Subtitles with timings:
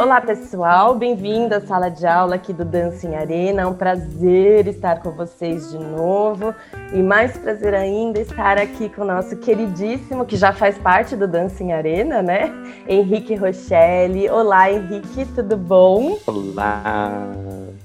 [0.00, 3.60] Olá, pessoal, bem-vindo à sala de aula aqui do Dancing Arena.
[3.60, 6.54] É um prazer estar com vocês de novo
[6.94, 11.28] e mais prazer ainda estar aqui com o nosso queridíssimo, que já faz parte do
[11.28, 12.50] Dancing Arena, né?
[12.88, 14.30] Henrique Rochelle.
[14.30, 16.16] Olá, Henrique, tudo bom?
[16.26, 17.22] Olá,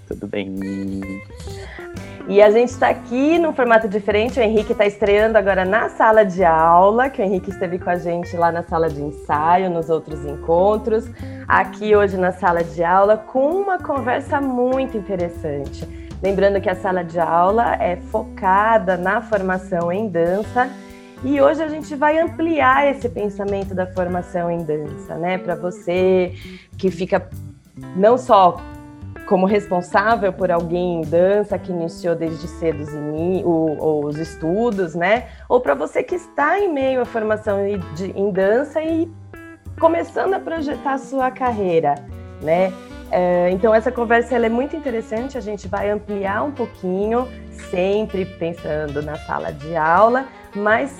[0.07, 0.55] tudo bem?
[2.27, 4.39] E a gente está aqui num formato diferente.
[4.39, 7.97] O Henrique está estreando agora na sala de aula, que o Henrique esteve com a
[7.97, 11.05] gente lá na sala de ensaio, nos outros encontros.
[11.47, 15.87] Aqui hoje na sala de aula, com uma conversa muito interessante.
[16.21, 20.67] Lembrando que a sala de aula é focada na formação em dança.
[21.23, 25.37] E hoje a gente vai ampliar esse pensamento da formação em dança, né?
[25.37, 26.33] Para você
[26.75, 27.29] que fica
[27.95, 28.57] não só
[29.25, 32.85] como responsável por alguém em dança que iniciou desde cedo
[33.43, 35.27] os, estudos, né?
[35.49, 39.11] Ou para você que está em meio à formação em dança e
[39.79, 41.95] começando a projetar a sua carreira,
[42.41, 42.71] né?
[43.11, 47.27] É, então essa conversa é muito interessante, a gente vai ampliar um pouquinho,
[47.69, 50.97] sempre pensando na sala de aula, mas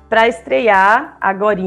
[0.09, 1.61] para estrear agora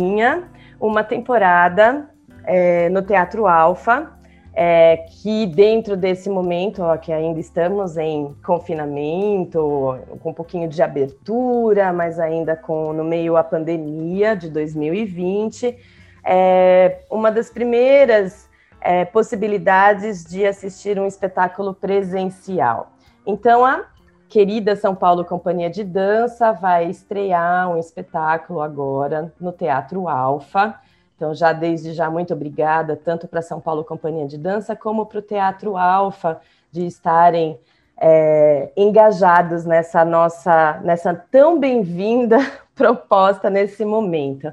[0.78, 2.10] uma temporada
[2.44, 4.12] é, no Teatro Alfa,
[4.52, 10.82] é, que dentro desse momento, ó, que ainda estamos em confinamento, com um pouquinho de
[10.82, 15.74] abertura, mas ainda com no meio a pandemia de 2020,
[16.22, 18.46] é uma das primeiras
[18.78, 22.92] é, possibilidades de assistir um espetáculo presencial.
[23.30, 23.84] Então, a
[24.26, 30.80] querida São Paulo Companhia de Dança vai estrear um espetáculo agora no Teatro Alfa.
[31.14, 35.18] Então, já desde já, muito obrigada, tanto para São Paulo Companhia de Dança, como para
[35.18, 36.40] o Teatro Alfa,
[36.72, 37.60] de estarem
[38.00, 42.38] é, engajados nessa nossa, nessa tão bem-vinda
[42.74, 44.50] proposta nesse momento.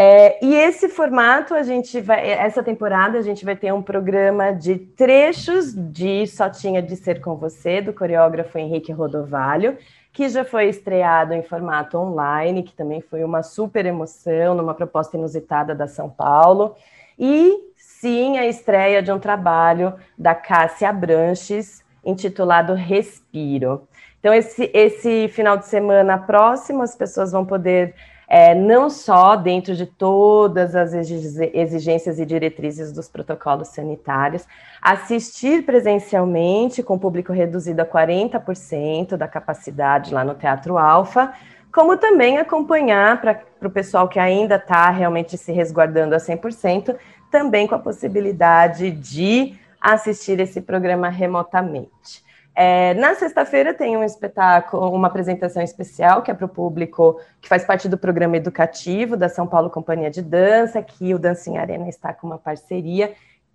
[0.00, 4.52] É, e esse formato, a gente vai, essa temporada, a gente vai ter um programa
[4.52, 9.76] de trechos de Só Tinha de Ser Com Você, do coreógrafo Henrique Rodovalho,
[10.12, 15.16] que já foi estreado em formato online, que também foi uma super emoção, numa proposta
[15.16, 16.76] inusitada da São Paulo.
[17.18, 23.88] E sim, a estreia de um trabalho da Cássia Branches, intitulado Respiro.
[24.20, 27.96] Então, esse, esse final de semana próximo, as pessoas vão poder
[28.28, 34.46] é, não só dentro de todas as exigências e diretrizes dos protocolos sanitários,
[34.82, 41.32] assistir presencialmente com público reduzido a 40% da capacidade lá no Teatro Alfa,
[41.72, 46.96] como também acompanhar para o pessoal que ainda está realmente se resguardando a 100%,
[47.30, 52.27] também com a possibilidade de assistir esse programa remotamente.
[52.60, 57.48] É, na sexta-feira tem um espetáculo, uma apresentação especial que é para o público que
[57.48, 61.88] faz parte do programa educativo da São Paulo Companhia de Dança, que o Dancing Arena
[61.88, 63.12] está com uma parceria.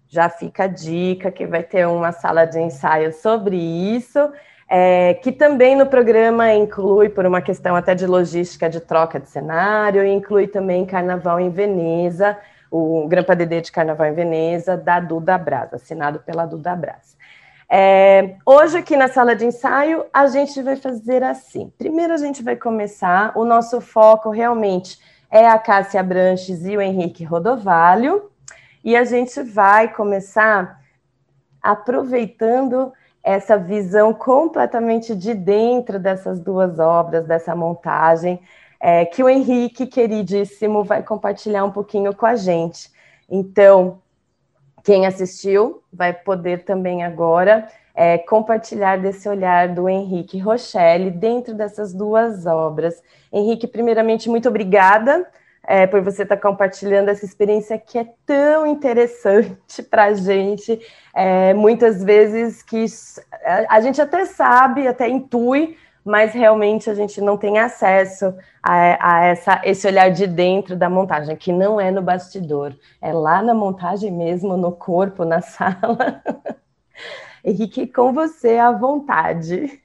[0.08, 4.32] Já fica a dica que vai ter uma sala de ensaio sobre isso.
[4.70, 9.30] É, que também no programa inclui, por uma questão até de logística de troca de
[9.30, 12.38] cenário, inclui também Carnaval em Veneza,
[12.72, 17.22] o Grampa Dedê de Carnaval em Veneza, da Duda Braz, assinado pela Duda Braz.
[17.70, 21.72] É, hoje, aqui na sala de ensaio, a gente vai fazer assim.
[21.78, 23.32] Primeiro, a gente vai começar.
[23.36, 25.00] O nosso foco realmente
[25.32, 28.30] é a Cássia Branches e o Henrique Rodovalho.
[28.84, 30.80] E a gente vai começar
[31.62, 32.92] aproveitando
[33.24, 38.42] essa visão completamente de dentro dessas duas obras, dessa montagem,
[38.80, 42.92] é, que o Henrique, queridíssimo, vai compartilhar um pouquinho com a gente.
[43.30, 44.02] Então,
[44.84, 51.94] quem assistiu vai poder também agora é, compartilhar desse olhar do Henrique Rochelle dentro dessas
[51.94, 53.02] duas obras.
[53.32, 55.28] Henrique, primeiramente, muito obrigada
[55.66, 60.80] é, por você estar compartilhando essa experiência que é tão interessante para a gente.
[61.16, 62.86] É, muitas vezes que
[63.70, 69.26] a gente até sabe, até intui, mas realmente a gente não tem acesso a, a
[69.26, 73.54] essa, esse olhar de dentro da montagem, que não é no bastidor, é lá na
[73.54, 76.22] montagem mesmo, no corpo, na sala.
[77.44, 79.82] Henrique, com você à vontade.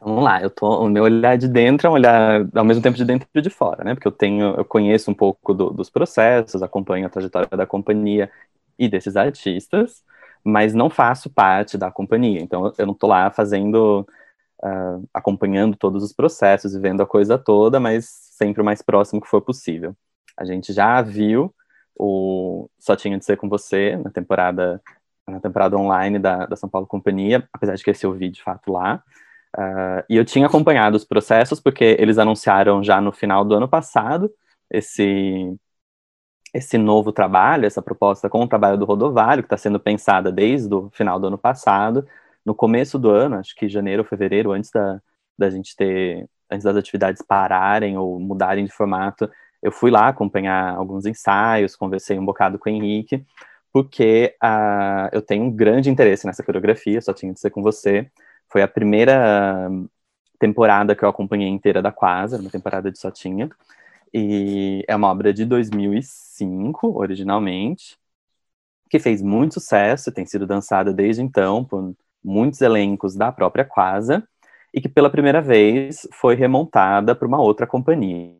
[0.00, 2.96] Vamos lá, eu tô, o meu olhar de dentro é um olhar ao mesmo tempo
[2.96, 3.94] de dentro e de fora, né?
[3.94, 8.30] Porque eu tenho, eu conheço um pouco do, dos processos, acompanho a trajetória da companhia
[8.78, 10.04] e desses artistas,
[10.44, 12.40] mas não faço parte da companhia.
[12.40, 14.06] Então eu não tô lá fazendo,
[14.64, 19.20] uh, acompanhando todos os processos e vendo a coisa toda, mas sempre o mais próximo
[19.20, 19.96] que for possível.
[20.36, 21.54] A gente já viu
[21.98, 24.80] o Só Tinha de Ser Com Você na temporada
[25.26, 28.42] na temporada online da, da São Paulo Companhia, apesar de que esse eu vi de
[28.42, 29.02] fato lá.
[29.56, 33.68] Uh, e eu tinha acompanhado os processos, porque eles anunciaram já no final do ano
[33.68, 34.30] passado
[34.70, 35.54] esse,
[36.54, 40.72] esse novo trabalho, essa proposta com o trabalho do Rodovalho, que está sendo pensada desde
[40.74, 42.06] o final do ano passado.
[42.48, 45.02] No começo do ano, acho que janeiro ou fevereiro, antes da,
[45.36, 49.30] da gente ter, antes das atividades pararem ou mudarem de formato,
[49.62, 53.22] eu fui lá acompanhar alguns ensaios, conversei um bocado com o Henrique,
[53.70, 58.10] porque uh, eu tenho um grande interesse nessa coreografia, só tinha de ser com você.
[58.48, 59.68] Foi a primeira
[60.38, 63.50] temporada que eu acompanhei inteira da Quasa, uma temporada de Sotinha.
[64.14, 67.98] E é uma obra de 2005, originalmente,
[68.88, 71.94] que fez muito sucesso, tem sido dançada desde então por
[72.28, 74.22] muitos elencos da própria Quasa,
[74.72, 78.36] e que pela primeira vez foi remontada por uma outra companhia.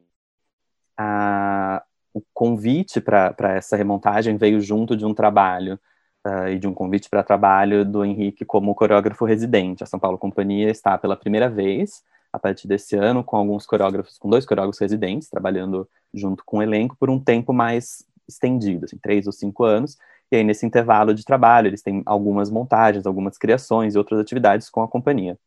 [0.97, 1.83] A,
[2.13, 5.79] o convite para essa remontagem veio junto de um trabalho
[6.27, 9.83] uh, e de um convite para trabalho do Henrique como coreógrafo residente.
[9.83, 14.19] A São Paulo Companhia está pela primeira vez, a partir desse ano, com alguns coreógrafos,
[14.19, 18.99] com dois coreógrafos residentes, trabalhando junto com o elenco por um tempo mais estendido, assim,
[18.99, 19.97] três ou cinco anos.
[20.31, 24.69] E aí, nesse intervalo de trabalho, eles têm algumas montagens, algumas criações e outras atividades
[24.69, 25.39] com a companhia.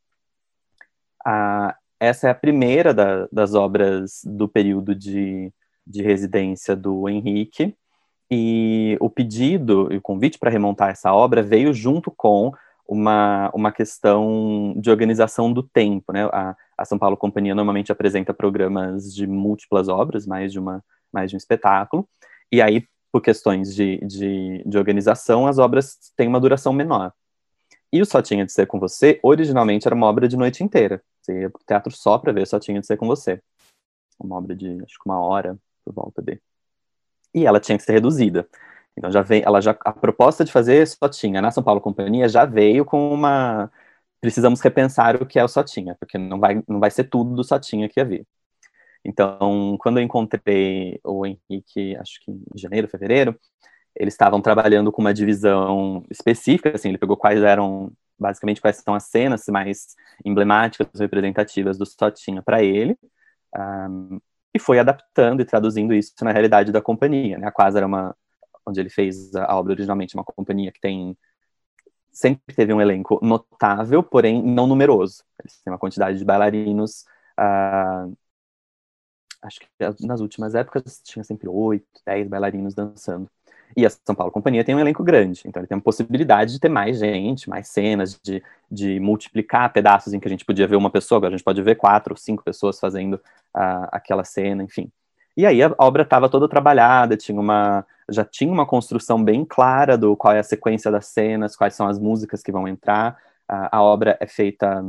[1.25, 5.53] Ah, essa é a primeira da, das obras do período de,
[5.85, 7.75] de residência do Henrique,
[8.31, 12.53] e o pedido e o convite para remontar essa obra veio junto com
[12.87, 16.25] uma, uma questão de organização do tempo, né?
[16.31, 21.29] A, a São Paulo Companhia normalmente apresenta programas de múltiplas obras, mais de, uma, mais
[21.29, 22.07] de um espetáculo,
[22.49, 27.13] e aí, por questões de, de, de organização, as obras têm uma duração menor.
[27.91, 31.03] E o Só Tinha de Ser Com Você, originalmente era uma obra de noite inteira.
[31.21, 33.41] Você ia pro teatro só para ver Só Tinha de Ser Com Você.
[34.19, 36.39] Uma obra de, acho que uma hora, por volta de
[37.33, 38.47] e ela tinha que ser reduzida.
[38.97, 42.45] Então já vem, ela já a proposta de fazer sotinha na São Paulo Companhia já
[42.45, 43.71] veio com uma
[44.19, 47.43] precisamos repensar o que é o sotinha, porque não vai não vai ser tudo do
[47.43, 48.25] sotinha que havia.
[49.03, 53.37] Então, quando eu encontrei o Henrique, acho que em janeiro, fevereiro,
[53.95, 58.93] eles estavam trabalhando com uma divisão específica, assim, ele pegou quais eram basicamente quais são
[58.93, 62.95] as cenas mais emblemáticas, representativas do Sotinha para ele.
[63.57, 64.19] Um,
[64.53, 67.37] e foi adaptando e traduzindo isso na realidade da companhia.
[67.37, 67.47] Né?
[67.47, 68.15] A Quasar era uma,
[68.65, 71.17] onde ele fez a obra originalmente, uma companhia que tem
[72.11, 75.23] sempre teve um elenco notável, porém não numeroso.
[75.39, 77.05] Eles têm uma quantidade de bailarinos,
[77.39, 78.15] uh,
[79.41, 79.67] acho que
[80.05, 83.29] nas últimas épocas tinha sempre oito, dez bailarinos dançando.
[83.75, 86.59] E a São Paulo Companhia tem um elenco grande, então ele tem a possibilidade de
[86.59, 90.75] ter mais gente, mais cenas, de, de multiplicar pedaços em que a gente podia ver
[90.75, 94.91] uma pessoa, agora a gente pode ver quatro cinco pessoas fazendo uh, aquela cena, enfim.
[95.37, 99.97] E aí a obra estava toda trabalhada, tinha uma, já tinha uma construção bem clara
[99.97, 103.17] do qual é a sequência das cenas, quais são as músicas que vão entrar.
[103.49, 104.83] Uh, a obra é feita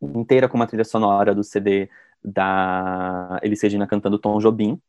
[0.00, 1.88] inteira com uma trilha sonora do CD
[2.24, 4.80] da Elis Regina cantando Tom Jobim,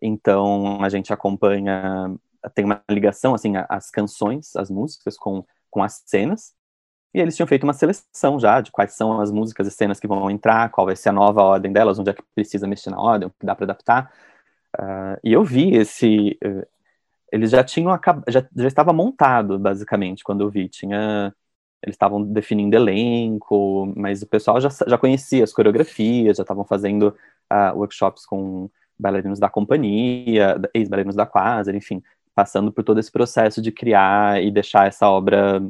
[0.00, 2.14] então a gente acompanha,
[2.54, 6.56] tem uma ligação assim as canções, as músicas com, com as cenas.
[7.14, 10.06] E eles tinham feito uma seleção já de quais são as músicas e cenas que
[10.06, 13.00] vão entrar, qual vai ser a nova ordem delas, onde é que precisa mexer na
[13.00, 14.12] ordem, o que dá para adaptar.
[14.78, 16.38] Uh, e eu vi esse.
[16.44, 16.66] Uh,
[17.32, 17.98] eles já tinham
[18.28, 20.68] já, já estava montado basicamente quando eu vi.
[20.68, 21.34] Tinha
[21.82, 27.14] eles estavam definindo elenco, mas o pessoal já, já conhecia as coreografias, já estavam fazendo
[27.52, 28.68] uh, workshops com
[28.98, 32.02] bailarinos da companhia, ex-bailarinos da Quasar, enfim,
[32.34, 35.62] passando por todo esse processo de criar e deixar essa obra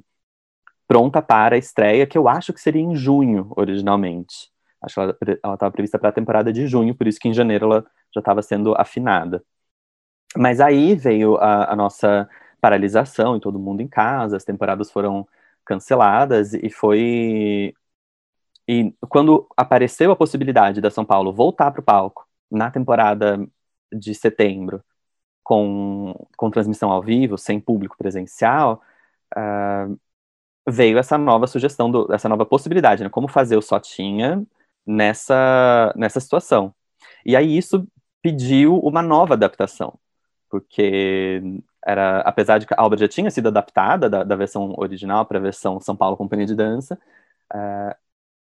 [0.87, 4.51] pronta para a estreia, que eu acho que seria em junho, originalmente.
[4.81, 5.01] Acho que
[5.43, 8.21] ela estava prevista para a temporada de junho, por isso que em janeiro ela já
[8.21, 9.45] estava sendo afinada.
[10.37, 12.29] Mas aí veio a, a nossa
[12.61, 15.27] paralisação e todo mundo em casa, as temporadas foram
[15.69, 17.75] canceladas e foi
[18.69, 23.39] e quando apareceu a possibilidade da São Paulo voltar para o palco na temporada
[23.93, 24.83] de setembro,
[25.43, 28.83] com, com transmissão ao vivo, sem público presencial,
[29.37, 29.99] uh,
[30.69, 33.11] veio essa nova sugestão, do, essa nova possibilidade, né?
[33.11, 34.45] Como fazer o Sotinha
[34.87, 36.75] nessa, nessa situação.
[37.25, 37.87] E aí isso
[38.23, 39.99] pediu uma nova adaptação,
[40.51, 41.43] porque
[41.89, 45.39] era, apesar de que a obra já tinha sido adaptada da, da versão original para
[45.39, 46.99] a versão São Paulo Companhia de Dança,
[47.55, 47.95] uh,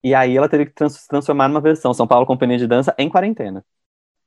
[0.03, 3.09] E aí ela teve que trans transformar numa versão São Paulo Companhia de Dança em
[3.09, 3.65] quarentena,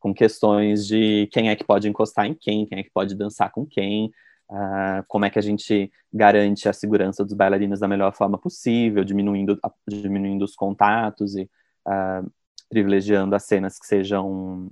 [0.00, 3.50] com questões de quem é que pode encostar em quem, quem é que pode dançar
[3.52, 4.06] com quem,
[4.50, 9.04] uh, como é que a gente garante a segurança dos bailarinos da melhor forma possível,
[9.04, 9.58] diminuindo,
[9.88, 11.44] diminuindo os contatos e
[11.86, 12.30] uh,
[12.70, 14.70] privilegiando as cenas que sejam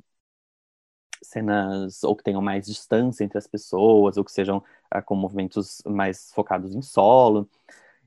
[1.29, 4.59] cenas ou que tenham mais distância entre as pessoas, ou que sejam
[4.95, 7.49] uh, com movimentos mais focados em solo.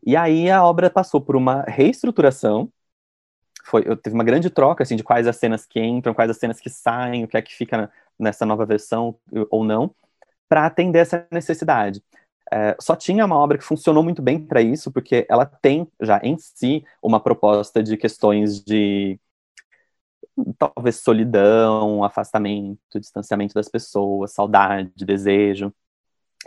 [0.05, 2.71] E aí a obra passou por uma reestruturação.
[3.63, 6.59] Foi, teve uma grande troca assim de quais as cenas que entram, quais as cenas
[6.59, 9.15] que saem, o que é que fica nessa nova versão
[9.49, 9.93] ou não,
[10.49, 12.03] para atender essa necessidade.
[12.53, 16.19] É, só tinha uma obra que funcionou muito bem para isso, porque ela tem já
[16.21, 19.17] em si uma proposta de questões de
[20.57, 25.73] talvez solidão, afastamento, distanciamento das pessoas, saudade, desejo.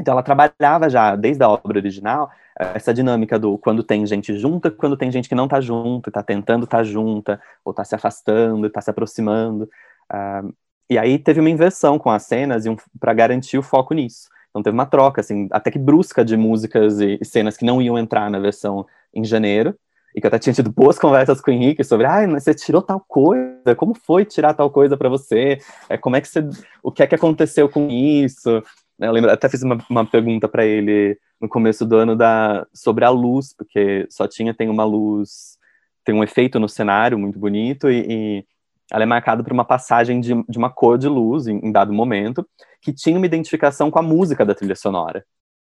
[0.00, 4.70] Então ela trabalhava já desde a obra original essa dinâmica do quando tem gente junta,
[4.70, 7.94] quando tem gente que não está junto, está tentando estar tá junta, ou está se
[7.94, 9.68] afastando, está se aproximando.
[10.12, 10.54] Uh,
[10.88, 14.28] e aí teve uma inversão com as cenas um, para garantir o foco nisso.
[14.50, 17.98] Então teve uma troca, assim, até que brusca de músicas e cenas que não iam
[17.98, 19.76] entrar na versão em janeiro,
[20.14, 22.80] e que eu até tinha tido boas conversas com o Henrique sobre, ah, você tirou
[22.80, 25.58] tal coisa, como foi tirar tal coisa para você?
[25.88, 26.48] É, como é que você,
[26.82, 28.62] o que é que aconteceu com isso?
[28.98, 33.04] Eu lembro, até fiz uma, uma pergunta para ele no começo do ano da, sobre
[33.04, 35.58] a luz, porque só tinha tem uma luz,
[36.04, 38.44] tem um efeito no cenário muito bonito e, e
[38.92, 41.92] ela é marcada por uma passagem de, de uma cor de luz em, em, dado
[41.92, 42.46] momento
[42.80, 45.24] que tinha uma identificação com a música da trilha sonora.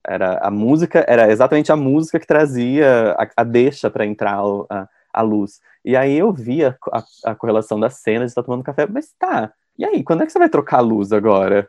[0.07, 4.39] Era a música, era exatamente a música que trazia a, a deixa para entrar
[4.71, 5.61] a, a, luz.
[5.85, 6.77] E aí eu vi a,
[7.25, 9.53] a, correlação das cenas de estar tomando café, mas tá.
[9.79, 11.69] E aí, quando é que você vai trocar a luz agora?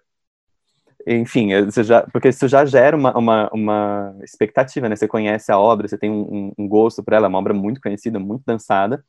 [1.08, 4.96] enfim, você já, porque isso já gera uma, uma, uma expectativa, né?
[4.96, 7.80] Você conhece a obra, você tem um, um gosto por ela, é uma obra muito
[7.80, 9.06] conhecida, muito dançada,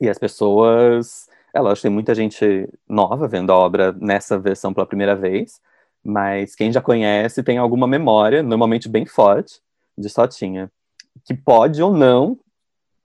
[0.00, 4.86] e as pessoas, é lógico, tem muita gente nova vendo a obra nessa versão pela
[4.86, 5.60] primeira vez,
[6.08, 9.60] mas quem já conhece tem alguma memória, normalmente bem forte,
[9.96, 10.72] de Sotinha,
[11.22, 12.38] que pode ou não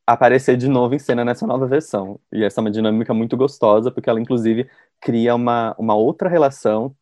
[0.07, 2.17] aparecer de novo em cena nessa nova versão.
[2.31, 4.69] E essa é uma dinâmica muito gostosa, porque ela, inclusive,
[5.01, 6.95] cria uma, uma outra relação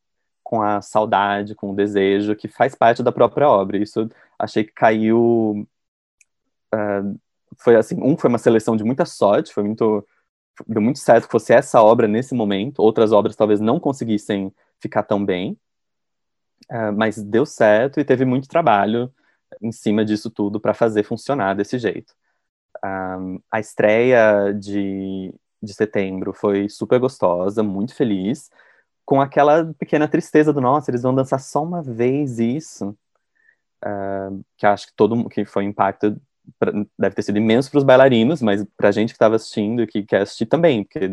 [0.43, 3.77] com a saudade, com o desejo, que faz parte da própria obra.
[3.77, 5.67] Isso achei que caiu.
[6.73, 7.19] Uh,
[7.57, 10.03] foi assim, um foi uma seleção de muita sorte, foi muito
[10.67, 12.79] deu muito certo que fosse essa obra nesse momento.
[12.79, 15.57] Outras obras talvez não conseguissem ficar tão bem,
[16.69, 19.13] uh, mas deu certo e teve muito trabalho
[19.61, 22.13] em cima disso tudo para fazer funcionar desse jeito.
[22.83, 28.49] Um, a estreia de, de setembro foi super gostosa, muito feliz
[29.05, 32.97] com aquela pequena tristeza do nossa, eles vão dançar só uma vez isso.
[33.83, 36.15] Uh, que acho que todo que foi impacto
[36.57, 39.81] pra, deve ter sido imenso para os bailarinos, mas para a gente que estava assistindo
[39.81, 41.11] e que quer assistir também, porque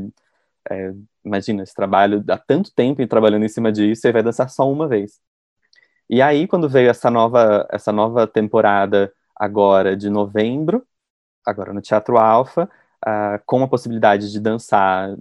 [0.71, 0.93] é,
[1.25, 4.87] imagina esse trabalho há tanto tempo trabalhando em cima disso e vai dançar só uma
[4.87, 5.21] vez.
[6.09, 10.87] E aí quando veio essa nova essa nova temporada agora de novembro,
[11.45, 12.69] agora no Teatro Alfa,
[13.07, 15.17] uh, com a possibilidade de dançar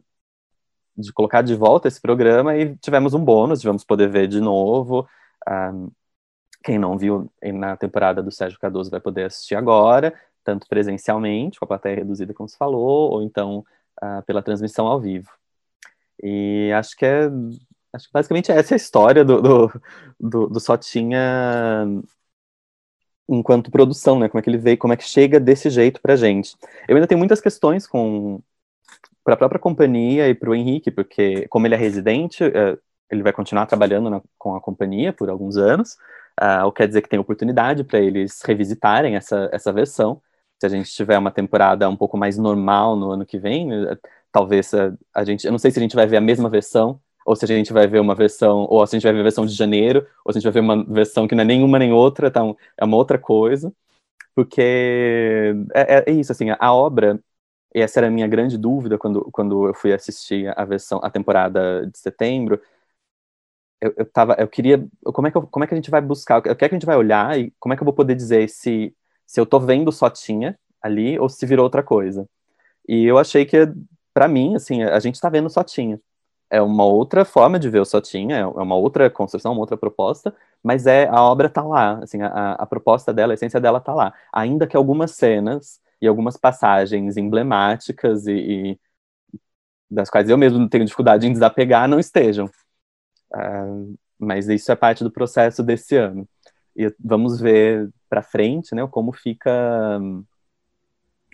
[0.97, 5.07] de colocar de volta esse programa e tivemos um bônus, tivemos poder ver de novo.
[5.47, 5.91] Um,
[6.63, 10.13] quem não viu na temporada do Sérgio Cardoso vai poder assistir agora,
[10.43, 13.63] tanto presencialmente, com a plateia reduzida, como se falou, ou então
[14.03, 15.29] uh, pela transmissão ao vivo.
[16.21, 17.29] E acho que é.
[17.93, 19.81] Acho que basicamente essa é a história do, do,
[20.19, 21.85] do, do Sotinha
[23.29, 24.29] enquanto produção, né?
[24.29, 26.55] Como é que ele veio, como é que chega desse jeito pra gente.
[26.87, 28.41] Eu ainda tenho muitas questões com,
[29.23, 32.79] para a própria companhia e para o Henrique, porque como ele é residente, uh,
[33.09, 35.97] ele vai continuar trabalhando na, com a companhia por alguns anos,
[36.41, 40.21] uh, o que quer dizer que tem oportunidade para eles revisitarem essa, essa versão.
[40.59, 43.97] Se a gente tiver uma temporada um pouco mais normal no ano que vem, uh,
[44.31, 44.71] talvez
[45.13, 47.43] a gente, eu não sei se a gente vai ver a mesma versão, ou se
[47.45, 49.53] a gente vai ver uma versão, ou se a gente vai ver a versão de
[49.53, 52.29] janeiro, ou se a gente vai ver uma versão que não é nenhuma nem outra,
[52.29, 53.73] então é uma outra coisa,
[54.35, 54.61] porque
[55.73, 57.19] é, é isso, assim, a obra
[57.75, 61.09] e essa era a minha grande dúvida quando, quando eu fui assistir a versão, a
[61.11, 62.61] temporada de setembro.
[63.79, 66.01] Eu, eu tava, eu queria, como é que, eu, como é que a gente vai
[66.01, 67.93] buscar, o que é que a gente vai olhar e como é que eu vou
[67.93, 72.27] poder dizer se, se eu tô vendo só tinha ali ou se virou outra coisa.
[72.87, 73.57] E eu achei que,
[74.13, 75.99] para mim, assim, a gente tá vendo só tinha.
[76.49, 79.75] É uma outra forma de ver o só tinha, é uma outra construção, uma outra
[79.77, 83.79] proposta, mas é a obra tá lá, assim, a, a proposta dela, a essência dela
[83.81, 84.13] tá lá.
[84.31, 88.31] Ainda que algumas cenas e algumas passagens emblemáticas e,
[88.71, 88.79] e,
[89.89, 92.45] das quais eu mesmo tenho dificuldade em desapegar não estejam.
[93.33, 96.27] Uh, mas isso é parte do processo desse ano.
[96.75, 99.99] E vamos ver para frente, né, como fica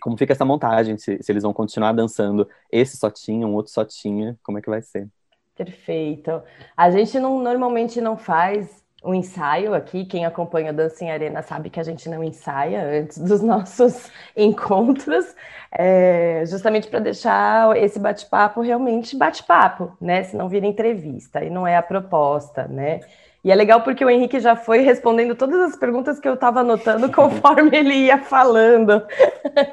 [0.04, 3.72] como fica essa montagem, se, se eles vão continuar dançando esse só tinha, um outro
[3.72, 5.08] só tinha, como é que vai ser?
[5.56, 6.42] Perfeito.
[6.76, 10.04] A gente não, normalmente não faz um ensaio aqui.
[10.04, 14.10] Quem acompanha o Dança em Arena sabe que a gente não ensaia antes dos nossos
[14.36, 15.24] encontros,
[15.72, 20.22] é, justamente para deixar esse bate-papo realmente bate-papo, né?
[20.24, 23.00] Se não vira entrevista, e não é a proposta, né?
[23.44, 26.60] E é legal porque o Henrique já foi respondendo todas as perguntas que eu estava
[26.60, 29.06] anotando conforme ele ia falando.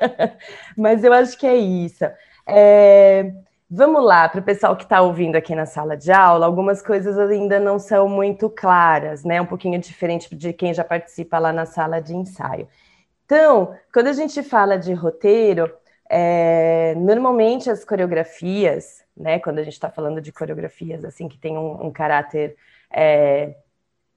[0.77, 2.03] Mas eu acho que é isso.
[2.45, 3.31] É...
[3.73, 7.17] Vamos lá, para o pessoal que está ouvindo aqui na sala de aula, algumas coisas
[7.17, 9.39] ainda não são muito claras, né?
[9.39, 12.67] Um pouquinho diferente de quem já participa lá na sala de ensaio.
[13.23, 15.71] Então, quando a gente fala de roteiro,
[16.09, 19.39] é, normalmente as coreografias, né?
[19.39, 22.57] Quando a gente está falando de coreografias assim que tem um, um caráter
[22.91, 23.55] é,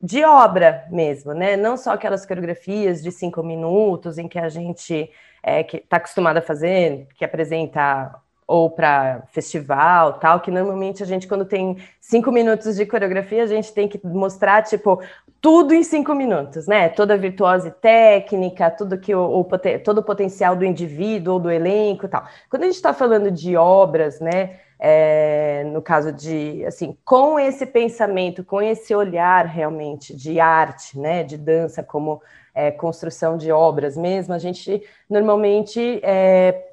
[0.00, 1.57] de obra mesmo, né?
[1.57, 5.11] Não só aquelas coreografias de cinco minutos em que a gente
[5.43, 8.14] é, está acostumado a fazer, que apresenta
[8.47, 13.47] ou para festival, tal, que normalmente a gente, quando tem cinco minutos de coreografia, a
[13.47, 15.02] gente tem que mostrar, tipo,
[15.40, 16.88] tudo em cinco minutos, né?
[16.90, 19.45] Toda a virtuose técnica, tudo que o, o
[19.83, 22.26] todo o potencial do indivíduo ou do elenco tal.
[22.50, 24.59] Quando a gente está falando de obras, né?
[24.86, 31.24] É, no caso de, assim, com esse pensamento, com esse olhar realmente de arte, né?
[31.24, 32.20] De dança como
[32.54, 36.68] é, construção de obras mesmo, a gente normalmente é,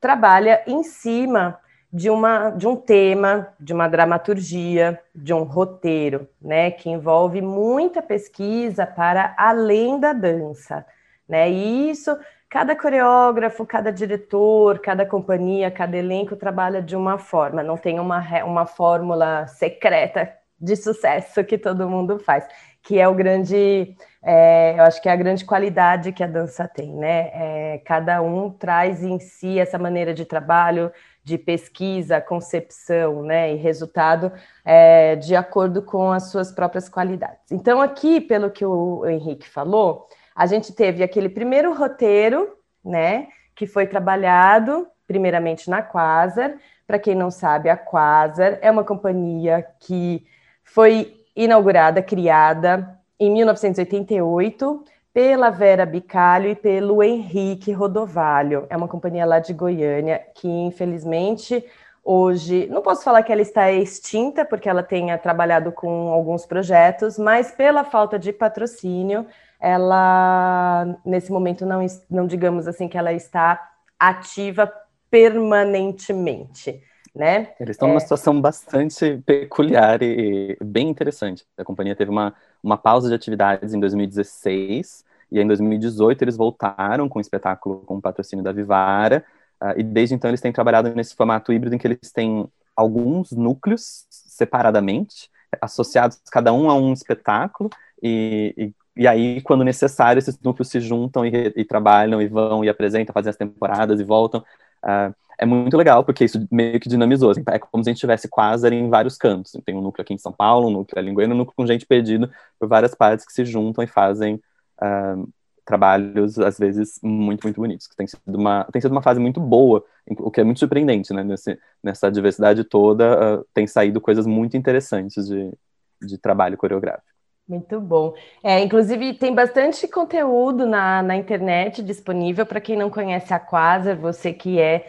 [0.00, 1.58] trabalha em cima
[1.90, 8.02] de, uma, de um tema, de uma dramaturgia, de um roteiro, né, que envolve muita
[8.02, 10.84] pesquisa para além da dança,
[11.26, 11.48] né?
[11.48, 12.18] E isso
[12.54, 18.22] cada coreógrafo, cada diretor, cada companhia, cada elenco trabalha de uma forma, não tem uma,
[18.44, 22.46] uma fórmula secreta de sucesso que todo mundo faz,
[22.80, 26.68] que é o grande é, eu acho que é a grande qualidade que a dança
[26.68, 27.30] tem, né?
[27.34, 30.92] É, cada um traz em si essa maneira de trabalho,
[31.24, 33.52] de pesquisa, concepção, né?
[33.52, 34.30] E resultado
[34.64, 37.50] é, de acordo com as suas próprias qualidades.
[37.50, 43.28] Então, aqui, pelo que o Henrique falou, a gente teve aquele primeiro roteiro, né?
[43.54, 46.54] Que foi trabalhado primeiramente na Quasar.
[46.86, 50.26] Para quem não sabe, a Quasar é uma companhia que
[50.64, 58.66] foi inaugurada, criada em 1988 pela Vera Bicalho e pelo Henrique Rodovalho.
[58.68, 61.64] É uma companhia lá de Goiânia que, infelizmente,
[62.02, 67.16] hoje não posso falar que ela está extinta, porque ela tenha trabalhado com alguns projetos,
[67.16, 69.24] mas pela falta de patrocínio,
[69.64, 74.70] ela nesse momento não, não digamos assim que ela está ativa
[75.10, 76.82] permanentemente
[77.14, 77.54] né?
[77.60, 77.92] Eles estão é...
[77.92, 81.44] numa situação bastante peculiar e bem interessante.
[81.56, 87.08] A companhia teve uma, uma pausa de atividades em 2016 e em 2018 eles voltaram
[87.08, 89.24] com o espetáculo com o patrocínio da Vivara
[89.62, 93.30] uh, e desde então eles têm trabalhado nesse formato híbrido em que eles têm alguns
[93.30, 97.70] núcleos separadamente associados cada um a um espetáculo
[98.02, 102.64] e, e e aí, quando necessário, esses núcleos se juntam e, e, trabalham e vão
[102.64, 104.40] e apresentam, fazem as temporadas e voltam.
[104.84, 107.30] Uh, é muito legal, porque isso meio que dinamizou.
[107.30, 109.52] Assim, é como se a gente tivesse quase em vários cantos.
[109.64, 111.86] Tem um núcleo aqui em São Paulo, um núcleo em Goiânia, um núcleo com gente
[111.86, 114.40] perdida por várias partes que se juntam e fazem
[114.80, 115.28] uh,
[115.64, 117.88] trabalhos, às vezes, muito, muito bonitos.
[117.96, 121.24] Tem sido uma, tem sido uma fase muito boa, o que é muito surpreendente, né?
[121.24, 125.52] Nesse, nessa diversidade toda, uh, tem saído coisas muito interessantes de,
[126.00, 127.13] de trabalho coreográfico.
[127.46, 128.14] Muito bom.
[128.42, 133.96] É, inclusive, tem bastante conteúdo na, na internet disponível para quem não conhece a Quasar,
[133.96, 134.86] você que é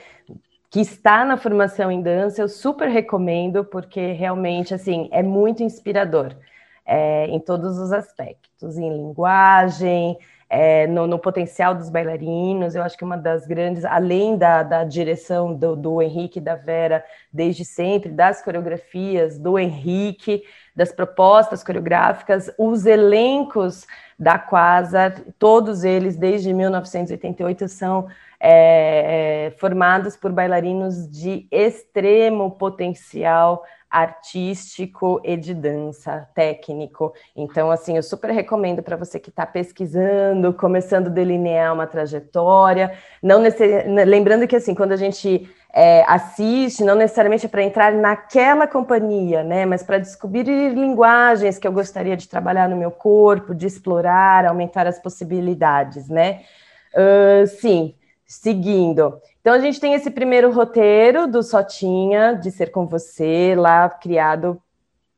[0.71, 6.35] que está na formação em dança, eu super recomendo, porque realmente assim é muito inspirador
[6.85, 10.17] é, em todos os aspectos, em linguagem,
[10.49, 12.75] é, no, no, potencial dos bailarinos.
[12.75, 16.55] Eu acho que uma das grandes, além da, da direção do, do Henrique e da
[16.55, 20.43] Vera, desde sempre, das coreografias do Henrique,
[20.75, 28.07] das propostas coreográficas, os elencos da Quasar, todos eles, desde 1988, são
[28.39, 33.63] é, é, formados por bailarinos de extremo potencial
[33.95, 37.13] artístico e de dança técnico.
[37.33, 42.91] Então, assim, eu super recomendo para você que está pesquisando, começando a delinear uma trajetória,
[43.23, 43.85] não necess...
[44.05, 49.43] lembrando que assim, quando a gente é, assiste, não necessariamente é para entrar naquela companhia,
[49.43, 49.65] né?
[49.65, 54.85] Mas para descobrir linguagens que eu gostaria de trabalhar no meu corpo, de explorar, aumentar
[54.87, 56.41] as possibilidades, né?
[56.93, 57.95] Uh, sim
[58.41, 59.19] seguindo.
[59.41, 64.61] Então a gente tem esse primeiro roteiro do Sotinha, de ser com você, lá criado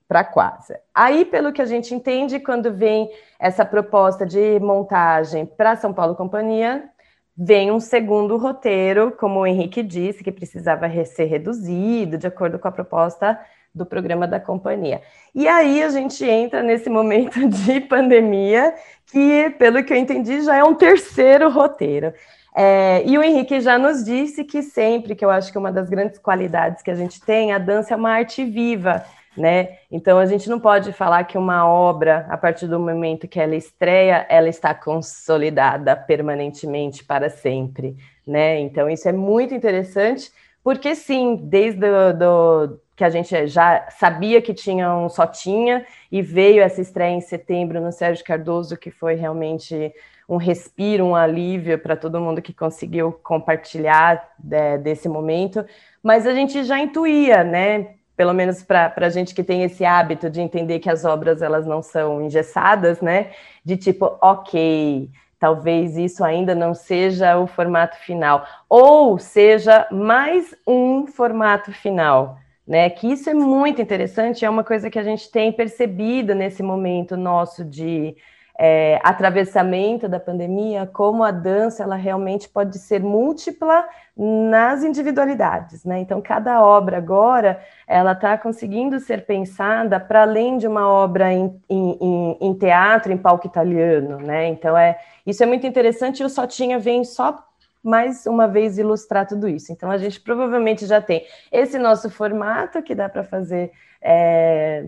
[0.07, 0.79] para Quasa.
[0.93, 6.15] Aí, pelo que a gente entende, quando vem essa proposta de montagem para São Paulo
[6.15, 6.89] Companhia,
[7.35, 12.67] vem um segundo roteiro, como o Henrique disse, que precisava ser reduzido de acordo com
[12.67, 13.39] a proposta
[13.75, 15.01] do programa da companhia.
[15.35, 18.73] E aí a gente entra nesse momento de pandemia,
[19.05, 22.13] que, pelo que eu entendi, já é um terceiro roteiro.
[22.59, 25.87] É, e o Henrique já nos disse que sempre, que eu acho que uma das
[25.91, 29.05] grandes qualidades que a gente tem, a dança é uma arte viva,
[29.37, 29.77] né?
[29.91, 33.55] Então a gente não pode falar que uma obra, a partir do momento que ela
[33.55, 38.59] estreia, ela está consolidada permanentemente para sempre, né?
[38.59, 40.31] Então isso é muito interessante,
[40.63, 41.79] porque sim, desde
[42.13, 47.13] do, que a gente já sabia que tinha um só tinha e veio essa estreia
[47.13, 49.93] em setembro no Sérgio Cardoso, que foi realmente
[50.27, 55.65] um respiro, um alívio para todo mundo que conseguiu compartilhar de, desse momento.
[56.03, 57.95] Mas a gente já intuía, né?
[58.15, 61.65] Pelo menos para a gente que tem esse hábito de entender que as obras elas
[61.65, 63.31] não são engessadas, né?
[63.63, 65.09] De tipo, ok,
[65.39, 72.37] talvez isso ainda não seja o formato final, ou seja mais um formato final
[72.67, 72.89] né?
[72.89, 77.15] Que isso é muito interessante, é uma coisa que a gente tem percebido nesse momento
[77.15, 78.15] nosso de
[78.59, 85.99] é, atravessamento da pandemia, como a dança ela realmente pode ser múltipla nas individualidades, né?
[85.99, 91.61] Então cada obra agora ela está conseguindo ser pensada para além de uma obra em,
[91.69, 94.47] em, em, teatro, em palco italiano, né?
[94.47, 96.23] Então é isso é muito interessante.
[96.23, 97.37] O Sotinha vem só
[97.83, 99.71] mais uma vez ilustrar tudo isso.
[99.71, 104.87] Então, a gente provavelmente já tem esse nosso formato que dá para fazer é,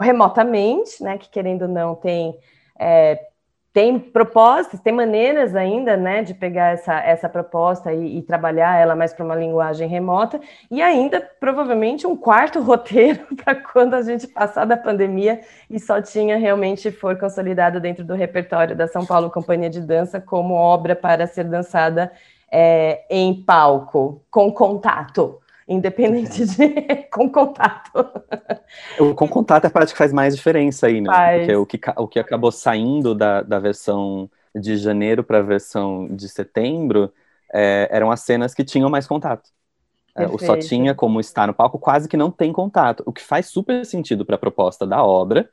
[0.00, 1.18] remotamente, né?
[1.18, 2.38] Que querendo ou não tem
[2.78, 3.18] é,
[3.76, 8.96] tem propostas, tem maneiras ainda, né, de pegar essa, essa proposta e, e trabalhar ela
[8.96, 14.26] mais para uma linguagem remota, e ainda provavelmente um quarto roteiro para quando a gente
[14.28, 19.28] passar da pandemia e só tinha realmente for consolidado dentro do repertório da São Paulo
[19.28, 22.10] Companhia de Dança como obra para ser dançada
[22.50, 26.68] é, em palco, com contato independente de
[27.10, 27.90] com contato.
[28.98, 31.10] O com contato é a parte que faz mais diferença aí, né?
[31.10, 31.38] Faz.
[31.38, 36.08] Porque o que, o que acabou saindo da, da versão de janeiro para a versão
[36.08, 37.12] de setembro
[37.52, 39.50] é, eram as cenas que tinham mais contato.
[40.16, 43.22] É, o só tinha como está no palco quase que não tem contato, o que
[43.22, 45.50] faz super sentido para a proposta da obra,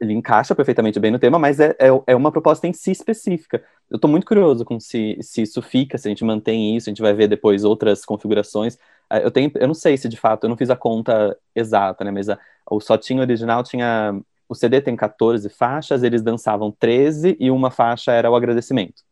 [0.00, 3.62] ele encaixa perfeitamente bem no tema, mas é, é, é uma proposta em si específica.
[3.90, 6.92] Eu estou muito curioso com se, se isso fica, se a gente mantém isso, a
[6.92, 8.78] gente vai ver depois outras configurações.
[9.08, 12.04] Ah, eu tenho, eu não sei se de fato, eu não fiz a conta exata,
[12.04, 12.10] né?
[12.10, 12.38] Mas a,
[12.70, 14.20] o só tinha original tinha.
[14.48, 19.02] O CD tem 14 faixas, eles dançavam 13 e uma faixa era o agradecimento.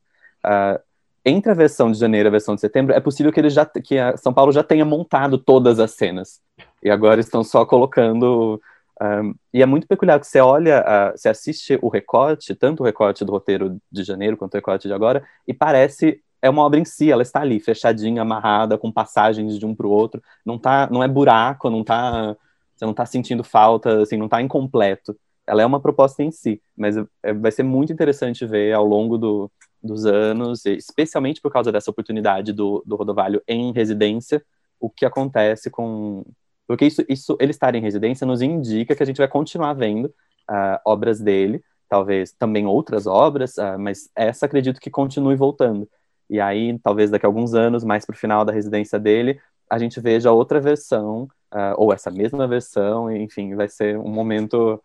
[0.45, 0.81] Uh,
[1.27, 3.67] entre a versão de janeiro e a versão de setembro, é possível que eles já
[3.67, 6.41] que a São Paulo já tenha montado todas as cenas.
[6.83, 8.61] E agora estão só colocando
[9.03, 12.87] um, e é muito peculiar que você olha, uh, você assiste o recorte, tanto o
[12.87, 16.79] recorte do roteiro de janeiro quanto o recorte de agora, e parece é uma obra
[16.79, 20.59] em si, ela está ali, fechadinha, amarrada, com passagens de um para o outro, não
[20.59, 22.37] tá, não é buraco, não tá,
[22.75, 25.17] você não está sentindo falta, assim, não está incompleto.
[25.47, 29.17] Ela é uma proposta em si, mas é, vai ser muito interessante ver ao longo
[29.17, 29.51] do,
[29.83, 34.43] dos anos, especialmente por causa dessa oportunidade do, do Rodovalho em residência,
[34.79, 36.25] o que acontece com,
[36.67, 40.07] porque isso, isso ele estar em residência nos indica que a gente vai continuar vendo
[40.07, 45.89] uh, obras dele, talvez também outras obras, uh, mas essa acredito que continue voltando.
[46.29, 49.79] E aí, talvez daqui a alguns anos, mais para o final da residência dele, a
[49.79, 54.83] gente veja outra versão, uh, ou essa mesma versão, enfim, vai ser um momento.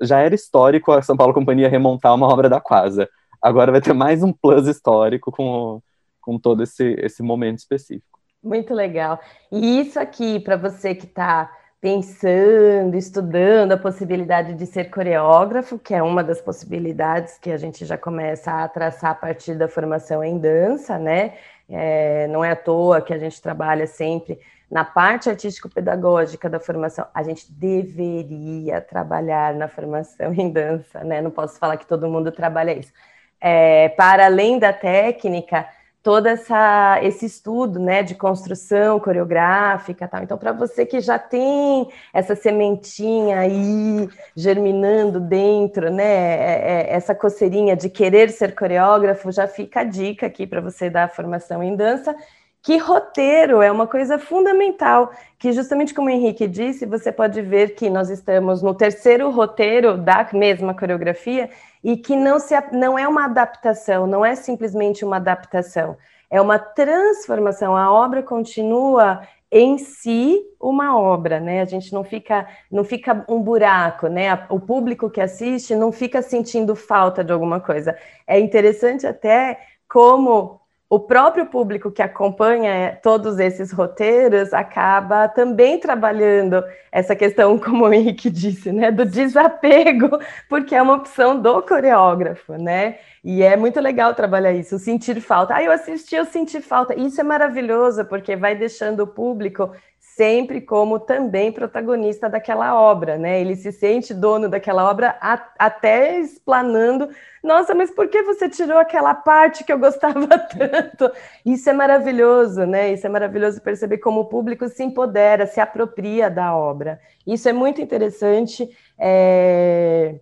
[0.00, 3.08] Já era histórico a São Paulo Companhia remontar uma obra da Quasa.
[3.40, 5.82] Agora vai ter mais um plus histórico com,
[6.20, 8.11] com todo esse, esse momento específico.
[8.42, 9.20] Muito legal.
[9.50, 11.50] E isso aqui, para você que está
[11.80, 17.84] pensando, estudando a possibilidade de ser coreógrafo, que é uma das possibilidades que a gente
[17.84, 21.34] já começa a traçar a partir da formação em dança, né?
[21.68, 24.38] É, não é à toa que a gente trabalha sempre
[24.70, 27.06] na parte artístico-pedagógica da formação.
[27.14, 31.20] A gente deveria trabalhar na formação em dança, né?
[31.20, 32.92] Não posso falar que todo mundo trabalha isso.
[33.40, 35.66] É, para além da técnica,
[36.02, 40.22] todo essa, esse estudo né, de construção coreográfica tal.
[40.22, 47.14] Então, para você que já tem essa sementinha aí germinando dentro, né, é, é, essa
[47.14, 51.62] coceirinha de querer ser coreógrafo, já fica a dica aqui para você dar a formação
[51.62, 52.16] em dança.
[52.62, 57.74] Que roteiro é uma coisa fundamental, que justamente como o Henrique disse, você pode ver
[57.74, 61.50] que nós estamos no terceiro roteiro da mesma coreografia
[61.82, 65.96] e que não, se, não é uma adaptação, não é simplesmente uma adaptação,
[66.30, 67.76] é uma transformação.
[67.76, 71.62] A obra continua em si uma obra, né?
[71.62, 74.46] A gente não fica, não fica um buraco, né?
[74.48, 77.98] O público que assiste não fica sentindo falta de alguma coisa.
[78.24, 80.61] É interessante até como
[80.92, 87.94] o próprio público que acompanha todos esses roteiros acaba também trabalhando essa questão, como o
[87.94, 90.18] Henrique disse, né, do desapego,
[90.50, 92.98] porque é uma opção do coreógrafo, né?
[93.24, 95.54] E é muito legal trabalhar isso, sentir falta.
[95.54, 96.94] Ah, eu assisti, eu senti falta.
[96.94, 103.40] Isso é maravilhoso, porque vai deixando o público sempre como também protagonista daquela obra, né?
[103.40, 107.08] Ele se sente dono daquela obra a, até explanando,
[107.42, 111.10] nossa, mas por que você tirou aquela parte que eu gostava tanto?
[111.44, 112.92] Isso é maravilhoso, né?
[112.92, 117.00] Isso é maravilhoso perceber como o público se empodera, se apropria da obra.
[117.26, 118.68] Isso é muito interessante.
[118.98, 120.20] É...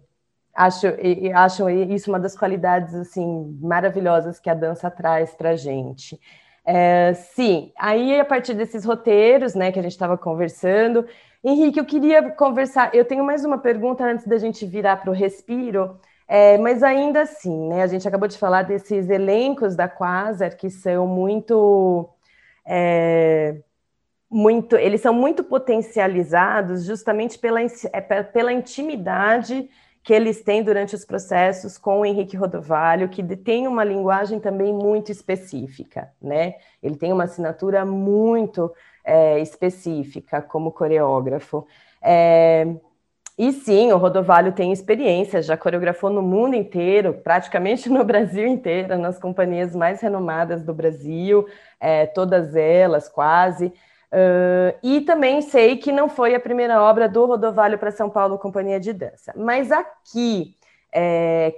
[0.54, 0.88] Acho,
[1.35, 6.18] acho isso uma das qualidades assim maravilhosas que a dança traz para a gente.
[6.64, 11.06] É, sim, aí a partir desses roteiros, né, que a gente estava conversando,
[11.42, 12.94] Henrique, eu queria conversar.
[12.94, 15.98] Eu tenho mais uma pergunta antes da gente virar para o respiro,
[16.33, 20.71] é, mas ainda assim, né, a gente acabou de falar desses elencos da Quasar que
[20.71, 22.09] são muito,
[22.64, 23.61] é,
[24.31, 29.69] muito, eles são muito potencializados justamente pela, é, pela intimidade
[30.05, 34.73] que eles têm durante os processos com o Henrique Rodovalho, que tem uma linguagem também
[34.73, 36.55] muito específica, né?
[36.81, 38.73] Ele tem uma assinatura muito
[39.05, 41.66] é, específica como coreógrafo.
[42.01, 42.69] É,
[43.42, 48.98] e sim, o Rodovalho tem experiência, já coreografou no mundo inteiro, praticamente no Brasil inteiro,
[48.98, 51.46] nas companhias mais renomadas do Brasil,
[51.81, 53.68] é, todas elas quase.
[54.12, 58.38] Uh, e também sei que não foi a primeira obra do Rodovalho para São Paulo
[58.38, 59.33] Companhia de Dança.
[59.35, 60.55] Mas aqui,
[60.92, 61.55] é,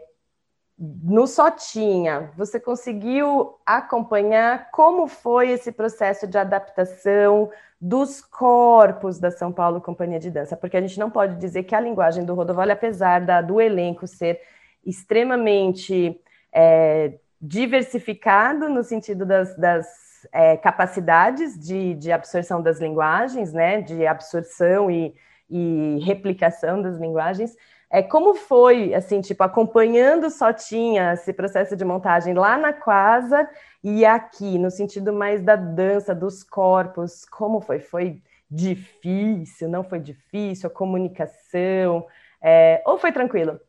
[0.78, 9.52] no Sotinha, você conseguiu acompanhar como foi esse processo de adaptação dos corpos da São
[9.52, 10.56] Paulo Companhia de Dança?
[10.56, 14.06] Porque a gente não pode dizer que a linguagem do Rodovalho, apesar da, do elenco
[14.06, 14.40] ser
[14.84, 16.20] extremamente
[16.52, 19.86] é, diversificado no sentido das, das
[20.32, 25.14] é, capacidades de, de absorção das linguagens, né, de absorção e,
[25.48, 27.56] e replicação das linguagens.
[27.92, 33.46] É, como foi, assim, tipo, acompanhando só tinha esse processo de montagem lá na Quasa
[33.84, 37.80] e aqui, no sentido mais da dança, dos corpos, como foi?
[37.80, 42.06] Foi difícil, não foi difícil, a comunicação,
[42.40, 43.60] é, ou foi tranquilo?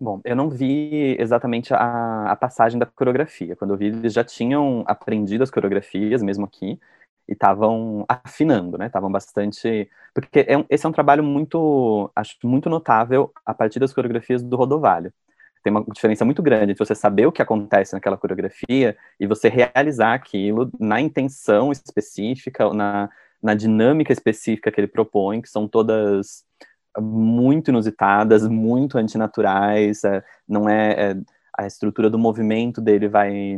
[0.00, 3.54] Bom, eu não vi exatamente a, a, passagem da coreografia.
[3.54, 6.80] Quando eu vi, eles já tinham aprendido as coreografias, mesmo aqui,
[7.30, 8.86] e estavam afinando, né?
[8.86, 9.88] Estavam bastante.
[10.12, 14.56] Porque é, esse é um trabalho muito, acho muito notável a partir das coreografias do
[14.56, 15.12] Rodovalho.
[15.62, 19.48] Tem uma diferença muito grande entre você saber o que acontece naquela coreografia e você
[19.48, 23.08] realizar aquilo na intenção específica, na,
[23.40, 26.44] na dinâmica específica que ele propõe, que são todas
[26.98, 31.16] muito inusitadas, muito antinaturais, é, não é, é,
[31.56, 33.56] a estrutura do movimento dele vai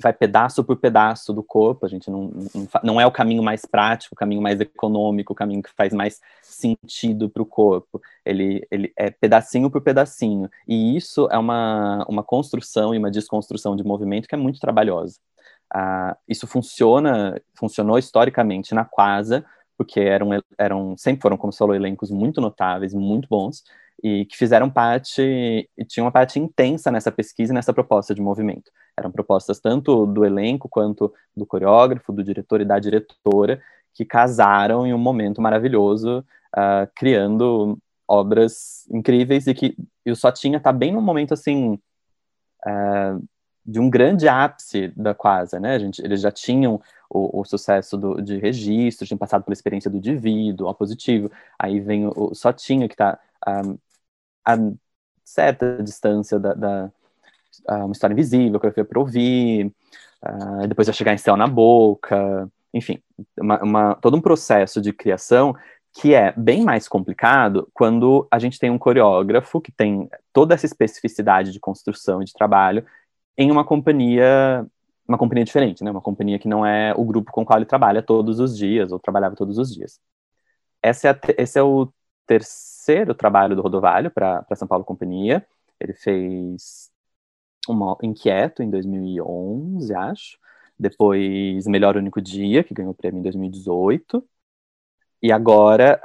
[0.00, 3.64] vai pedaço por pedaço do corpo, a gente não, não, não é o caminho mais
[3.64, 8.66] prático, o caminho mais econômico, o caminho que faz mais sentido para o corpo, ele,
[8.70, 13.82] ele é pedacinho por pedacinho, e isso é uma, uma construção e uma desconstrução de
[13.82, 15.18] movimento que é muito trabalhosa.
[15.72, 19.44] Ah, isso funciona, funcionou historicamente na Quasa,
[19.76, 23.62] porque eram, eram sempre foram, como você falou, elencos muito notáveis, muito bons,
[24.02, 28.20] e que fizeram parte, e tinham uma parte intensa nessa pesquisa e nessa proposta de
[28.20, 28.70] movimento.
[28.98, 34.86] Eram propostas tanto do elenco quanto do coreógrafo, do diretor e da diretora, que casaram
[34.86, 37.78] em um momento maravilhoso, uh, criando
[38.08, 41.74] obras incríveis e que e o Sotinha está bem num momento assim
[42.64, 43.28] uh,
[43.64, 45.74] de um grande ápice da Quasa, né?
[45.74, 46.80] A gente, eles já tinham
[47.10, 51.80] o, o sucesso do, de registro, tinham passado pela experiência do Divido, o positivo, aí
[51.80, 53.76] vem o, o Sotinha, que está um,
[54.44, 54.56] a
[55.24, 56.92] certa distância da, da
[57.68, 59.72] uma história invisível, que eu para ouvir,
[60.24, 62.98] uh, depois vai chegar em Céu na Boca, enfim,
[63.38, 65.54] uma, uma, todo um processo de criação
[65.92, 70.66] que é bem mais complicado quando a gente tem um coreógrafo que tem toda essa
[70.66, 72.84] especificidade de construção e de trabalho
[73.36, 74.66] em uma companhia
[75.08, 75.90] uma companhia diferente, né?
[75.90, 78.90] Uma companhia que não é o grupo com o qual ele trabalha todos os dias
[78.90, 80.00] ou trabalhava todos os dias.
[80.82, 81.88] Esse é, esse é o
[82.26, 85.46] terceiro trabalho do Rodovalho para São Paulo Companhia.
[85.80, 86.90] Ele fez
[87.72, 90.38] uma Inquieto em 2011, acho.
[90.78, 94.22] Depois Melhor Único Dia, que ganhou o prêmio em 2018.
[95.22, 96.00] E agora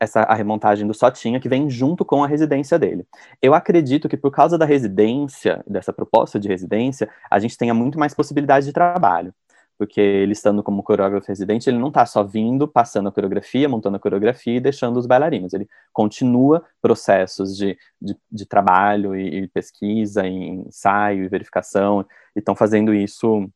[0.00, 3.06] essa a remontagem do Sotinha, que vem junto com a residência dele.
[3.42, 7.98] Eu acredito que por causa da residência, dessa proposta de residência, a gente tenha muito
[7.98, 9.34] mais possibilidade de trabalho.
[9.80, 13.96] Porque ele estando como coreógrafo residente, ele não está só vindo, passando a coreografia, montando
[13.96, 19.48] a coreografia e deixando os bailarinos, ele continua processos de, de, de trabalho e, e,
[19.48, 22.04] pesquisa, e ensaio e verificação,
[22.36, 23.50] e estão fazendo isso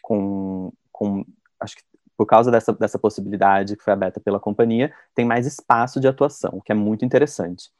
[0.00, 1.24] com, com,
[1.58, 1.82] acho que
[2.16, 6.50] por causa dessa, dessa possibilidade que foi aberta pela companhia, tem mais espaço de atuação,
[6.52, 7.72] o que é muito interessante.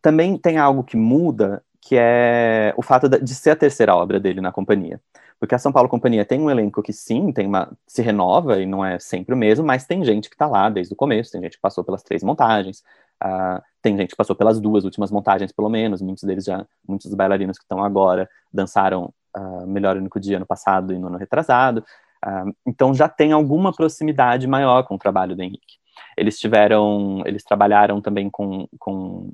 [0.00, 4.40] Também tem algo que muda, que é o fato de ser a terceira obra dele
[4.40, 4.98] na companhia.
[5.38, 8.66] Porque a São Paulo Companhia tem um elenco que sim, tem uma, se renova e
[8.66, 11.42] não é sempre o mesmo, mas tem gente que está lá desde o começo, tem
[11.42, 12.82] gente que passou pelas três montagens,
[13.22, 17.06] uh, tem gente que passou pelas duas últimas montagens, pelo menos, muitos deles já, muitos
[17.06, 21.18] dos bailarinos que estão agora dançaram uh, Melhor Único Dia no passado e no ano
[21.18, 21.84] retrasado,
[22.24, 25.78] uh, então já tem alguma proximidade maior com o trabalho do Henrique.
[26.16, 29.32] Eles tiveram, eles trabalharam também com, com,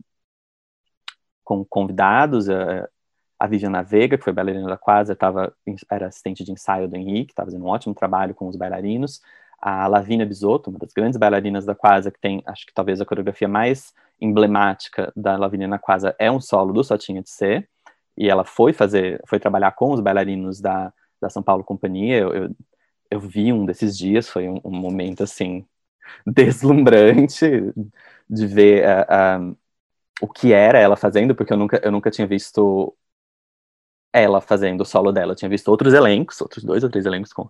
[1.44, 2.88] com convidados, uh,
[3.40, 5.50] a Viviana Veiga, que foi bailarina da Quasa, tava,
[5.90, 9.22] era assistente de ensaio do Henrique, estava fazendo um ótimo trabalho com os bailarinos.
[9.58, 13.06] A Lavínia Bisotto, uma das grandes bailarinas da Quasa, que tem, acho que talvez a
[13.06, 17.66] coreografia mais emblemática da Lavínia na Quasa é um solo do Só Tinha de Ser,
[18.14, 22.18] e ela foi fazer, foi trabalhar com os bailarinos da, da São Paulo Companhia.
[22.18, 22.56] Eu, eu,
[23.10, 25.64] eu vi um desses dias, foi um, um momento assim
[26.26, 27.72] deslumbrante
[28.28, 29.56] de ver uh, uh,
[30.20, 32.94] o que era ela fazendo, porque eu nunca, eu nunca tinha visto
[34.12, 35.32] ela fazendo o solo dela.
[35.32, 37.48] Eu tinha visto outros elencos, outros dois ou três elencos com,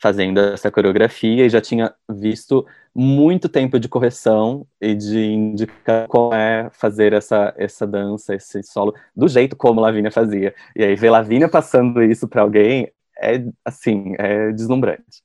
[0.00, 6.34] fazendo essa coreografia e já tinha visto muito tempo de correção e de indicar como
[6.34, 10.54] é fazer essa, essa dança, esse solo, do jeito como Lavínia fazia.
[10.76, 15.22] E aí ver Lavínia passando isso para alguém é, assim, é deslumbrante.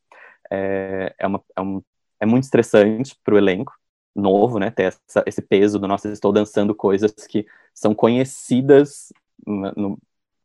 [0.52, 1.82] É, é, uma, é, um,
[2.20, 3.74] é muito estressante para o elenco
[4.16, 9.14] novo, né, ter essa, esse peso do nosso estou dançando coisas que são conhecidas
[9.46, 10.00] no, no,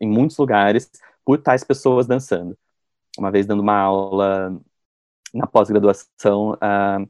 [0.04, 0.90] em muitos lugares
[1.24, 2.56] por tais pessoas dançando.
[3.18, 4.60] Uma vez dando uma aula
[5.32, 7.08] na pós-graduação, uh,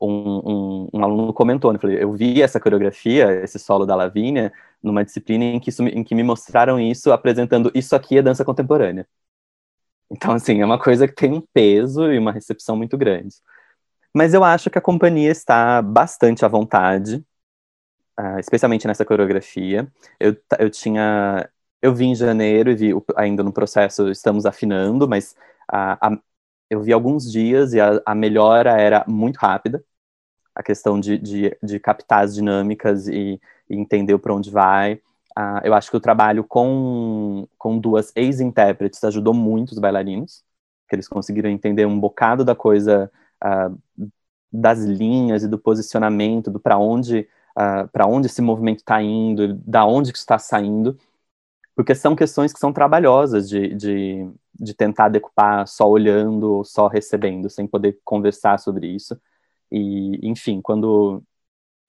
[0.00, 4.52] um, um, um, aluno comentou, né, falei, eu vi essa coreografia, esse solo da Lavínia,
[4.82, 8.44] numa disciplina em que, isso, em que me mostraram isso apresentando isso aqui é dança
[8.44, 9.06] contemporânea.
[10.10, 13.36] Então, assim, é uma coisa que tem um peso e uma recepção muito grande.
[14.14, 17.24] Mas eu acho que a companhia está bastante à vontade,
[18.20, 19.90] uh, especialmente nessa coreografia.
[20.20, 21.48] Eu, eu tinha
[21.82, 25.34] eu vi em janeiro e vi ainda no processo, estamos afinando, mas
[25.68, 26.18] a, a,
[26.70, 29.84] eu vi alguns dias e a, a melhora era muito rápida.
[30.54, 34.94] A questão de, de, de captar as dinâmicas e, e entender para onde vai.
[35.36, 40.44] Uh, eu acho que o trabalho com, com duas ex-intérpretes ajudou muito os bailarinos,
[40.88, 43.10] que eles conseguiram entender um bocado da coisa,
[43.42, 43.78] uh,
[44.52, 49.54] das linhas e do posicionamento, do para onde, uh, para onde esse movimento está indo,
[49.66, 50.98] da onde que está saindo
[51.74, 57.48] porque são questões que são trabalhosas de, de, de tentar decupar só olhando, só recebendo,
[57.48, 59.18] sem poder conversar sobre isso.
[59.70, 61.22] E, enfim, quando,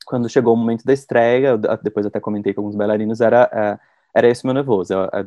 [0.06, 3.80] quando chegou o momento da estreia, depois até comentei com alguns bailarinos, era, é,
[4.20, 4.94] era esse meu nervoso.
[4.96, 5.26] A,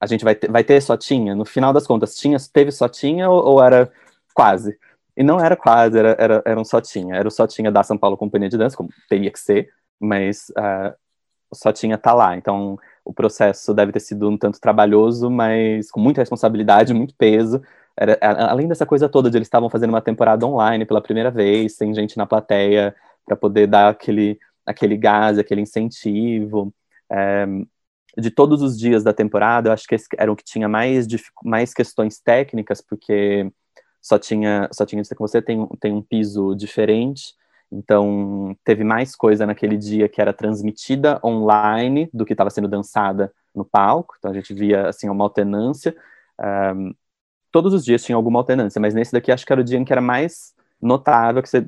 [0.00, 1.34] a gente vai ter, vai ter só tinha?
[1.34, 3.92] No final das contas, tinha, teve só tinha ou, ou era
[4.34, 4.78] quase?
[5.16, 7.16] E não era quase, era, era, era um só tinha.
[7.16, 10.48] Era o só tinha da São Paulo Companhia de Dança, como teria que ser, mas
[10.50, 10.94] uh,
[11.52, 12.36] só tinha tá lá.
[12.36, 17.62] Então, o processo deve ter sido um tanto trabalhoso, mas com muita responsabilidade, muito peso.
[17.96, 21.74] Era, além dessa coisa toda de eles estavam fazendo uma temporada online pela primeira vez,
[21.74, 22.94] sem gente na plateia
[23.24, 26.70] para poder dar aquele, aquele gás, aquele incentivo.
[27.10, 27.46] É,
[28.18, 31.06] de todos os dias da temporada, eu acho que esse era o que tinha mais,
[31.42, 33.50] mais questões técnicas, porque
[34.02, 37.34] só tinha, só tinha que você tem, tem um piso diferente,
[37.70, 43.32] então, teve mais coisa naquele dia que era transmitida online do que estava sendo dançada
[43.54, 44.14] no palco.
[44.18, 45.94] Então, a gente via, assim, uma alternância.
[46.74, 46.94] Um,
[47.52, 49.84] todos os dias tinha alguma alternância, mas nesse daqui acho que era o dia em
[49.84, 51.66] que era mais notável que você...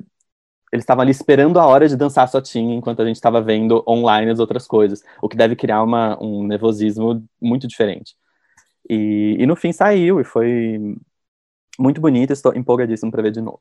[0.71, 3.83] Eles estavam ali esperando a hora de dançar só tinha, enquanto a gente estava vendo
[3.87, 8.15] online as outras coisas, o que deve criar uma, um nervosismo muito diferente.
[8.89, 10.95] E, e no fim saiu, e foi
[11.77, 13.59] muito bonito, estou empolgadíssimo para ver de novo.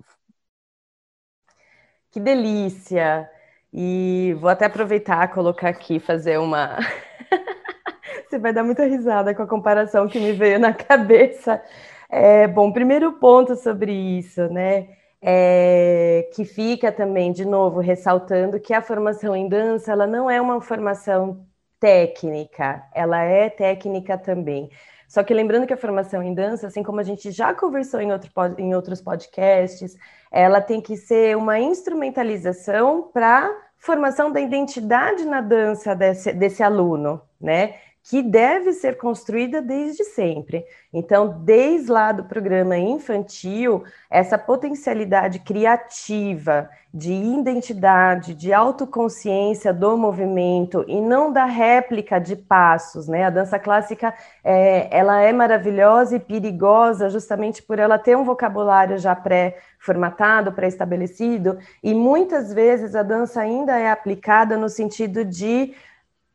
[2.11, 3.31] Que delícia!
[3.73, 6.77] E vou até aproveitar, colocar aqui, fazer uma.
[8.29, 11.63] Você vai dar muita risada com a comparação que me veio na cabeça.
[12.09, 14.89] É, bom, primeiro ponto sobre isso, né?
[15.23, 20.41] É, que fica também, de novo, ressaltando que a formação em dança ela não é
[20.41, 21.47] uma formação
[21.79, 24.71] técnica, ela é técnica também.
[25.09, 28.13] Só que lembrando que a formação em dança, assim como a gente já conversou em,
[28.13, 29.97] outro, em outros podcasts,
[30.31, 37.21] ela tem que ser uma instrumentalização para formação da identidade na dança desse, desse aluno,
[37.41, 37.77] né?
[38.03, 40.65] Que deve ser construída desde sempre.
[40.93, 50.85] Então, desde lá do programa infantil, essa potencialidade criativa de identidade, de autoconsciência do movimento
[50.89, 53.25] e não da réplica de passos, né?
[53.25, 58.99] A dança clássica, é, ela é maravilhosa e perigosa justamente por ela ter um vocabulário
[58.99, 65.73] já pré-formatado, pré-estabelecido, e muitas vezes a dança ainda é aplicada no sentido de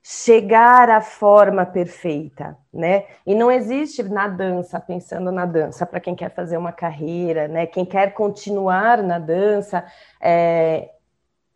[0.08, 3.06] chegar à forma perfeita, né?
[3.26, 7.66] E não existe na dança, pensando na dança, para quem quer fazer uma carreira, né?
[7.66, 9.84] Quem quer continuar na dança,
[10.22, 10.91] é...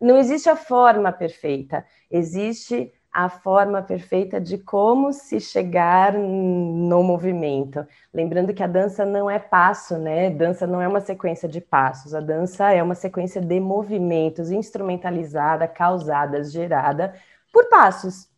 [0.00, 7.86] não existe a forma perfeita, existe a forma perfeita de como se chegar no movimento.
[8.12, 10.28] Lembrando que a dança não é passo, né?
[10.28, 15.68] Dança não é uma sequência de passos, a dança é uma sequência de movimentos instrumentalizada,
[15.68, 17.14] causada, gerada
[17.52, 18.28] por passos,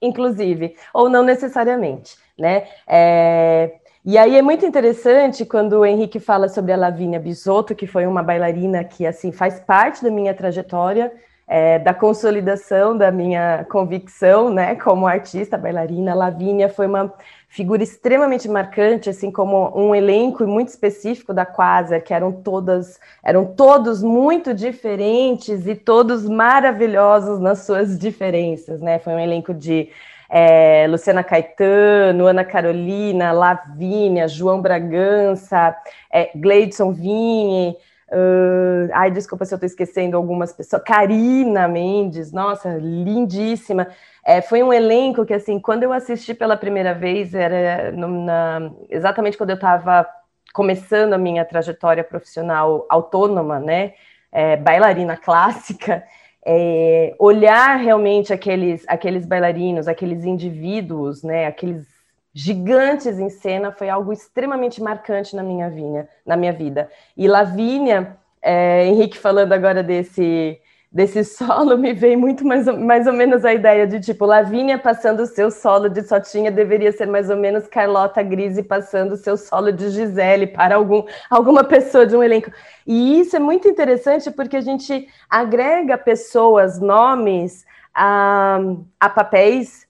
[0.00, 2.66] inclusive, ou não necessariamente, né?
[2.86, 3.72] É...
[4.04, 8.06] E aí é muito interessante quando o Henrique fala sobre a Lavínia Bisotto, que foi
[8.06, 11.12] uma bailarina que assim faz parte da minha trajetória,
[11.46, 16.14] é, da consolidação da minha convicção, né, como artista, bailarina.
[16.14, 17.12] Lavínia foi uma
[17.48, 23.46] figura extremamente marcante, assim como um elenco muito específico da Quasar, que eram todas, eram
[23.46, 28.98] todos muito diferentes e todos maravilhosos nas suas diferenças, né?
[28.98, 29.88] Foi um elenco de
[30.28, 35.74] é, Luciana Caetano, Ana Carolina, Lavínia, João Bragança,
[36.10, 37.76] é, Gleidson Vini,
[38.10, 43.88] uh, ai, desculpa se eu estou esquecendo algumas pessoas, Karina Mendes, nossa, lindíssima.
[44.24, 48.70] É, foi um elenco que, assim, quando eu assisti pela primeira vez, era no, na,
[48.88, 50.06] exatamente quando eu estava
[50.52, 53.92] começando a minha trajetória profissional autônoma, né,
[54.32, 56.02] é, bailarina clássica,
[56.44, 61.95] é, olhar realmente aqueles, aqueles bailarinos, aqueles indivíduos, né, aqueles
[62.36, 66.90] gigantes em cena, foi algo extremamente marcante na minha, vinha, na minha vida.
[67.16, 70.60] E Lavínia, é, Henrique falando agora desse
[70.92, 75.20] desse solo me veio muito mais, mais ou menos a ideia de tipo Lavínia passando
[75.20, 79.38] o seu solo de Sotinha deveria ser mais ou menos Carlota Grise passando o seu
[79.38, 82.50] solo de Gisele para algum, alguma pessoa de um elenco.
[82.86, 87.64] E isso é muito interessante porque a gente agrega pessoas, nomes
[87.94, 88.58] a,
[89.00, 89.85] a papéis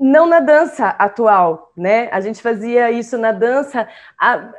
[0.00, 2.08] não na dança atual, né?
[2.10, 3.86] A gente fazia isso na dança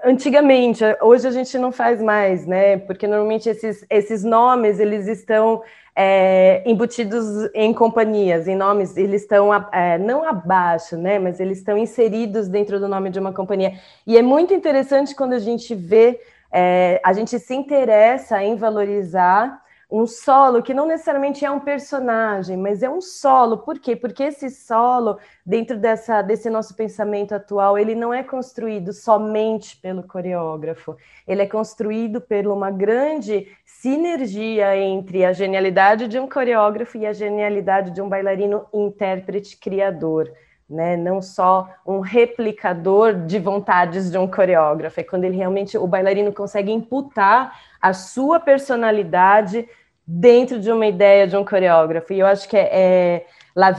[0.05, 2.77] antigamente, hoje a gente não faz mais, né?
[2.77, 5.63] Porque normalmente esses, esses nomes eles estão
[5.95, 11.17] é, embutidos em companhias, em nomes, eles estão é, não abaixo, né?
[11.17, 13.73] Mas eles estão inseridos dentro do nome de uma companhia.
[14.05, 16.19] E é muito interessante quando a gente vê,
[16.51, 19.59] é, a gente se interessa em valorizar
[19.91, 23.57] um solo que não necessariamente é um personagem, mas é um solo.
[23.57, 23.93] Por quê?
[23.93, 30.03] Porque esse solo, dentro dessa, desse nosso pensamento atual, ele não é construído somente pelo
[30.03, 30.95] coreógrafo,
[31.27, 37.11] ele é construído por uma grande sinergia entre a genialidade de um coreógrafo e a
[37.11, 40.31] genialidade de um bailarino intérprete criador.
[40.69, 40.95] Né?
[40.95, 46.31] Não só um replicador de vontades de um coreógrafo, é quando ele realmente o bailarino
[46.31, 49.67] consegue imputar a sua personalidade
[50.05, 52.13] dentro de uma ideia de um coreógrafo.
[52.13, 53.25] E eu acho que é, é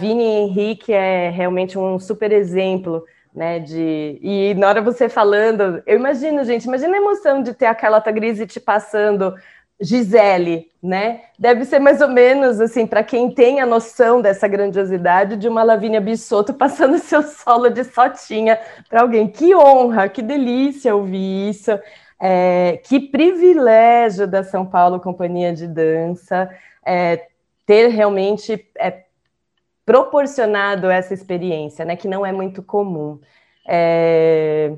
[0.05, 3.05] Henrique é realmente um super exemplo,
[3.35, 3.59] né?
[3.59, 7.75] De e na hora você falando, eu imagino, gente, imagina a emoção de ter a
[7.75, 9.35] Carlota Grise te passando
[9.83, 11.23] Gisele, né?
[11.39, 15.63] Deve ser mais ou menos assim, para quem tem a noção dessa grandiosidade de uma
[15.63, 18.59] Lavínia Bissotto passando seu solo de sotinha
[18.89, 19.27] para alguém.
[19.27, 21.73] Que honra, que delícia ouvir isso.
[22.25, 26.49] É, que privilégio da São Paulo Companhia de Dança
[26.87, 27.27] é,
[27.67, 29.07] ter realmente é,
[29.85, 33.19] proporcionado essa experiência, né, que não é muito comum.
[33.67, 34.73] É,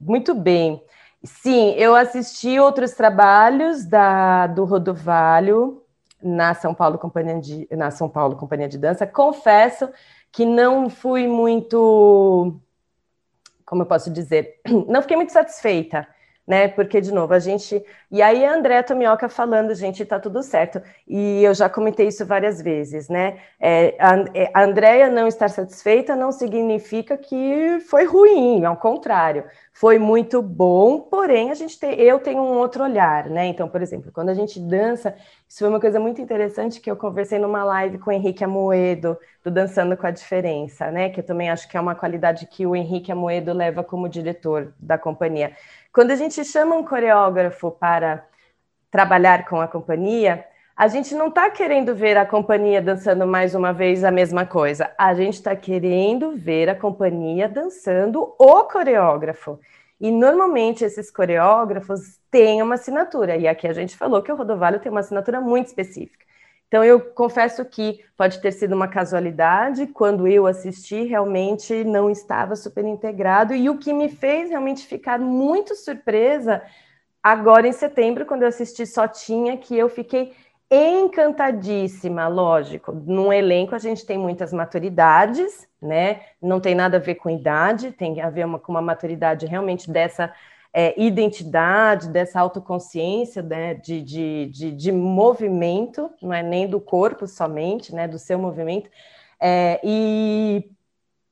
[0.00, 0.80] muito bem.
[1.24, 5.82] Sim, eu assisti outros trabalhos da, do Rodovalho
[6.22, 9.04] na São Paulo Companhia de, na São Paulo Companhia de Dança.
[9.04, 9.90] Confesso
[10.30, 12.54] que não fui muito,
[13.66, 16.06] como eu posso dizer, não fiquei muito satisfeita
[16.48, 16.66] né?
[16.66, 17.84] Porque, de novo, a gente.
[18.10, 20.80] E aí a André Tomioka falando, gente, tá tudo certo.
[21.06, 23.36] E eu já comentei isso várias vezes, né?
[23.60, 29.44] É, a, é, a Andrea não estar satisfeita não significa que foi ruim, ao contrário,
[29.74, 33.46] foi muito bom, porém a gente tem, eu tenho um outro olhar, né?
[33.46, 35.14] Então, por exemplo, quando a gente dança,
[35.46, 39.18] isso foi uma coisa muito interessante que eu conversei numa live com o Henrique Amoedo,
[39.44, 41.10] do Dançando com a Diferença, né?
[41.10, 44.72] Que eu também acho que é uma qualidade que o Henrique Amoedo leva como diretor
[44.80, 45.52] da companhia
[45.92, 48.24] quando a gente chama um coreógrafo para
[48.90, 50.44] trabalhar com a companhia,
[50.76, 54.92] a gente não está querendo ver a companhia dançando mais uma vez a mesma coisa.
[54.96, 59.58] A gente está querendo ver a companhia dançando o coreógrafo.
[60.00, 63.36] E normalmente esses coreógrafos têm uma assinatura.
[63.36, 66.24] E aqui a gente falou que o Rodovalho tem uma assinatura muito específica.
[66.68, 69.86] Então eu confesso que pode ter sido uma casualidade.
[69.86, 73.54] Quando eu assisti, realmente não estava super integrado.
[73.54, 76.62] E o que me fez realmente ficar muito surpresa
[77.22, 80.34] agora em setembro, quando eu assisti Só Tinha, que eu fiquei
[80.70, 82.92] encantadíssima, lógico.
[82.92, 86.20] Num elenco a gente tem muitas maturidades, né?
[86.40, 89.90] Não tem nada a ver com idade, tem a ver uma, com uma maturidade realmente
[89.90, 90.32] dessa
[90.72, 93.74] é, identidade, dessa autoconsciência, né?
[93.74, 98.06] De, de, de, de, movimento, não é nem do corpo somente, né?
[98.06, 98.90] Do seu movimento.
[99.40, 100.70] É, e,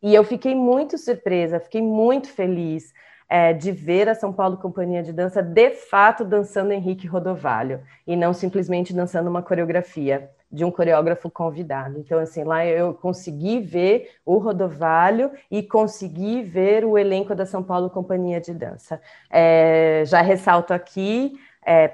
[0.03, 2.93] e eu fiquei muito surpresa, fiquei muito feliz
[3.28, 8.16] é, de ver a São Paulo Companhia de Dança de fato dançando Henrique Rodovalho e
[8.16, 11.99] não simplesmente dançando uma coreografia de um coreógrafo convidado.
[11.99, 17.63] Então, assim, lá eu consegui ver o Rodovalho e consegui ver o elenco da São
[17.63, 18.99] Paulo Companhia de Dança.
[19.31, 21.93] É, já ressalto aqui, é,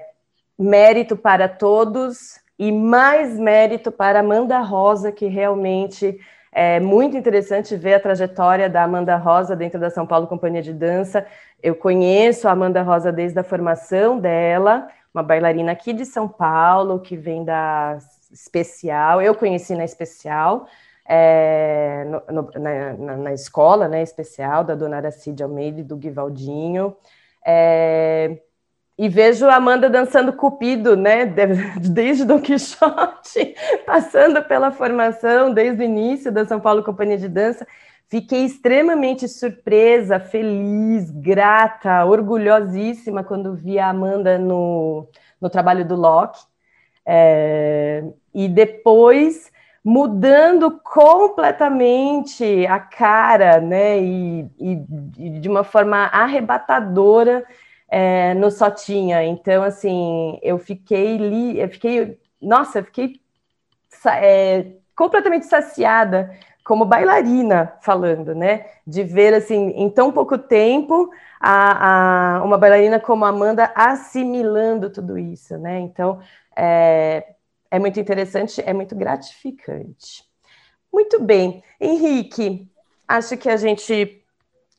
[0.56, 6.20] mérito para todos e mais mérito para Amanda Rosa, que realmente
[6.52, 10.72] é muito interessante ver a trajetória da Amanda Rosa dentro da São Paulo Companhia de
[10.72, 11.26] Dança.
[11.60, 17.00] Eu conheço a Amanda Rosa desde a formação dela, uma bailarina aqui de São Paulo,
[17.00, 17.98] que vem da
[18.32, 19.20] especial.
[19.20, 20.66] Eu conheci na especial,
[21.06, 26.96] é, no, no, na, na, escola né, especial da dona Aracide Almeida e do Guivaldinho.
[27.44, 28.38] É,
[28.98, 31.26] e vejo a Amanda dançando Cupido, né?
[31.80, 33.54] Desde Don Quixote,
[33.86, 37.66] passando pela formação, desde o início da São Paulo Companhia de Dança.
[38.08, 45.08] Fiquei extremamente surpresa, feliz, grata, orgulhosíssima quando vi a Amanda no,
[45.40, 46.38] no trabalho do Locke.
[47.04, 49.50] É, e depois
[49.84, 54.00] mudando completamente a cara, né?
[54.00, 54.84] E, e,
[55.18, 57.44] e de uma forma arrebatadora
[57.88, 59.24] é, no Sotinha.
[59.24, 63.20] Então, assim, eu fiquei li, eu fiquei, nossa, eu fiquei
[64.06, 66.30] é, completamente saciada
[66.64, 68.66] como bailarina falando, né?
[68.86, 75.18] De ver assim, em tão pouco tempo, a, a uma bailarina como Amanda assimilando tudo
[75.18, 75.80] isso, né?
[75.80, 76.20] Então
[76.56, 77.34] é,
[77.70, 80.24] é muito interessante, é muito gratificante.
[80.92, 82.70] Muito bem, Henrique,
[83.08, 84.22] acho que a gente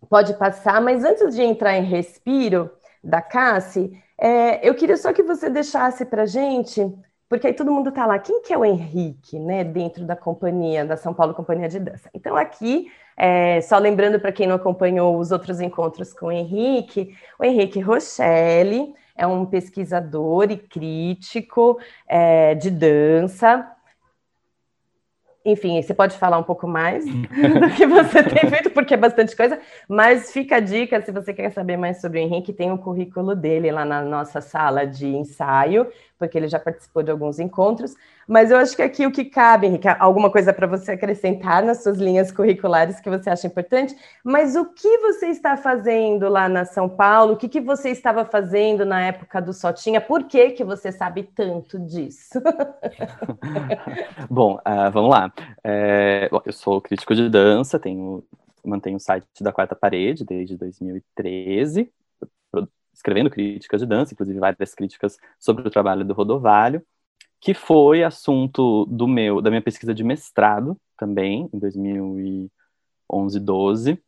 [0.10, 2.70] pode passar, mas antes de entrar em respiro,
[3.04, 6.82] da Cassi, é, eu queria só que você deixasse para gente,
[7.28, 10.86] porque aí todo mundo está lá, quem que é o Henrique, né, dentro da companhia,
[10.86, 12.10] da São Paulo Companhia de Dança?
[12.14, 17.14] Então aqui, é, só lembrando para quem não acompanhou os outros encontros com o Henrique,
[17.38, 23.74] o Henrique Rochelle é um pesquisador e crítico é, de dança,
[25.46, 29.36] enfim, você pode falar um pouco mais do que você tem feito, porque é bastante
[29.36, 29.60] coisa,
[29.90, 33.36] mas fica a dica, se você quer saber mais sobre o Henrique, tem o currículo
[33.36, 35.88] dele lá na nossa sala de ensaio,
[36.24, 37.96] porque ele já participou de alguns encontros.
[38.26, 41.84] Mas eu acho que aqui o que cabe, Henrique, alguma coisa para você acrescentar nas
[41.84, 43.94] suas linhas curriculares que você acha importante,
[44.24, 47.34] mas o que você está fazendo lá na São Paulo?
[47.34, 50.00] O que, que você estava fazendo na época do Sotinha?
[50.00, 52.42] Por que, que você sabe tanto disso?
[54.32, 55.30] Bom, uh, vamos lá.
[55.62, 58.24] É, eu sou crítico de dança, tenho,
[58.64, 61.92] mantenho o site da Quarta Parede desde 2013,
[62.94, 66.82] escrevendo críticas de dança, inclusive várias críticas sobre o trabalho do Rodovalho,
[67.40, 74.02] que foi assunto do meu, da minha pesquisa de mestrado também, em 2011, 12.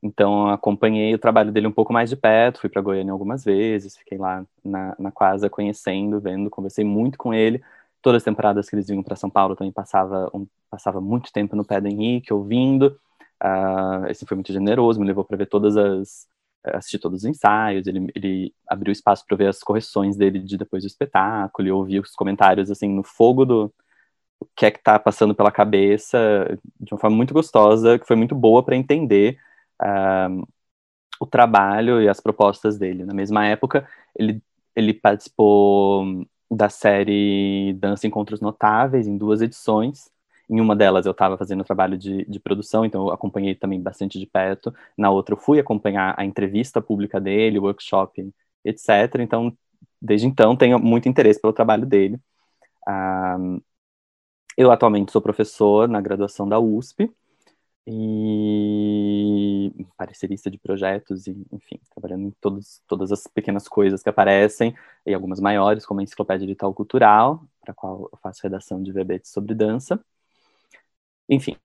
[0.00, 3.96] Então, acompanhei o trabalho dele um pouco mais de perto, fui para Goiânia algumas vezes,
[3.96, 7.60] fiquei lá na, na casa conhecendo, vendo, conversei muito com ele.
[8.00, 11.56] Todas as temporadas que eles vinham para São Paulo também passava, um, passava muito tempo
[11.56, 12.96] no pé do Henrique, ouvindo.
[13.42, 16.28] Uh, esse foi muito generoso, me levou para ver todas as,
[16.64, 20.82] assistir todos os ensaios, ele, ele abriu espaço para ver as correções dele de depois
[20.82, 23.72] do espetáculo, e ouvir os comentários, assim, no fogo do
[24.40, 28.16] o que é que tá passando pela cabeça, de uma forma muito gostosa, que foi
[28.16, 29.38] muito boa para entender
[29.82, 30.46] uh,
[31.20, 33.04] o trabalho e as propostas dele.
[33.04, 34.40] Na mesma época, ele,
[34.76, 40.08] ele participou da série Dança Encontros Notáveis, em duas edições,
[40.48, 44.18] em uma delas eu estava fazendo trabalho de, de produção, então eu acompanhei também bastante
[44.18, 44.74] de perto.
[44.96, 48.32] Na outra eu fui acompanhar a entrevista pública dele, o workshop,
[48.64, 49.20] etc.
[49.20, 49.56] Então,
[50.00, 52.20] desde então, tenho muito interesse pelo trabalho dele.
[52.88, 53.60] Um,
[54.56, 57.10] eu atualmente sou professor na graduação da USP
[57.86, 64.76] e parecerista de projetos e, enfim, trabalhando em todos, todas as pequenas coisas que aparecem
[65.06, 68.92] e algumas maiores, como a Enciclopédia Digital Cultural, para a qual eu faço redação de
[68.92, 69.98] verbetes sobre dança.
[71.28, 71.56] Enfim,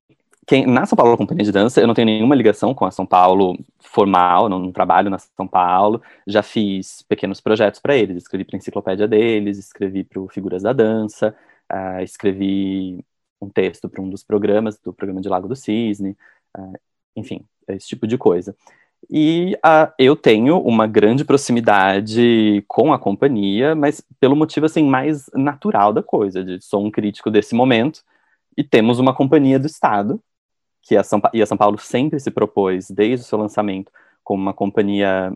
[0.46, 3.06] quem, na São Paulo Companhia de Dança, eu não tenho nenhuma ligação com a São
[3.06, 6.02] Paulo formal, não, não trabalho na São Paulo.
[6.28, 10.64] Já fiz pequenos projetos para eles, escrevi para a enciclopédia deles, escrevi para o Figuras
[10.64, 11.36] da Dança,
[11.72, 13.04] uh, escrevi
[13.42, 16.18] um texto para um dos programas, do programa de Lago do Cisne,
[16.58, 16.74] uh,
[17.16, 18.56] enfim, esse tipo de coisa.
[19.10, 25.30] E uh, eu tenho uma grande proximidade com a companhia, mas pelo motivo assim mais
[25.34, 28.04] natural da coisa, de sou um crítico desse momento
[28.58, 30.22] e temos uma companhia do Estado
[30.82, 33.92] que a São, e a São Paulo sempre se propôs desde o seu lançamento
[34.24, 35.34] como uma companhia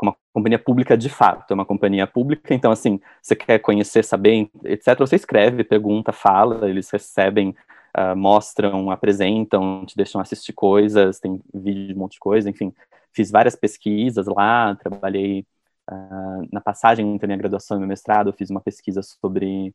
[0.00, 4.48] uma companhia pública de fato, é uma companhia pública, então assim, você quer conhecer, saber,
[4.64, 7.52] etc, você escreve, pergunta, fala, eles recebem
[7.96, 12.72] uh, mostram, apresentam, te deixam assistir coisas, tem vídeo de um monte de coisa, enfim.
[13.12, 15.44] Fiz várias pesquisas lá, trabalhei
[15.90, 19.74] uh, na passagem entre minha graduação e meu mestrado, fiz uma pesquisa sobre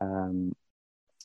[0.00, 0.30] ah,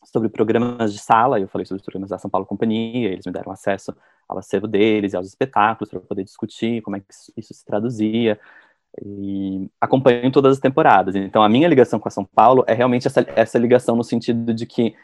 [0.04, 3.32] sobre programas de sala, eu falei sobre os programas da São Paulo Companhia, eles me
[3.32, 3.96] deram acesso
[4.28, 7.06] ao acervo deles e aos espetáculos para poder discutir como é que
[7.38, 8.40] isso se traduzia,
[9.04, 11.16] e acompanho todas as temporadas.
[11.16, 14.54] Então, a minha ligação com a São Paulo é realmente essa, essa ligação no sentido
[14.54, 14.96] de que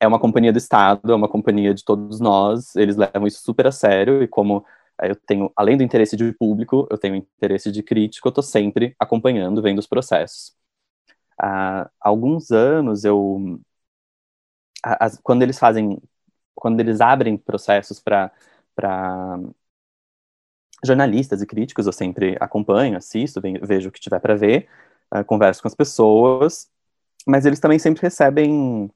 [0.00, 3.66] é uma companhia do Estado, é uma companhia de todos nós, eles levam isso super
[3.66, 4.64] a sério, e como
[5.00, 8.44] eh, eu tenho, além do interesse de público, eu tenho interesse de crítico, eu estou
[8.44, 10.54] sempre acompanhando, vendo os processos.
[11.40, 13.60] Há alguns anos, eu,
[14.84, 15.98] as, quando eles fazem,
[16.54, 18.30] quando eles abrem processos para
[20.84, 24.68] jornalistas e críticos, eu sempre acompanho, assisto, vejo o que tiver para ver,
[25.14, 26.68] uh, converso com as pessoas,
[27.26, 28.90] mas eles também sempre recebem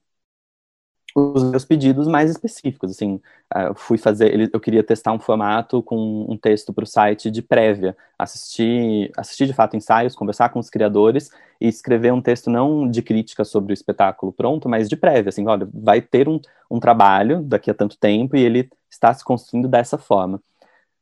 [1.15, 5.81] os meus pedidos mais específicos, assim, ah, eu fui fazer, eu queria testar um formato
[5.81, 10.59] com um texto para o site de prévia, assistir, assistir de fato ensaios, conversar com
[10.59, 14.95] os criadores e escrever um texto não de crítica sobre o espetáculo pronto, mas de
[14.95, 16.39] prévia, assim, olha, vai ter um,
[16.69, 20.41] um trabalho daqui a tanto tempo e ele está se construindo dessa forma.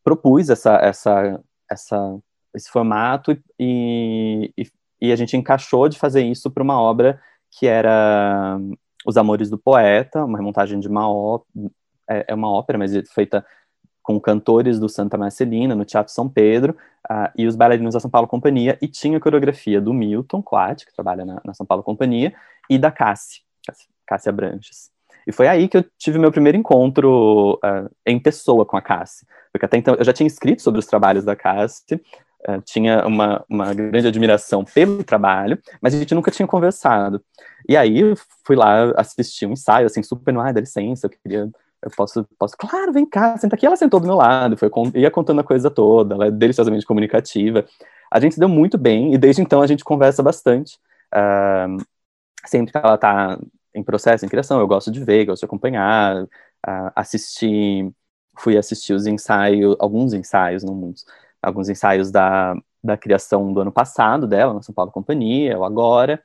[0.04, 2.18] Propus essa, essa, essa,
[2.56, 4.68] esse formato e, e,
[5.02, 7.20] e a gente encaixou de fazer isso para uma obra
[7.52, 8.60] que era
[9.08, 11.72] os Amores do Poeta, uma remontagem de uma ópera,
[12.10, 13.46] é, é, uma ópera, mas feita
[14.04, 16.76] com cantores do Santa Marcelina, no Teatro São Pedro,
[17.10, 20.86] uh, e os bailarinos da São Paulo Companhia, e tinha a coreografia do Milton Quat,
[20.86, 22.34] que trabalha na, na São Paulo Companhia,
[22.70, 23.42] e da Cassi,
[24.06, 24.92] Cássia Branches.
[25.26, 29.26] E foi aí que eu tive meu primeiro encontro uh, em pessoa com a Cassi,
[29.54, 32.02] porque até então eu já tinha escrito sobre os trabalhos da Cassi,
[32.48, 37.24] uh, tinha uma, uma grande admiração pelo trabalho, mas a gente nunca tinha conversado.
[37.68, 38.02] E aí
[38.46, 41.50] fui lá assistir um ensaio, assim, super no ar, dá licença, eu queria
[41.82, 43.66] eu posso, posso, claro, vem cá, senta aqui.
[43.66, 47.66] Ela sentou do meu lado, foi, ia contando a coisa toda, ela é deliciosamente comunicativa.
[48.12, 50.78] A gente se deu muito bem e desde então a gente conversa bastante.
[51.14, 51.78] Uh,
[52.46, 53.40] sempre que ela está
[53.76, 57.92] em processo, em criação, eu gosto de ver, gosto de acompanhar, uh, assistir,
[58.38, 61.06] fui assistir os ensaios, alguns ensaios, não muitos,
[61.42, 66.22] alguns ensaios da, da criação do ano passado dela, na São Paulo Companhia, ou agora,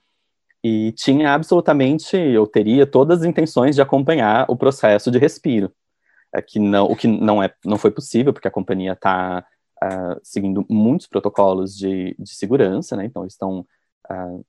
[0.64, 5.72] e tinha absolutamente, eu teria todas as intenções de acompanhar o processo de respiro,
[6.34, 9.44] é que não, o que não é, não foi possível porque a companhia está
[9.82, 13.04] ah, seguindo muitos protocolos de, de segurança, né?
[13.04, 13.66] Então estão
[14.10, 14.44] uh,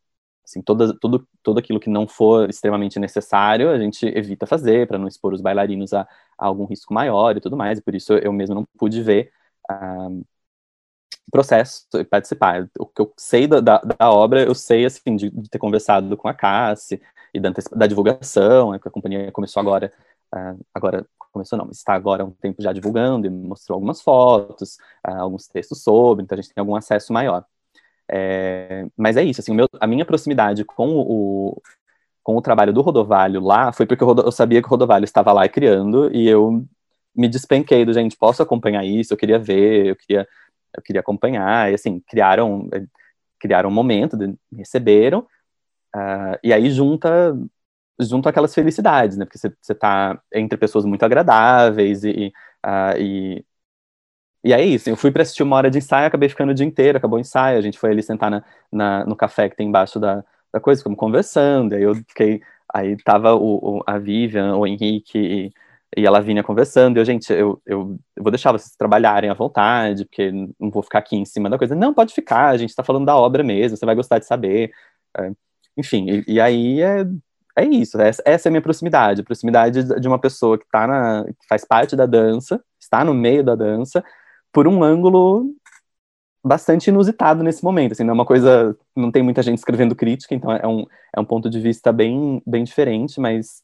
[0.45, 4.97] assim, toda, tudo, tudo aquilo que não for extremamente necessário, a gente evita fazer para
[4.99, 6.01] não expor os bailarinos a,
[6.38, 9.32] a, algum risco maior e tudo mais, e por isso eu mesmo não pude ver
[9.72, 10.24] uh,
[11.32, 12.70] processo e participar.
[12.78, 16.16] O que eu sei da, da, da obra, eu sei, assim, de, de, ter conversado
[16.18, 17.01] com a Cassi
[17.34, 19.91] e da, da divulgação, né, porque a companhia começou agora,
[20.34, 24.78] uh, agora, começou não, está agora há um tempo já divulgando e mostrou algumas fotos,
[25.07, 27.45] uh, alguns textos sobre, então a gente tem algum acesso maior.
[28.09, 31.61] É, mas é isso, assim, meu, a minha proximidade com o,
[32.22, 35.32] com o trabalho do Rodovalho lá foi porque eu, eu sabia que o Rodovalho estava
[35.32, 36.66] lá criando e eu
[37.16, 40.28] me despenquei do, gente, posso acompanhar isso, eu queria ver, eu queria
[40.76, 42.69] eu queria acompanhar, e assim, criaram,
[43.39, 45.19] criaram um momento, me receberam,
[45.95, 47.38] uh, e aí junta,
[47.99, 52.34] junta aquelas felicidades, né, porque você está entre pessoas muito agradáveis, e,
[52.65, 53.45] uh, e,
[54.43, 56.65] e é isso, eu fui para assistir uma hora de ensaio, acabei ficando o dia
[56.65, 59.67] inteiro, acabou o ensaio, a gente foi ali sentar na, na no café que tem
[59.69, 62.41] embaixo da, da coisa, ficamos conversando, aí eu fiquei,
[62.74, 65.53] aí tava o, o a Vivian, o Henrique,
[65.98, 69.34] e, ela vinha conversando, e eu, gente, eu, eu, eu, vou deixar vocês trabalharem à
[69.34, 71.76] vontade, porque não vou ficar aqui em cima da coisa.
[71.76, 74.72] Não, pode ficar, a gente está falando da obra mesmo, você vai gostar de saber.
[75.18, 75.32] É,
[75.78, 77.06] enfim, e, e, aí é,
[77.58, 80.88] é isso, essa, essa é a minha proximidade, a proximidade de uma pessoa que, tá
[80.88, 84.04] na, que faz parte da dança, está no meio da dança,
[84.52, 85.54] por um ângulo
[86.44, 90.36] bastante inusitado nesse momento, assim, não é uma coisa, não tem muita gente escrevendo crítica,
[90.36, 90.86] então é um,
[91.16, 93.64] é um ponto de vista bem, bem diferente, mas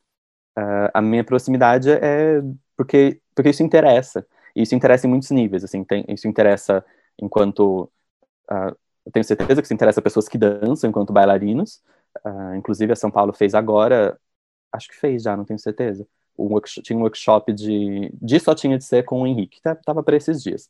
[0.59, 2.41] uh, a minha proximidade é
[2.75, 6.83] porque, porque isso interessa, e isso interessa em muitos níveis, assim, tem, isso interessa
[7.21, 7.89] enquanto,
[8.51, 11.81] uh, eu tenho certeza que isso interessa pessoas que dançam enquanto bailarinos,
[12.25, 14.19] uh, inclusive a São Paulo fez agora,
[14.71, 16.07] acho que fez já, não tenho certeza,
[16.37, 19.83] um workshop, tinha um workshop de, de Só Tinha de Ser com o Henrique, que
[19.85, 20.69] tava para esses dias.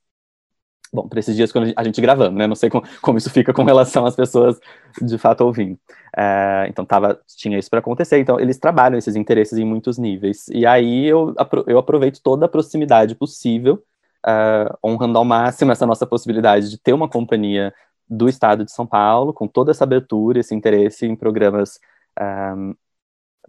[0.91, 2.47] Bom, para esses dias quando a gente gravando, né?
[2.47, 4.59] Não sei como, como, isso fica com relação às pessoas
[5.01, 5.77] de fato ouvindo.
[6.17, 8.19] É, então tava, tinha isso para acontecer.
[8.19, 10.47] Então eles trabalham esses interesses em muitos níveis.
[10.49, 11.35] E aí eu,
[11.67, 13.83] eu aproveito toda a proximidade possível,
[14.25, 17.73] uh, honrando ao máximo essa nossa possibilidade de ter uma companhia
[18.09, 21.79] do Estado de São Paulo, com toda essa abertura, esse interesse em programas
[22.19, 22.73] um,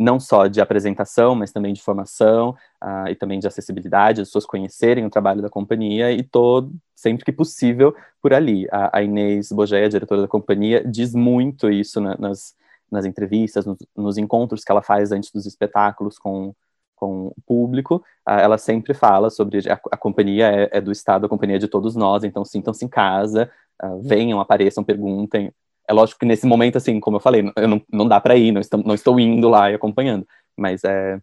[0.00, 4.46] não só de apresentação, mas também de formação uh, e também de acessibilidade, as pessoas
[4.46, 8.66] conhecerem o trabalho da companhia e tô sempre que possível por ali.
[8.72, 12.54] A, a Inês Bogeia, diretora da companhia, diz muito isso na, nas,
[12.90, 16.54] nas entrevistas, nos, nos, encontros que ela faz antes dos espetáculos com,
[16.96, 17.96] com o público.
[18.26, 21.58] Uh, ela sempre fala sobre a, a companhia é, é, do Estado, a companhia é
[21.60, 23.50] de todos nós, então sintam-se em casa,
[23.82, 25.52] uh, venham, apareçam, perguntem,
[25.90, 28.52] é lógico que nesse momento, assim, como eu falei, eu não, não dá para ir,
[28.52, 30.26] não estou, não estou indo lá e acompanhando,
[30.56, 31.20] mas é,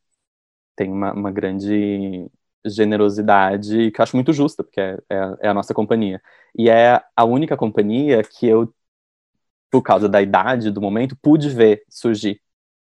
[0.75, 2.29] tem uma, uma grande
[2.65, 6.21] generosidade que eu acho muito justa, porque é, é, é, a nossa companhia.
[6.57, 8.73] E é a única companhia que eu,
[9.71, 12.41] por causa da idade do momento, pude ver surgir.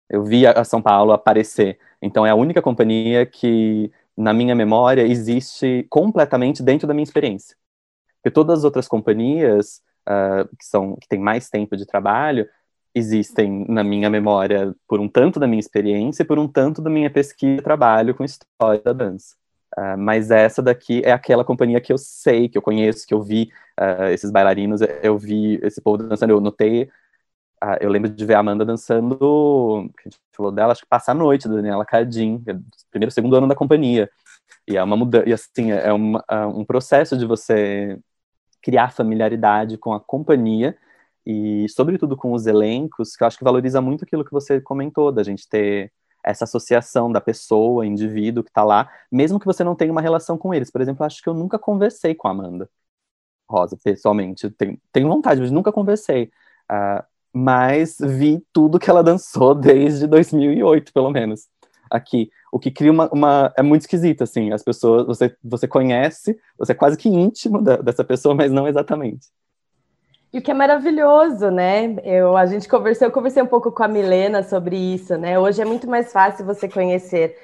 [0.09, 1.79] Eu vi a São Paulo aparecer.
[2.01, 7.57] Então é a única companhia que, na minha memória, existe completamente dentro da minha experiência.
[8.17, 12.47] Porque todas as outras companhias uh, que são que têm mais tempo de trabalho
[12.93, 16.89] existem na minha memória por um tanto da minha experiência e por um tanto da
[16.89, 19.35] minha pesquisa e trabalho com história da dança.
[19.77, 23.21] Uh, mas essa daqui é aquela companhia que eu sei, que eu conheço, que eu
[23.21, 23.49] vi
[23.79, 26.83] uh, esses bailarinos, eu vi esse povo dançando, eu notei,
[27.63, 31.11] uh, eu lembro de ver a Amanda dançando, a gente falou dela, acho que passa
[31.13, 32.53] a noite, da Daniela Cardim, é
[32.91, 34.09] primeiro, segundo ano da companhia.
[34.67, 37.97] E é uma mudança, e assim, é uma, um processo de você
[38.61, 40.77] criar familiaridade com a companhia
[41.25, 45.11] e, sobretudo, com os elencos, que eu acho que valoriza muito aquilo que você comentou,
[45.11, 45.91] da gente ter
[46.23, 50.37] essa associação da pessoa, indivíduo que está lá, mesmo que você não tenha uma relação
[50.37, 50.71] com eles.
[50.71, 52.69] Por exemplo, acho que eu nunca conversei com a Amanda
[53.49, 54.49] Rosa, pessoalmente.
[54.51, 56.31] Tenho, tenho vontade, mas nunca conversei.
[56.71, 57.03] Uh,
[57.33, 61.47] mas vi tudo que ela dançou desde 2008, pelo menos
[61.91, 66.39] aqui, o que cria uma, uma, é muito esquisito, assim, as pessoas, você, você conhece,
[66.57, 69.27] você é quase que íntimo da, dessa pessoa, mas não exatamente.
[70.33, 71.97] E o que é maravilhoso, né?
[72.03, 75.37] Eu, a gente conversou, eu conversei um pouco com a Milena sobre isso, né?
[75.37, 77.37] Hoje é muito mais fácil você conhecer,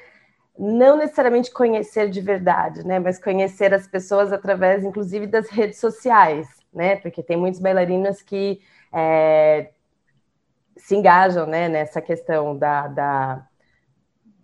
[0.58, 2.98] não necessariamente conhecer de verdade, né?
[2.98, 6.96] Mas conhecer as pessoas através, inclusive, das redes sociais, né?
[6.96, 8.62] Porque tem muitos bailarinos que
[8.94, 9.72] é,
[10.78, 11.68] se engajam, né?
[11.68, 13.48] Nessa questão da, da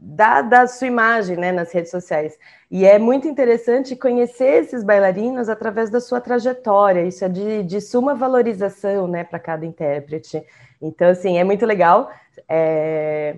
[0.06, 2.38] da, da sua imagem né, nas redes sociais.
[2.70, 7.80] E é muito interessante conhecer esses bailarinos através da sua trajetória, isso é de, de
[7.80, 10.44] suma valorização né, para cada intérprete.
[10.82, 12.12] Então, assim, é muito legal
[12.50, 13.38] é,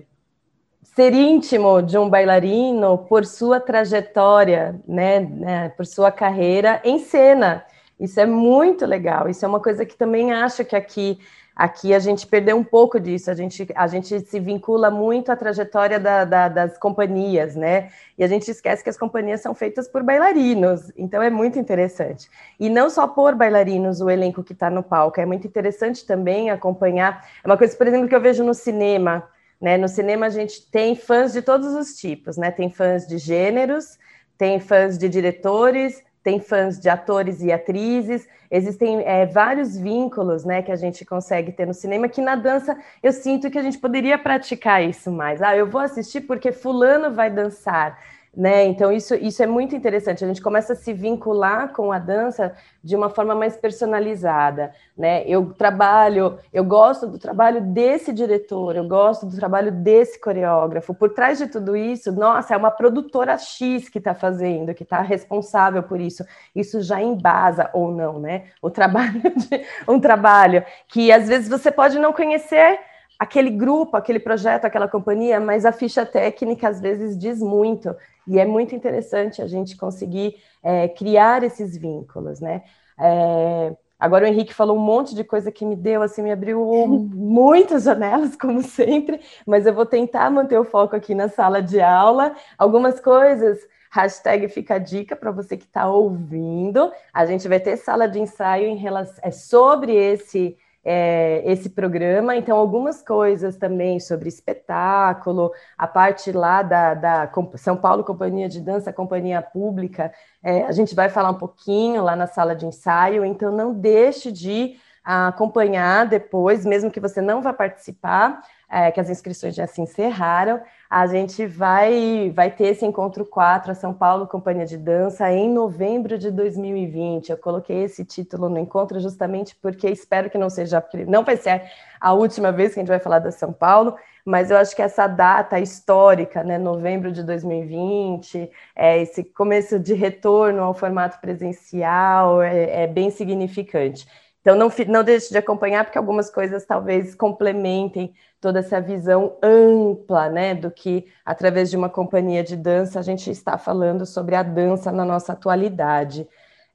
[0.82, 7.64] ser íntimo de um bailarino por sua trajetória, né, né, por sua carreira em cena.
[7.98, 9.28] Isso é muito legal.
[9.28, 11.18] Isso é uma coisa que também acho que aqui
[11.56, 15.36] Aqui a gente perdeu um pouco disso, a gente, a gente se vincula muito à
[15.36, 17.88] trajetória da, da, das companhias, né?
[18.18, 22.28] E a gente esquece que as companhias são feitas por bailarinos, então é muito interessante.
[22.60, 26.50] E não só por bailarinos, o elenco que está no palco, é muito interessante também
[26.50, 27.26] acompanhar.
[27.42, 29.26] É uma coisa, por exemplo, que eu vejo no cinema,
[29.58, 29.78] né?
[29.78, 32.50] No cinema a gente tem fãs de todos os tipos, né?
[32.50, 33.98] Tem fãs de gêneros,
[34.36, 40.60] tem fãs de diretores, tem fãs de atores e atrizes, existem é, vários vínculos né,
[40.60, 43.78] que a gente consegue ter no cinema, que na dança eu sinto que a gente
[43.78, 45.40] poderia praticar isso mais.
[45.40, 47.96] Ah, eu vou assistir porque fulano vai dançar.
[48.36, 48.66] Né?
[48.66, 50.22] Então, isso, isso é muito interessante.
[50.22, 52.52] A gente começa a se vincular com a dança
[52.84, 54.74] de uma forma mais personalizada.
[54.94, 55.24] Né?
[55.26, 60.92] Eu trabalho, eu gosto do trabalho desse diretor, eu gosto do trabalho desse coreógrafo.
[60.92, 65.00] Por trás de tudo isso, nossa, é uma produtora X que está fazendo, que está
[65.00, 66.22] responsável por isso.
[66.54, 68.48] Isso já embasa ou não, né?
[68.60, 72.80] O trabalho de um trabalho que às vezes você pode não conhecer
[73.18, 77.96] aquele grupo, aquele projeto, aquela companhia, mas a ficha técnica às vezes diz muito.
[78.26, 82.62] E é muito interessante a gente conseguir é, criar esses vínculos, né?
[82.98, 86.60] É, Agora o Henrique falou um monte de coisa que me deu, assim, me abriu
[86.86, 91.80] muitas janelas, como sempre, mas eu vou tentar manter o foco aqui na sala de
[91.80, 92.34] aula.
[92.58, 93.58] Algumas coisas,
[93.90, 96.92] hashtag fica a dica para você que está ouvindo.
[97.12, 100.56] A gente vai ter sala de ensaio em relação, é sobre esse
[100.88, 102.36] é, esse programa.
[102.36, 108.60] Então, algumas coisas também sobre espetáculo, a parte lá da, da São Paulo Companhia de
[108.60, 113.24] Dança, Companhia Pública, é, a gente vai falar um pouquinho lá na sala de ensaio.
[113.24, 119.10] Então, não deixe de acompanhar depois, mesmo que você não vá participar, é, que as
[119.10, 124.26] inscrições já se encerraram, a gente vai, vai ter esse encontro 4, a São Paulo
[124.26, 127.30] Companhia de Dança, em novembro de 2020.
[127.30, 131.62] Eu coloquei esse título no encontro justamente porque espero que não seja, não vai ser
[132.00, 134.82] a última vez que a gente vai falar da São Paulo, mas eu acho que
[134.82, 142.42] essa data histórica, né, novembro de 2020, é, esse começo de retorno ao formato presencial
[142.42, 144.06] é, é bem significante.
[144.46, 150.28] Então, não, não deixe de acompanhar, porque algumas coisas talvez complementem toda essa visão ampla,
[150.28, 154.44] né, do que, através de uma companhia de dança, a gente está falando sobre a
[154.44, 156.28] dança na nossa atualidade.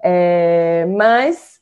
[0.04, 1.62] É, mas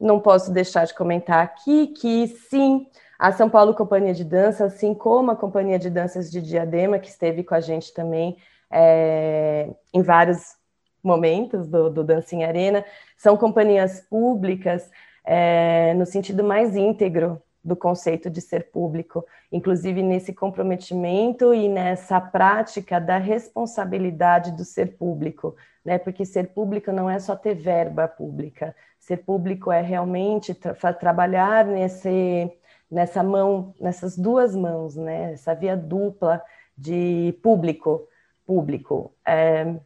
[0.00, 2.86] não posso deixar de comentar aqui que, sim,
[3.18, 7.10] a São Paulo Companhia de Dança, assim como a Companhia de Danças de Diadema, que
[7.10, 8.38] esteve com a gente também
[8.70, 10.58] é, em vários
[11.04, 12.82] momentos do, do Dancing Arena,
[13.14, 14.88] são companhias públicas
[15.32, 22.20] é, no sentido mais íntegro do conceito de ser público, inclusive nesse comprometimento e nessa
[22.20, 25.54] prática da responsabilidade do ser público,
[25.84, 25.98] né?
[25.98, 31.64] Porque ser público não é só ter verba pública, ser público é realmente tra trabalhar
[31.64, 32.50] nesse,
[32.90, 35.34] nessa mão, nessas duas mãos, né?
[35.34, 36.42] Essa via dupla
[36.76, 38.08] de público,
[38.44, 39.14] público.
[39.24, 39.76] É,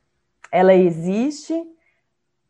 [0.50, 1.73] ela existe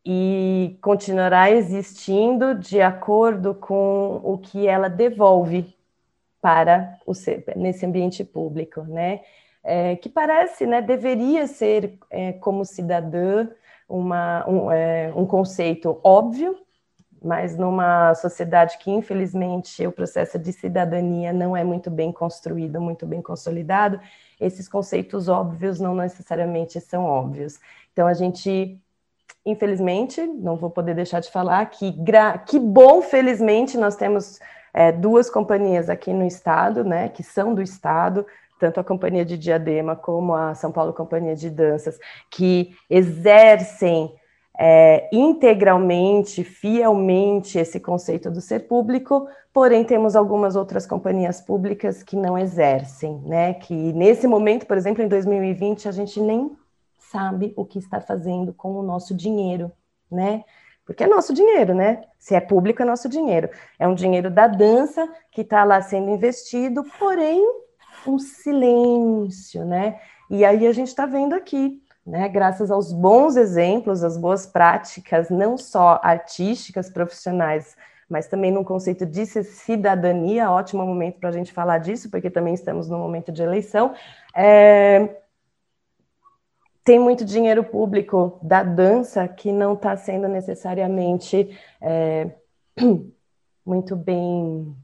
[0.04, 5.74] e continuará existindo de acordo com o que ela devolve
[6.40, 7.12] para o
[7.56, 9.22] nesse ambiente público, né?
[9.62, 13.48] É, que parece, né, deveria ser é, como cidadã
[13.88, 16.58] uma, um, é, um conceito óbvio,
[17.22, 23.06] mas numa sociedade que infelizmente o processo de cidadania não é muito bem construído, muito
[23.06, 23.98] bem consolidado,
[24.38, 27.58] esses conceitos óbvios não necessariamente são óbvios.
[27.90, 28.78] Então a gente
[29.44, 32.38] infelizmente, não vou poder deixar de falar que, gra...
[32.38, 34.38] que bom, felizmente, nós temos
[34.72, 38.26] é, duas companhias aqui no estado, né, que são do estado,
[38.58, 41.98] tanto a Companhia de Diadema como a São Paulo Companhia de Danças,
[42.30, 44.12] que exercem
[44.58, 52.16] é, integralmente, fielmente esse conceito do ser público, porém temos algumas outras companhias públicas que
[52.16, 53.54] não exercem, né?
[53.54, 56.56] Que nesse momento, por exemplo, em 2020, a gente nem
[57.14, 59.70] sabe o que está fazendo com o nosso dinheiro,
[60.10, 60.42] né?
[60.84, 62.02] Porque é nosso dinheiro, né?
[62.18, 63.48] Se é público, é nosso dinheiro.
[63.78, 67.40] É um dinheiro da dança que está lá sendo investido, porém,
[68.04, 70.00] um silêncio, né?
[70.28, 72.28] E aí a gente está vendo aqui, né?
[72.28, 77.76] Graças aos bons exemplos, às boas práticas, não só artísticas, profissionais,
[78.08, 82.54] mas também num conceito de cidadania, ótimo momento para a gente falar disso, porque também
[82.54, 83.94] estamos no momento de eleição.
[84.34, 85.22] É,
[86.84, 92.30] tem muito dinheiro público da dança que não está sendo necessariamente é,
[93.64, 94.76] muito bem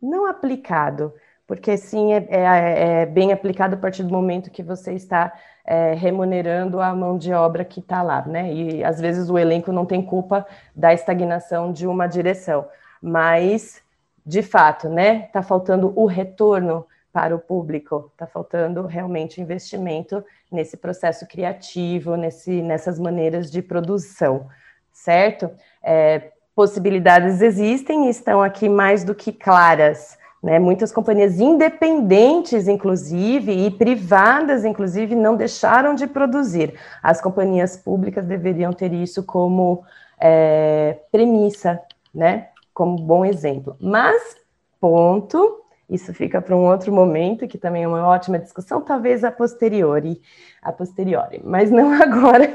[0.00, 1.14] não aplicado,
[1.46, 5.32] porque sim é, é, é, bem aplicado a partir do momento que você está
[5.64, 8.52] é, remunerando a mão de obra que está lá, né?
[8.52, 10.46] E às vezes o elenco não tem culpa
[10.76, 12.68] da estagnação de uma direção,
[13.00, 13.82] mas
[14.26, 15.24] de fato, né?
[15.24, 18.10] Está faltando o retorno para o público.
[18.12, 24.48] Está faltando realmente investimento nesse processo criativo, nesse, nessas maneiras de produção,
[24.92, 25.48] certo?
[25.80, 30.18] É, possibilidades existem e estão aqui mais do que claras.
[30.42, 30.58] Né?
[30.58, 36.74] Muitas companhias independentes, inclusive, e privadas, inclusive, não deixaram de produzir.
[37.00, 39.84] As companhias públicas deveriam ter isso como
[40.20, 41.80] é, premissa,
[42.12, 42.48] né?
[42.74, 43.76] como bom exemplo.
[43.80, 44.36] Mas,
[44.80, 49.30] ponto, isso fica para um outro momento, que também é uma ótima discussão, talvez a
[49.30, 50.20] posteriori,
[50.62, 52.52] a posteriori, mas não agora.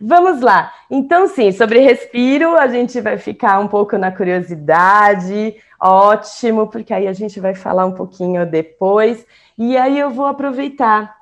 [0.00, 0.72] Vamos lá.
[0.90, 7.08] Então, sim, sobre respiro, a gente vai ficar um pouco na curiosidade, ótimo, porque aí
[7.08, 9.26] a gente vai falar um pouquinho depois.
[9.56, 11.16] E aí eu vou aproveitar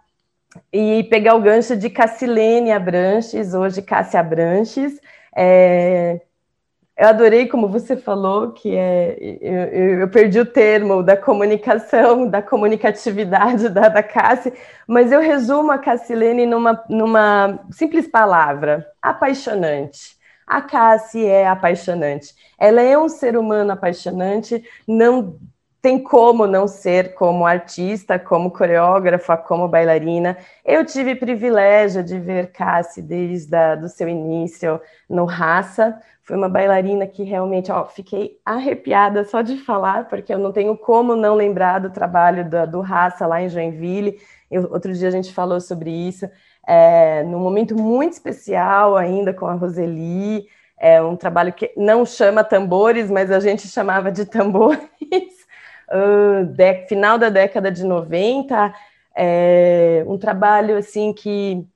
[0.72, 4.99] e pegar o gancho de Cassilene Abranches, hoje Cássia Abranches,
[5.34, 6.20] é,
[7.03, 12.40] eu adorei como você falou que é, eu, eu, perdi o termo da comunicação, da
[12.40, 14.53] comunicatividade da, da Cassi,
[14.86, 20.16] mas eu resumo a Cassilene numa, numa simples palavra: apaixonante.
[20.46, 22.36] A Cassie é apaixonante.
[22.57, 25.36] Ela é um ser humano apaixonante, não
[25.82, 30.38] tem como não ser como artista, como coreógrafa, como bailarina.
[30.64, 34.80] Eu tive privilégio de ver Cassie desde o seu início
[35.10, 36.00] no Raça.
[36.22, 40.76] Foi uma bailarina que realmente, ó, fiquei arrepiada só de falar, porque eu não tenho
[40.76, 44.20] como não lembrar do trabalho do, do Raça lá em Joinville.
[44.48, 46.30] Eu, outro dia a gente falou sobre isso,
[46.64, 50.46] é, num momento muito especial ainda com a Roseli.
[50.78, 55.41] É um trabalho que não chama tambores, mas a gente chamava de tambores
[56.45, 58.74] de, final da década de 90,
[59.14, 61.66] é, um trabalho assim que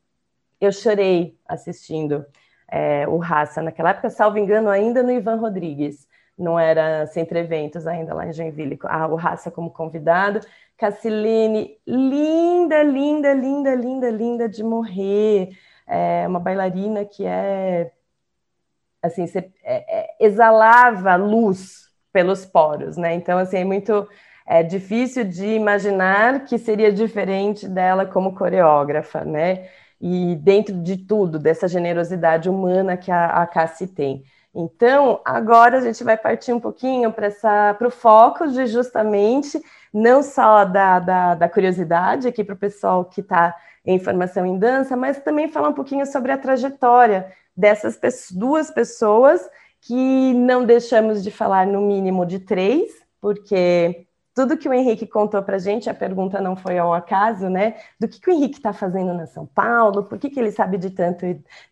[0.61, 2.25] eu chorei assistindo
[2.69, 3.63] é, o Raça.
[3.63, 6.07] Naquela época, salvo engano, ainda no Ivan Rodrigues,
[6.37, 10.41] não era Centro Eventos ainda lá em Joinville, ah, o Raça como convidado,
[10.77, 15.57] Cacilene, linda, linda, linda, linda, linda de morrer,
[15.87, 17.93] é, uma bailarina que é
[19.03, 21.86] assim, você, é, é, exalava luz
[22.17, 23.15] pelos poros, né?
[23.15, 24.09] Então, assim, é muito
[24.47, 29.69] é difícil de imaginar que seria diferente dela como coreógrafa, né?
[30.01, 34.25] E dentro de tudo, dessa generosidade humana que a, a Cassie tem.
[34.55, 39.61] Então, agora a gente vai partir um pouquinho para o foco de justamente
[39.93, 43.55] não só da, da, da curiosidade aqui para o pessoal que está
[43.85, 47.99] em formação em dança, mas também falar um pouquinho sobre a trajetória dessas
[48.31, 49.47] duas pessoas
[49.87, 55.43] que não deixamos de falar no mínimo de três, porque tudo que o Henrique contou
[55.43, 57.77] para a gente, a pergunta não foi ao acaso, né?
[57.99, 60.77] Do que, que o Henrique está fazendo na São Paulo, por que, que ele sabe
[60.77, 61.25] de tanto,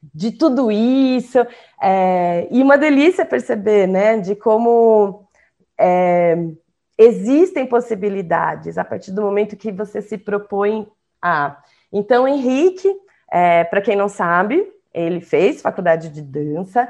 [0.03, 1.39] de tudo isso,
[1.83, 4.19] é, e uma delícia perceber, né?
[4.19, 5.27] De como
[5.79, 6.37] é,
[6.97, 10.89] existem possibilidades a partir do momento que você se propõe
[11.21, 11.59] a.
[11.93, 12.89] Então, Henrique,
[13.31, 16.89] é, para quem não sabe, ele fez faculdade de dança,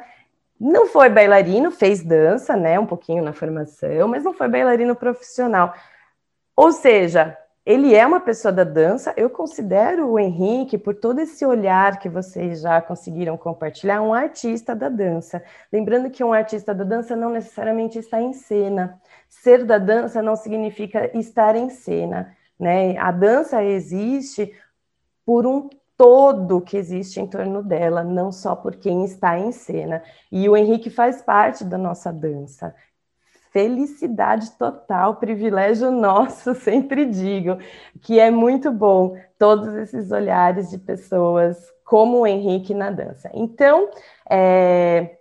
[0.60, 5.74] não foi bailarino, fez dança, né, um pouquinho na formação, mas não foi bailarino profissional.
[6.56, 7.36] Ou seja,
[7.66, 9.14] ele é uma pessoa da dança.
[9.16, 14.76] Eu considero o Henrique, por todo esse olhar que vocês já conseguiram compartilhar, um artista
[14.76, 15.42] da dança.
[15.72, 19.00] Lembrando que um artista da dança não necessariamente está em cena.
[19.28, 22.36] Ser da dança não significa estar em cena.
[22.60, 22.98] Né?
[22.98, 24.52] A dança existe
[25.24, 30.02] por um todo que existe em torno dela, não só por quem está em cena.
[30.30, 32.74] E o Henrique faz parte da nossa dança.
[33.52, 37.58] Felicidade total, privilégio nosso, sempre digo,
[38.00, 43.30] que é muito bom todos esses olhares de pessoas como o Henrique na dança.
[43.32, 43.90] Então,
[44.28, 45.18] é,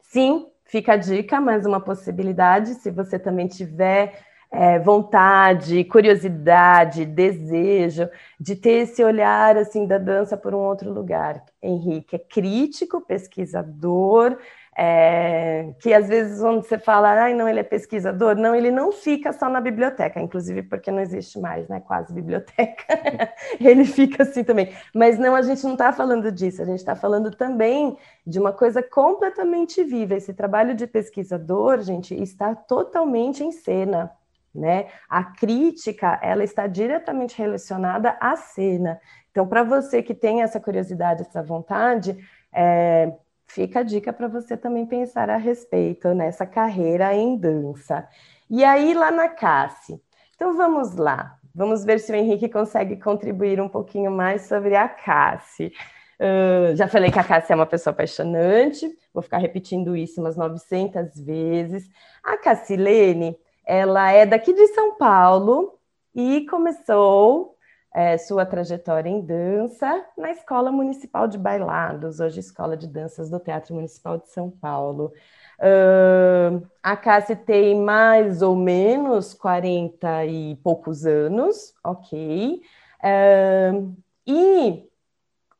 [0.00, 8.08] sim, fica a dica, mais uma possibilidade, se você também tiver é, vontade, curiosidade, desejo
[8.40, 11.44] de ter esse olhar assim da dança por um outro lugar.
[11.62, 14.38] Henrique é crítico, pesquisador,
[14.76, 18.90] é, que às vezes quando você fala, ai, não, ele é pesquisador, não, ele não
[18.90, 22.84] fica só na biblioteca, inclusive porque não existe mais, né, quase biblioteca,
[23.60, 24.72] ele fica assim também.
[24.94, 28.52] Mas não, a gente não está falando disso, a gente está falando também de uma
[28.52, 30.14] coisa completamente viva.
[30.14, 34.10] Esse trabalho de pesquisador, gente, está totalmente em cena
[34.54, 34.88] né?
[35.08, 39.00] A crítica, ela está diretamente relacionada à cena.
[39.30, 42.16] Então, para você que tem essa curiosidade, essa vontade,
[42.52, 43.12] é,
[43.46, 48.08] fica a dica para você também pensar a respeito nessa carreira em dança.
[48.50, 50.00] E aí, lá na Cassi.
[50.34, 51.36] Então, vamos lá.
[51.54, 55.72] Vamos ver se o Henrique consegue contribuir um pouquinho mais sobre a Cassi.
[56.18, 60.36] Uh, já falei que a Cássia é uma pessoa apaixonante, vou ficar repetindo isso umas
[60.36, 61.88] 900 vezes.
[62.24, 63.38] A Cassilene,
[63.68, 65.78] ela é daqui de São Paulo
[66.14, 67.54] e começou
[67.94, 73.38] é, sua trajetória em dança na Escola Municipal de Bailados, hoje Escola de Danças do
[73.38, 75.12] Teatro Municipal de São Paulo.
[75.58, 82.62] Uh, a Cássia tem mais ou menos 40 e poucos anos, ok.
[83.02, 83.94] Uh,
[84.26, 84.87] e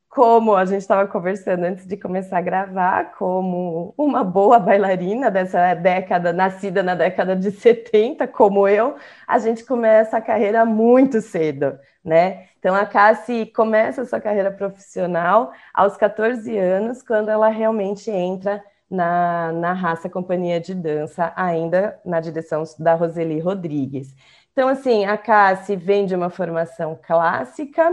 [0.08, 5.74] como a gente estava conversando antes de começar a gravar, como uma boa bailarina dessa
[5.74, 8.96] década, nascida na década de 70, como eu,
[9.26, 12.46] a gente começa a carreira muito cedo, né?
[12.58, 18.64] Então a Cassie começa a sua carreira profissional aos 14 anos, quando ela realmente entra
[18.90, 24.14] na, na raça companhia de dança, ainda na direção da Roseli Rodrigues.
[24.52, 27.92] Então, assim, a Cassie vem de uma formação clássica.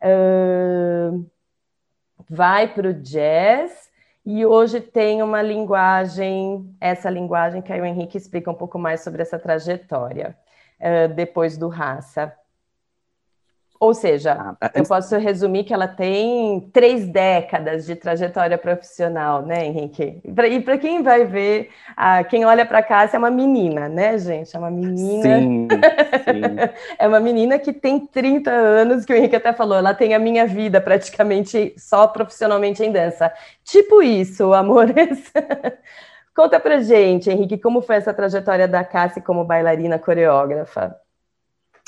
[0.00, 1.26] Uh,
[2.28, 3.90] vai para o jazz
[4.24, 9.00] e hoje tem uma linguagem, essa linguagem que aí o Henrique explica um pouco mais
[9.00, 10.36] sobre essa trajetória
[10.80, 12.32] uh, depois do Raça.
[13.78, 19.42] Ou seja, ah, é, eu posso resumir que ela tem três décadas de trajetória profissional,
[19.42, 20.20] né, Henrique?
[20.24, 21.70] E para quem vai ver,
[22.30, 24.54] quem olha para cá, é uma menina, né, gente?
[24.54, 25.22] É uma menina.
[25.22, 26.42] Sim, sim.
[26.98, 30.18] é uma menina que tem 30 anos, que o Henrique até falou, ela tem a
[30.18, 33.32] minha vida praticamente só profissionalmente em dança.
[33.64, 35.32] Tipo isso, amores.
[36.34, 40.94] Conta pra gente, Henrique, como foi essa trajetória da Cassie como bailarina coreógrafa?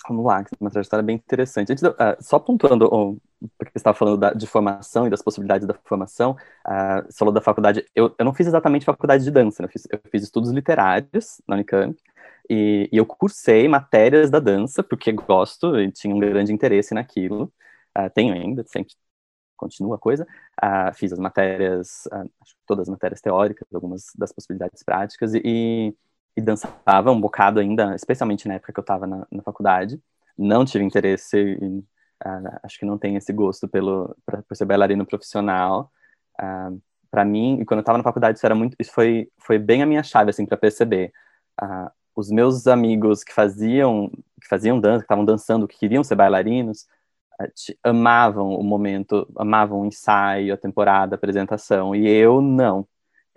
[0.07, 1.73] Vamos lá, uma trajetória bem interessante.
[1.73, 3.21] Antes, uh, só pontuando, uh,
[3.59, 6.33] porque você estava falando da, de formação e das possibilidades da formação,
[6.67, 7.85] uh, você falou da faculdade.
[7.95, 9.67] Eu, eu não fiz exatamente faculdade de dança, né?
[9.67, 11.97] eu, fiz, eu fiz estudos literários na Unicamp,
[12.49, 17.53] e, e, eu cursei matérias da dança, porque gosto e tinha um grande interesse naquilo.
[17.97, 18.95] Uh, tenho ainda, sempre
[19.57, 20.27] continua a coisa.
[20.63, 22.31] Uh, fiz as matérias, uh,
[22.67, 25.95] todas as matérias teóricas, algumas das possibilidades práticas, e, e
[26.41, 30.01] dançava um bocado ainda, especialmente na época que eu estava na, na, faculdade.
[30.37, 34.65] Não tive interesse, em, uh, acho que não tenho esse gosto pelo pra, por ser
[34.65, 35.91] bailarino profissional.
[36.41, 36.81] Uh,
[37.11, 39.83] para mim, e quando eu estava na faculdade, isso era muito, isso foi foi bem
[39.83, 41.13] a minha chave assim para perceber.
[41.61, 44.11] Uh, os meus amigos que faziam
[44.41, 46.87] que faziam dança, que estavam dançando, que queriam ser bailarinos,
[47.83, 52.87] amavam o momento, amavam o ensaio, a temporada, a apresentação, e eu não.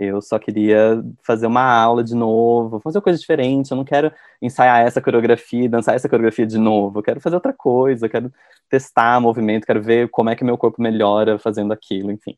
[0.03, 3.69] Eu só queria fazer uma aula de novo, fazer uma coisa diferente.
[3.69, 6.99] Eu não quero ensaiar essa coreografia, dançar essa coreografia de novo.
[6.99, 8.33] Eu quero fazer outra coisa, eu quero
[8.69, 12.35] testar movimento, quero ver como é que meu corpo melhora fazendo aquilo, enfim.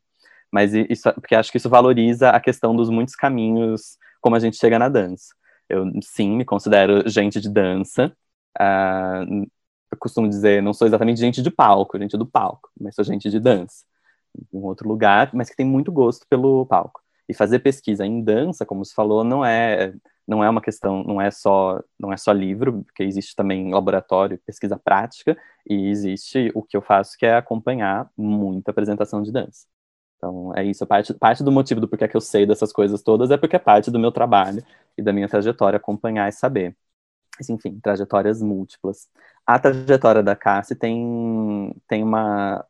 [0.51, 4.57] Mas isso, porque acho que isso valoriza a questão dos muitos caminhos como a gente
[4.57, 5.34] chega na dança.
[5.70, 8.16] Eu, sim, me considero gente de dança.
[8.59, 9.47] Uh,
[9.91, 13.30] eu costumo dizer, não sou exatamente gente de palco, gente do palco, mas sou gente
[13.30, 13.86] de dança.
[14.36, 17.03] Em um outro lugar, mas que tem muito gosto pelo palco.
[17.28, 19.93] E fazer pesquisa em dança, como se falou, não é
[20.28, 24.39] não é uma questão, não é só não é só livro, porque existe também laboratório,
[24.45, 25.38] pesquisa prática
[25.69, 29.67] e existe o que eu faço que é acompanhar muita apresentação de dança.
[30.17, 33.32] Então é isso, parte parte do motivo do porquê que eu sei dessas coisas todas
[33.32, 34.63] é porque é parte do meu trabalho
[34.97, 36.76] e da minha trajetória acompanhar e saber.
[37.49, 39.09] Enfim, trajetórias múltiplas.
[39.45, 42.65] A trajetória da Cassie tem tem uma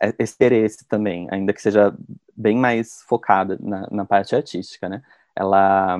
[0.00, 1.94] é, esse interesse também, ainda que seja
[2.36, 5.02] bem mais focada na, na parte artística, né?
[5.34, 5.98] Ela,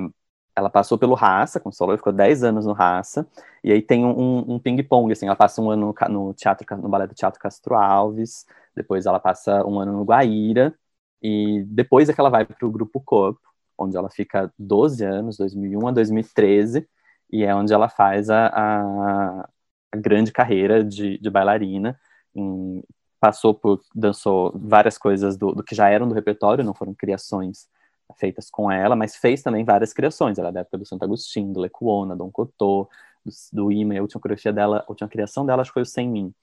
[0.55, 3.27] ela passou pelo Raça, com solo, ficou 10 anos no Raça,
[3.63, 7.07] e aí tem um, um ping-pong, assim, ela passa um ano no, teatro, no balé
[7.07, 10.73] do Teatro Castro Alves, depois ela passa um ano no Guaíra,
[11.21, 13.41] e depois é que ela vai para o Grupo Corpo,
[13.77, 16.87] onde ela fica 12 anos, 2001 a 2013,
[17.31, 19.49] e é onde ela faz a, a,
[19.91, 21.99] a grande carreira de, de bailarina,
[22.35, 22.83] em,
[23.19, 27.67] passou por, dançou várias coisas do, do, que já eram do repertório, não foram criações
[28.15, 30.37] feitas com ela, mas fez também várias criações.
[30.37, 32.89] Ela é da época do Santo Agostinho, do Lecuona, Dom Cotô,
[33.25, 35.85] do, do Ima, a última coreografia dela, a última criação dela acho que foi o
[35.85, 36.33] Sem Mim,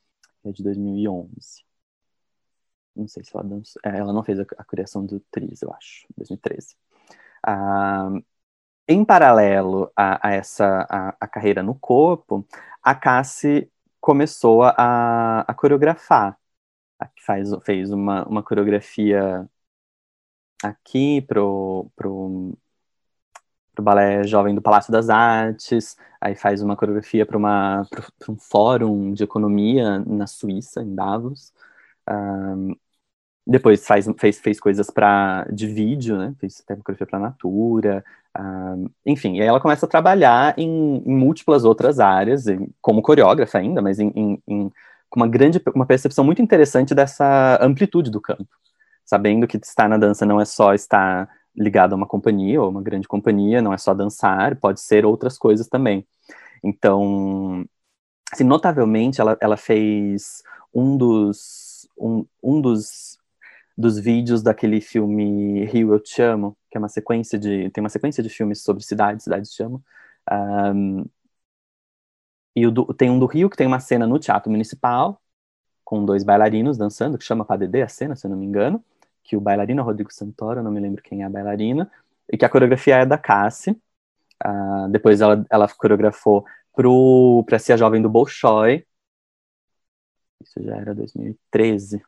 [0.42, 1.64] que é de 2011.
[2.94, 5.72] Não sei se ela dançou, é, ela não fez a, a, criação do Tris, eu
[5.72, 6.76] acho, 2013.
[7.46, 8.10] Ah,
[8.88, 12.46] em paralelo a, a essa a, a, carreira no corpo,
[12.82, 13.70] a Cassie
[14.00, 16.38] começou a, a coreografar
[17.24, 19.48] faz, fez uma, uma coreografia
[20.62, 22.56] aqui pro, pro,
[23.74, 27.38] pro Balé Jovem do Palácio das Artes, aí faz uma coreografia para
[28.28, 31.52] um fórum de economia na Suíça, em Davos.
[32.08, 32.74] Um,
[33.46, 36.34] depois faz, fez, fez coisas para de vídeo, né?
[36.38, 38.04] Fez coreografia para Natura.
[38.38, 42.46] Um, enfim, e aí ela começa a trabalhar em, em múltiplas outras áreas,
[42.80, 44.72] como coreógrafa ainda, mas em, em
[45.14, 48.48] com uma grande, uma percepção muito interessante dessa amplitude do campo,
[49.04, 52.82] sabendo que estar na dança não é só estar ligado a uma companhia ou uma
[52.82, 56.04] grande companhia, não é só dançar, pode ser outras coisas também.
[56.64, 57.64] Então,
[58.32, 60.42] assim, notavelmente, ela, ela fez
[60.74, 63.16] um dos um, um dos
[63.78, 67.88] dos vídeos daquele filme Rio Eu Te Amo, que é uma sequência de tem uma
[67.88, 69.80] sequência de filmes sobre cidades, cidades te amo.
[70.74, 71.04] Um,
[72.54, 75.20] e do, tem um do Rio que tem uma cena no Teatro Municipal,
[75.84, 78.82] com dois bailarinos dançando, que chama Padedê a cena, se eu não me engano,
[79.22, 81.90] que o bailarino é Rodrigo Santoro, não me lembro quem é a bailarina,
[82.30, 83.72] e que a coreografia é da Cassie.
[84.44, 86.44] Uh, depois ela, ela coreografou
[87.46, 88.86] para ser a jovem do Bolshoi.
[90.42, 92.02] Isso já era 2013.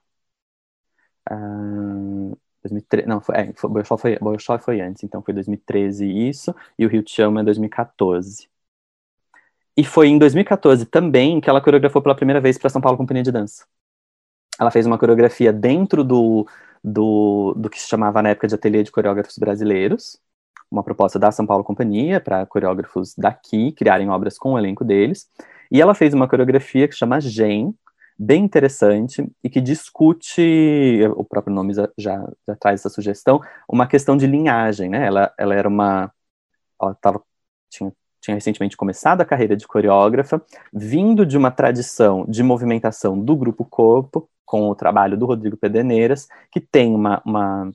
[1.30, 6.54] Uh, 2013 não, foi, é, foi, Bolshoi, foi, Bolshoi foi antes, então foi 2013 isso,
[6.78, 8.48] e o Rio de Chama é 2014.
[9.76, 13.22] E foi em 2014 também que ela coreografou pela primeira vez para São Paulo Companhia
[13.22, 13.66] de Dança.
[14.58, 16.46] Ela fez uma coreografia dentro do,
[16.82, 20.18] do, do que se chamava na época de Ateliê de Coreógrafos Brasileiros,
[20.70, 25.28] uma proposta da São Paulo Companhia para coreógrafos daqui criarem obras com o elenco deles.
[25.70, 27.74] E ela fez uma coreografia que chama Gen.
[28.18, 33.86] bem interessante e que discute, o próprio nome já, já, já traz essa sugestão, uma
[33.86, 35.06] questão de linhagem, né?
[35.06, 36.12] Ela, ela era uma,
[36.80, 37.22] ela tava,
[37.70, 37.92] tinha,
[38.26, 40.42] tinha recentemente começado a carreira de coreógrafa,
[40.72, 46.28] vindo de uma tradição de movimentação do grupo corpo, com o trabalho do Rodrigo Pederneiras,
[46.50, 47.72] que tem uma, uma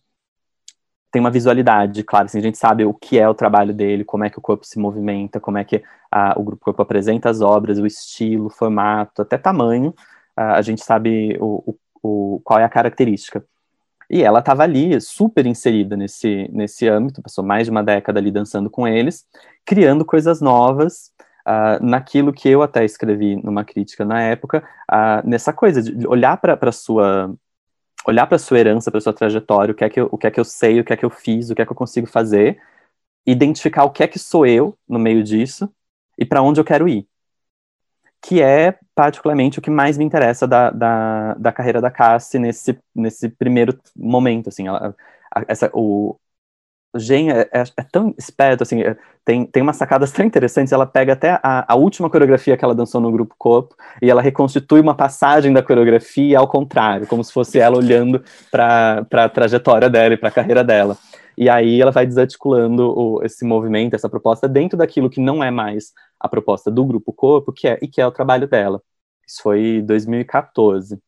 [1.11, 4.23] tem uma visualidade, claro, assim, a gente sabe o que é o trabalho dele, como
[4.23, 7.41] é que o corpo se movimenta, como é que a, o grupo corpo apresenta as
[7.41, 9.93] obras, o estilo, o formato, até tamanho,
[10.35, 13.45] a, a gente sabe o, o, qual é a característica.
[14.11, 18.29] E ela estava ali, super inserida nesse, nesse âmbito, passou mais de uma década ali
[18.29, 19.25] dançando com eles,
[19.65, 21.13] criando coisas novas,
[21.47, 26.35] uh, naquilo que eu até escrevi numa crítica na época, uh, nessa coisa de olhar
[26.37, 27.33] para a sua
[28.05, 30.31] olhar para sua herança, para sua trajetória, o que é que eu, o que é
[30.31, 32.07] que eu sei, o que é que eu fiz, o que é que eu consigo
[32.07, 32.59] fazer,
[33.25, 35.71] identificar o que é que sou eu no meio disso
[36.17, 37.07] e para onde eu quero ir.
[38.21, 42.77] Que é particularmente o que mais me interessa da, da, da carreira da Cassie nesse,
[42.93, 44.95] nesse primeiro momento, assim, ela,
[45.47, 46.19] essa, o,
[46.93, 50.73] o Gen é, é, é, tão esperto, assim, é, tem, tem umas sacadas tão interessantes,
[50.73, 54.21] ela pega até a, a, última coreografia que ela dançou no Grupo Corpo, e ela
[54.21, 59.89] reconstitui uma passagem da coreografia ao contrário, como se fosse ela olhando para a trajetória
[59.89, 60.97] dela e para a carreira dela.
[61.37, 65.49] E aí ela vai desarticulando o, esse movimento, essa proposta, dentro daquilo que não é
[65.49, 68.81] mais a proposta do Grupo Corpo, que é, e que é o trabalho dela.
[69.27, 71.01] Isso foi 2014.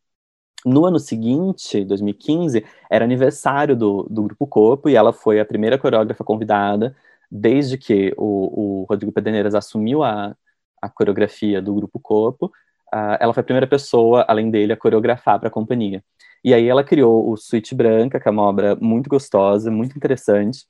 [0.65, 5.77] No ano seguinte, 2015, era aniversário do, do Grupo Corpo e ela foi a primeira
[5.77, 6.95] coreógrafa convidada
[7.29, 10.35] desde que o, o Rodrigo Pederneiras assumiu a,
[10.81, 12.47] a coreografia do Grupo Corpo.
[12.93, 16.03] Uh, ela foi a primeira pessoa, além dele, a coreografar para a companhia.
[16.43, 20.65] E aí ela criou o Suíte Branca, que é uma obra muito gostosa, muito interessante,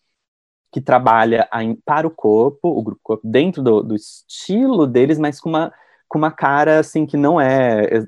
[0.73, 1.47] que trabalha
[1.85, 5.71] para o corpo, o grupo corpo, dentro do, do, estilo deles, mas com uma,
[6.09, 8.07] com uma cara assim que não é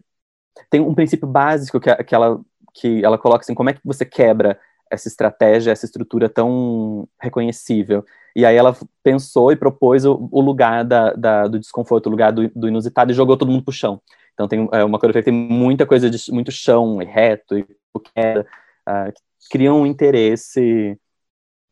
[0.70, 2.42] tem um princípio básico que, que, ela,
[2.74, 4.60] que ela coloca assim, como é que você quebra
[4.90, 8.04] essa estratégia, essa estrutura tão reconhecível.
[8.36, 12.32] E aí ela pensou e propôs o, o lugar da, da, do desconforto, o lugar
[12.32, 14.02] do, do, inusitado e jogou todo mundo pro chão.
[14.34, 17.62] Então tem é, uma coreografia que tem muita coisa de muito chão e reto e
[17.62, 20.98] uh, que cria um interesse,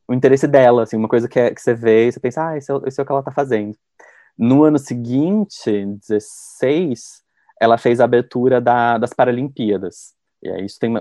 [0.07, 2.57] o interesse dela, assim, uma coisa que, é, que você vê e você pensa, ah,
[2.57, 3.77] esse é, esse é o que ela tá fazendo.
[4.37, 7.23] No ano seguinte, 16,
[7.61, 10.13] ela fez a abertura da, das Paralimpíadas.
[10.41, 10.93] E aí isso tem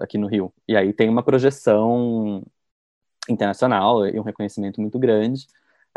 [0.00, 0.52] aqui no Rio.
[0.66, 2.42] E aí tem uma projeção
[3.28, 5.46] internacional e um reconhecimento muito grande.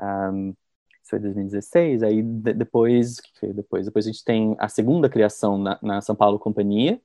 [0.02, 0.54] Um,
[1.02, 2.04] isso foi 2016.
[2.04, 6.40] Aí de, depois, depois, depois a gente tem a segunda criação na, na, São Paulo
[6.40, 7.02] Companhia,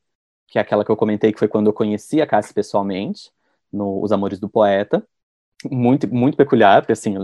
[0.49, 3.31] que é aquela que eu comentei que foi quando eu conheci a Cassie pessoalmente,
[3.73, 5.07] no Os Amores do Poeta.
[5.65, 7.17] Muito, muito peculiar, porque assim,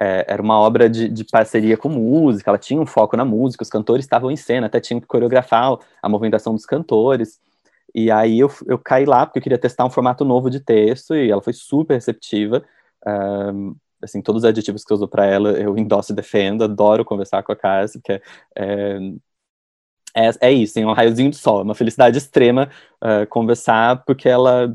[0.00, 3.62] é, era uma obra de, de, parceria com música, ela tinha um foco na música,
[3.62, 7.40] os cantores estavam em cena, até tinham que coreografar a movimentação dos cantores.
[7.94, 11.14] E aí eu, eu caí lá porque eu queria testar um formato novo de texto
[11.14, 12.64] e ela foi super receptiva.
[13.06, 17.04] Um, assim, todos os adjetivos que eu uso para ela eu endosso e defendo, adoro
[17.04, 18.22] conversar com a Cassie, porque
[18.56, 18.98] é,
[20.14, 22.70] é, é isso, é um raiozinho de sol, é uma felicidade extrema
[23.02, 24.68] uh, conversar, porque ela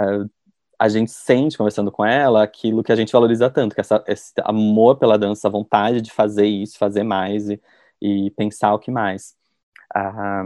[0.00, 0.30] uh,
[0.78, 4.32] a gente sente conversando com ela aquilo que a gente valoriza tanto, que essa, esse
[4.44, 7.60] amor pela dança, a vontade de fazer isso, fazer mais e,
[8.00, 9.36] e pensar o que mais.
[9.94, 10.44] Ah,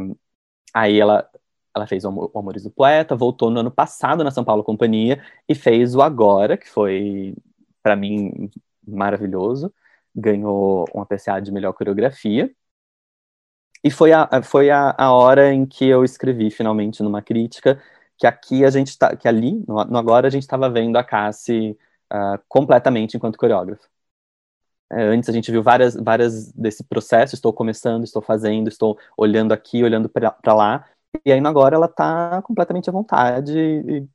[0.74, 1.28] aí ela,
[1.74, 5.54] ela fez o Amores do Poeta, voltou no ano passado na São Paulo Companhia e
[5.54, 7.34] fez o Agora, que foi,
[7.82, 8.50] para mim,
[8.86, 9.72] maravilhoso.
[10.14, 12.54] Ganhou uma PCA de melhor coreografia.
[13.84, 17.82] E foi a, foi a, a hora em que eu escrevi finalmente numa crítica
[18.18, 21.04] que aqui a gente tá, que ali, no, no agora, a gente estava vendo a
[21.04, 21.78] Cassie
[22.12, 23.86] uh, completamente enquanto coreógrafa.
[24.90, 29.52] É, antes a gente viu várias, várias desse processo, estou começando, estou fazendo, estou olhando
[29.52, 30.86] aqui, olhando para lá,
[31.24, 34.06] e aí agora ela está completamente à vontade, e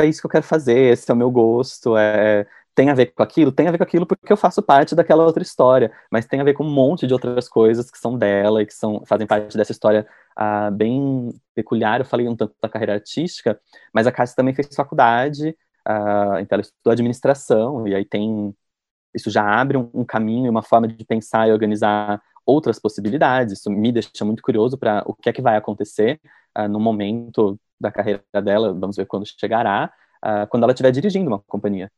[0.00, 3.06] é isso que eu quero fazer, esse é o meu gosto, é, tem a ver
[3.06, 3.50] com aquilo?
[3.50, 6.44] Tem a ver com aquilo porque eu faço parte daquela outra história, mas tem a
[6.44, 9.56] ver com um monte de outras coisas que são dela e que são, fazem parte
[9.56, 10.06] dessa história
[10.72, 12.00] bem peculiar.
[12.00, 13.60] Eu falei um tanto da carreira artística,
[13.92, 15.50] mas a Cassie também fez faculdade,
[15.88, 18.54] uh, então ela estudou administração, e aí tem.
[19.14, 23.58] Isso já abre um, um caminho, uma forma de pensar e organizar outras possibilidades.
[23.58, 26.20] Isso me deixa muito curioso para o que é que vai acontecer
[26.56, 29.92] uh, no momento da carreira dela, vamos ver quando chegará,
[30.24, 31.90] uh, quando ela estiver dirigindo uma companhia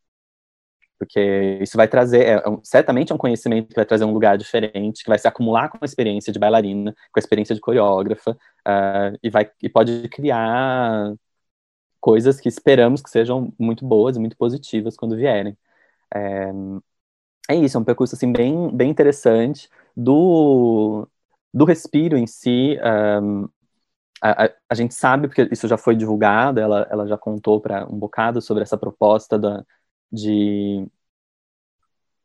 [1.01, 5.03] porque isso vai trazer, é, certamente é um conhecimento que vai trazer um lugar diferente,
[5.03, 9.19] que vai se acumular com a experiência de bailarina, com a experiência de coreógrafa, uh,
[9.23, 11.15] e, vai, e pode criar
[12.01, 15.57] coisas que esperamos que sejam muito boas e muito positivas quando vierem.
[16.15, 16.51] É,
[17.49, 21.09] é isso, é um percurso assim, bem, bem interessante do,
[21.53, 22.79] do respiro em si,
[23.23, 23.49] um,
[24.21, 27.87] a, a, a, gente sabe, porque isso já foi divulgado, ela, ela já contou para
[27.87, 29.65] um bocado sobre essa proposta da,
[30.13, 30.87] de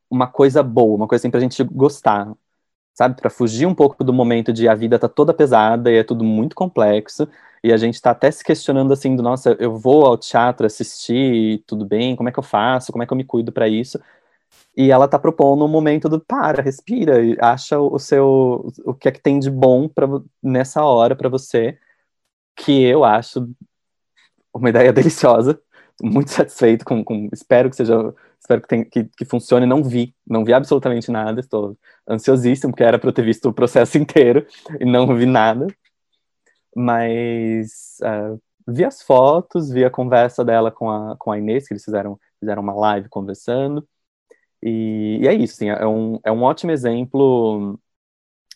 [0.10, 2.32] uma coisa boa, uma coisa assim pra gente gostar,
[2.94, 3.16] sabe?
[3.22, 6.24] Para fugir um pouco do momento de a vida tá toda pesada e é tudo
[6.24, 7.28] muito complexo,
[7.64, 11.64] e a gente tá até se questionando assim, do nossa, eu vou ao teatro assistir,
[11.68, 14.00] tudo bem, como é que eu faço, como é que eu me cuido para isso?
[14.78, 19.08] E ela tá propondo um momento do para, respira, e acha o seu o que
[19.10, 20.08] é que tem de bom para
[20.44, 21.78] nessa hora para você,
[22.56, 23.50] que eu acho
[24.54, 25.60] uma ideia deliciosa,
[26.02, 28.14] muito satisfeito com, com espero que seja
[28.46, 29.66] espero que, tenha, que, que funcione.
[29.66, 31.40] Não vi, não vi absolutamente nada.
[31.40, 31.78] Estou
[32.08, 34.46] ansiosíssimo, porque era para eu ter visto o processo inteiro
[34.80, 35.68] e não vi nada.
[36.76, 41.74] Mas uh, vi as fotos, vi a conversa dela com a, com a Inês, que
[41.74, 43.88] eles fizeram, fizeram uma live conversando.
[44.62, 47.80] E, e é isso, assim, é, um, é um ótimo exemplo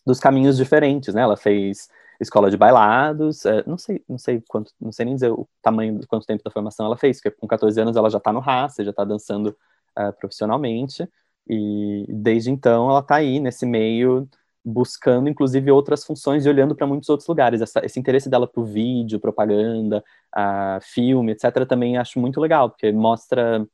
[0.05, 1.21] dos caminhos diferentes, né?
[1.21, 1.87] Ela fez
[2.19, 5.99] escola de bailados, é, não sei, não sei quanto, não sei nem dizer o tamanho,
[6.07, 8.83] quanto tempo da formação ela fez, porque com 14 anos ela já está no raça,
[8.83, 9.55] já está dançando
[9.97, 11.07] uh, profissionalmente,
[11.47, 14.27] e desde então ela está aí nesse meio
[14.63, 17.61] buscando inclusive outras funções e olhando para muitos outros lugares.
[17.61, 20.03] Essa, esse interesse dela por vídeo, propaganda,
[20.35, 23.65] uh, filme, etc., também acho muito legal, porque mostra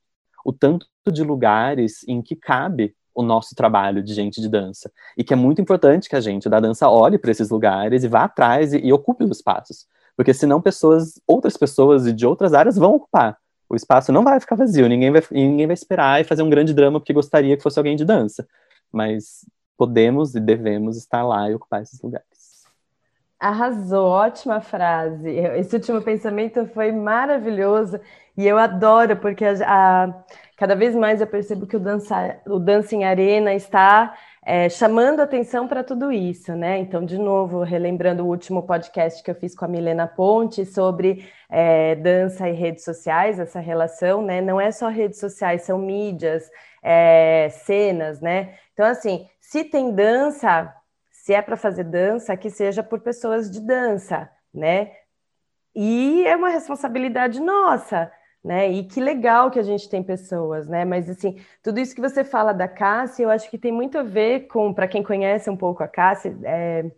[0.46, 4.92] o tanto de lugares em que cabe o nosso trabalho de gente de dança.
[5.18, 8.08] E que é muito importante que a gente da dança olhe para esses lugares e
[8.08, 9.88] vá atrás e, e ocupe os espaços.
[10.18, 13.38] Porque senão pessoas, outras pessoas de outras áreas vão ocupar.
[13.70, 16.74] O espaço não vai ficar vazio, ninguém vai, ninguém vai esperar e fazer um grande
[16.74, 18.48] drama porque gostaria que fosse alguém de dança.
[18.92, 19.46] Mas
[19.78, 22.66] podemos e devemos estar lá e ocupar esses lugares.
[23.40, 25.30] Arrasou, ótima frase.
[25.30, 28.00] Esse último pensamento foi maravilhoso
[28.38, 30.24] e eu adoro, porque a, a
[30.56, 34.16] cada vez mais eu percebo que o dança, o dança em arena está
[34.46, 36.78] é, chamando atenção para tudo isso, né?
[36.78, 41.28] Então, de novo, relembrando o último podcast que eu fiz com a Milena Ponte sobre
[41.50, 44.42] é, dança e redes sociais, essa relação, né?
[44.42, 46.50] Não é só redes sociais, são mídias,
[46.84, 48.56] é, cenas, né?
[48.74, 50.72] Então, assim, se tem dança,
[51.12, 54.92] se é para fazer dança, que seja por pessoas de dança, né?
[55.76, 58.12] E é uma responsabilidade nossa
[58.46, 58.72] né?
[58.72, 60.86] E que legal que a gente tem pessoas, né?
[60.86, 64.04] Mas assim, tudo isso que você fala da Cássia, eu acho que tem muito a
[64.04, 66.92] ver com, para quem conhece um pouco a Cássia, é...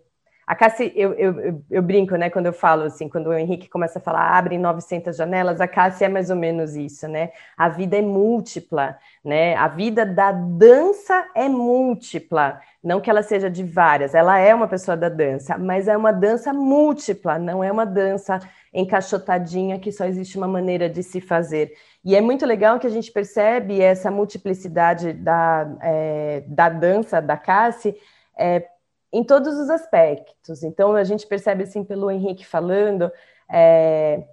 [0.47, 2.29] a Cássia, eu, eu, eu, brinco, né?
[2.29, 6.05] Quando eu falo assim, quando o Henrique começa a falar, abre 900 janelas, a Cássia
[6.05, 7.31] é mais ou menos isso, né?
[7.57, 9.57] A vida é múltipla, né?
[9.57, 12.61] A vida da dança é múltipla.
[12.81, 16.13] Não que ela seja de várias, ela é uma pessoa da dança, mas é uma
[16.13, 18.39] dança múltipla, não é uma dança
[18.73, 21.73] encaixotadinha que só existe uma maneira de se fazer.
[22.05, 27.35] E é muito legal que a gente percebe essa multiplicidade da, é, da dança da
[27.35, 27.97] Cassie
[28.37, 28.65] é,
[29.11, 30.63] em todos os aspectos.
[30.63, 33.11] Então, a gente percebe, assim, pelo Henrique falando,
[33.49, 34.23] é,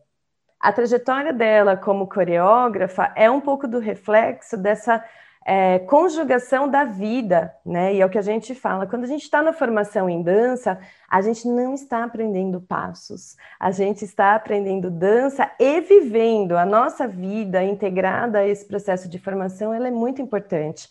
[0.58, 5.04] a trajetória dela como coreógrafa é um pouco do reflexo dessa
[5.44, 7.94] é, conjugação da vida, né?
[7.94, 8.86] E é o que a gente fala.
[8.86, 10.78] Quando a gente está na formação em dança,
[11.08, 17.06] a gente não está aprendendo passos, a gente está aprendendo dança e vivendo a nossa
[17.06, 19.74] vida integrada a esse processo de formação.
[19.74, 20.88] Ela é muito importante.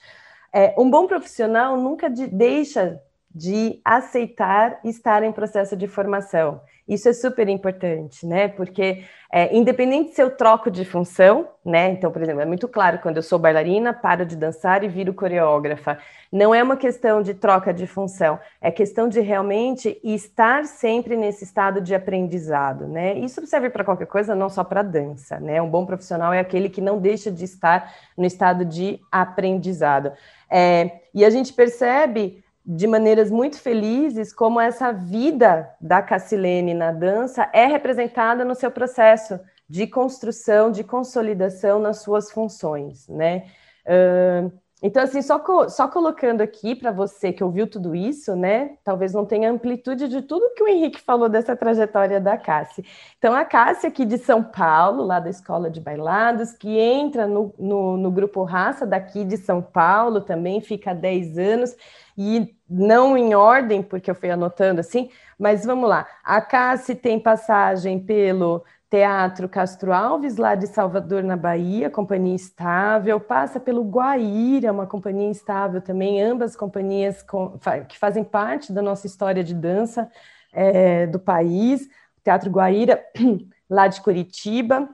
[0.53, 3.01] É, um bom profissional nunca de, deixa
[3.33, 6.61] de aceitar estar em processo de formação.
[6.87, 8.49] Isso é super importante, né?
[8.49, 11.89] Porque é, independente se eu troco de função, né?
[11.91, 15.13] Então, por exemplo, é muito claro quando eu sou bailarina, paro de dançar e viro
[15.13, 15.97] coreógrafa.
[16.29, 21.45] Não é uma questão de troca de função, é questão de realmente estar sempre nesse
[21.45, 23.17] estado de aprendizado, né?
[23.17, 25.61] Isso serve para qualquer coisa, não só para dança, né?
[25.61, 30.11] Um bom profissional é aquele que não deixa de estar no estado de aprendizado.
[30.49, 36.91] É, e a gente percebe de maneiras muito felizes como essa vida da Cassilene na
[36.91, 43.45] dança é representada no seu processo de construção, de consolidação nas suas funções, né?
[43.85, 48.77] Uh, então, assim, só, co só colocando aqui para você que ouviu tudo isso, né?
[48.83, 52.83] Talvez não tenha amplitude de tudo que o Henrique falou dessa trajetória da Cássia.
[53.17, 57.53] Então, a Cássia aqui de São Paulo, lá da Escola de Bailados, que entra no,
[57.57, 61.77] no, no grupo Raça daqui de São Paulo, também fica há 10 anos,
[62.17, 66.07] e não em ordem, porque eu fui anotando assim, mas vamos lá.
[66.23, 73.19] A Cássia tem passagem pelo Teatro Castro Alves, lá de Salvador, na Bahia, companhia estável,
[73.19, 77.57] passa pelo Guaíra, uma companhia estável também, ambas companhias com,
[77.89, 80.07] que fazem parte da nossa história de dança
[80.51, 81.89] é, do país,
[82.23, 83.03] Teatro Guaíra,
[83.67, 84.87] lá de Curitiba,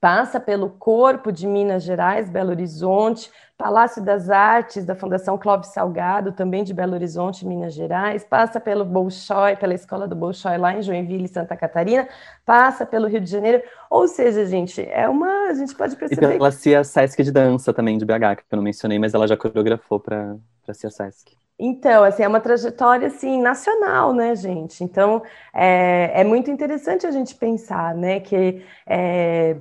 [0.00, 6.32] passa pelo corpo de Minas Gerais, Belo Horizonte, Palácio das Artes da Fundação Clóvis Salgado,
[6.32, 10.82] também de Belo Horizonte, Minas Gerais, passa pelo Bolshoi, pela Escola do Bolshoi lá em
[10.82, 12.08] Joinville, Santa Catarina,
[12.44, 16.26] passa pelo Rio de Janeiro, ou seja, gente, é uma, a gente pode perceber...
[16.26, 19.28] E pela Cia Sesc de dança também, de BH, que eu não mencionei, mas ela
[19.28, 21.36] já coreografou para a Cia Sesc.
[21.56, 24.82] Então, assim, é uma trajetória, assim, nacional, né, gente?
[24.82, 25.22] Então,
[25.54, 28.64] é, é muito interessante a gente pensar, né, que...
[28.84, 29.56] É,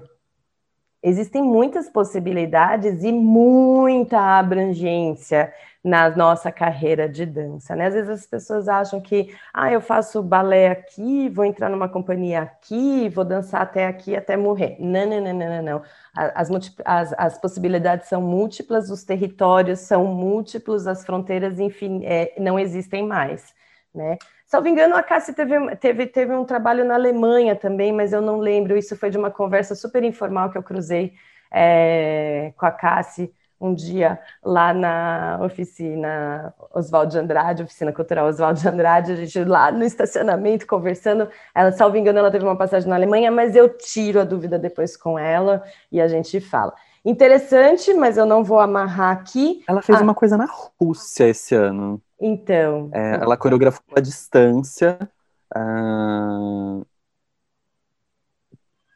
[1.03, 5.53] existem muitas possibilidades e muita abrangência
[5.83, 7.87] na nossa carreira de dança, né?
[7.87, 12.41] Às vezes as pessoas acham que, ah, eu faço balé aqui, vou entrar numa companhia
[12.41, 14.77] aqui, vou dançar até aqui, até morrer.
[14.79, 15.81] Não, não, não, não, não.
[16.15, 16.49] As,
[16.85, 23.05] as, as possibilidades são múltiplas, os territórios são múltiplos, as fronteiras, enfim, é, não existem
[23.05, 23.53] mais,
[23.93, 24.17] né?
[24.53, 28.37] Salvo engano, a Cássia teve, teve, teve um trabalho na Alemanha também, mas eu não
[28.37, 28.77] lembro.
[28.77, 31.13] Isso foi de uma conversa super informal que eu cruzei
[31.51, 38.59] é, com a Cássia um dia lá na oficina Oswaldo de Andrade, oficina cultural Oswaldo
[38.59, 41.27] de Andrade, a gente lá no estacionamento conversando.
[41.55, 44.95] Ela, salvo engano, ela teve uma passagem na Alemanha, mas eu tiro a dúvida depois
[44.95, 46.75] com ela e a gente fala.
[47.05, 49.61] Interessante, mas eu não vou amarrar aqui.
[49.67, 50.47] Ela fez ah, uma coisa na
[50.79, 52.01] Rússia esse ano.
[52.19, 52.89] Então.
[52.93, 54.97] É, ela coreografou a distância
[55.53, 56.85] uh,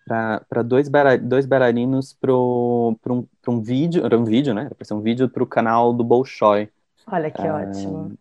[0.09, 0.89] ah, para dois,
[1.21, 4.69] dois bailarinos para um, um vídeo, era um vídeo, né?
[4.75, 6.69] Para ser um vídeo para o canal do Bolshoi.
[7.11, 8.17] Olha que uh, ótimo.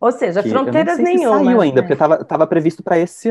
[0.00, 1.44] Ou seja, fronteiras nenhuma.
[1.44, 1.86] saiu ainda, né?
[1.86, 3.28] porque estava previsto para esse,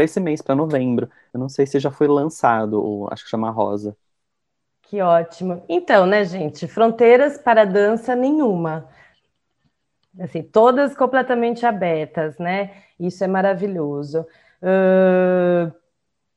[0.00, 1.08] esse mês, para novembro.
[1.32, 3.96] Eu não sei se já foi lançado, acho que chama Rosa.
[4.90, 5.62] Que ótimo.
[5.68, 6.66] Então, né, gente?
[6.66, 8.88] Fronteiras para dança nenhuma
[10.18, 12.72] assim, todas completamente abertas, né?
[12.98, 14.26] Isso é maravilhoso.
[14.60, 15.72] Uh,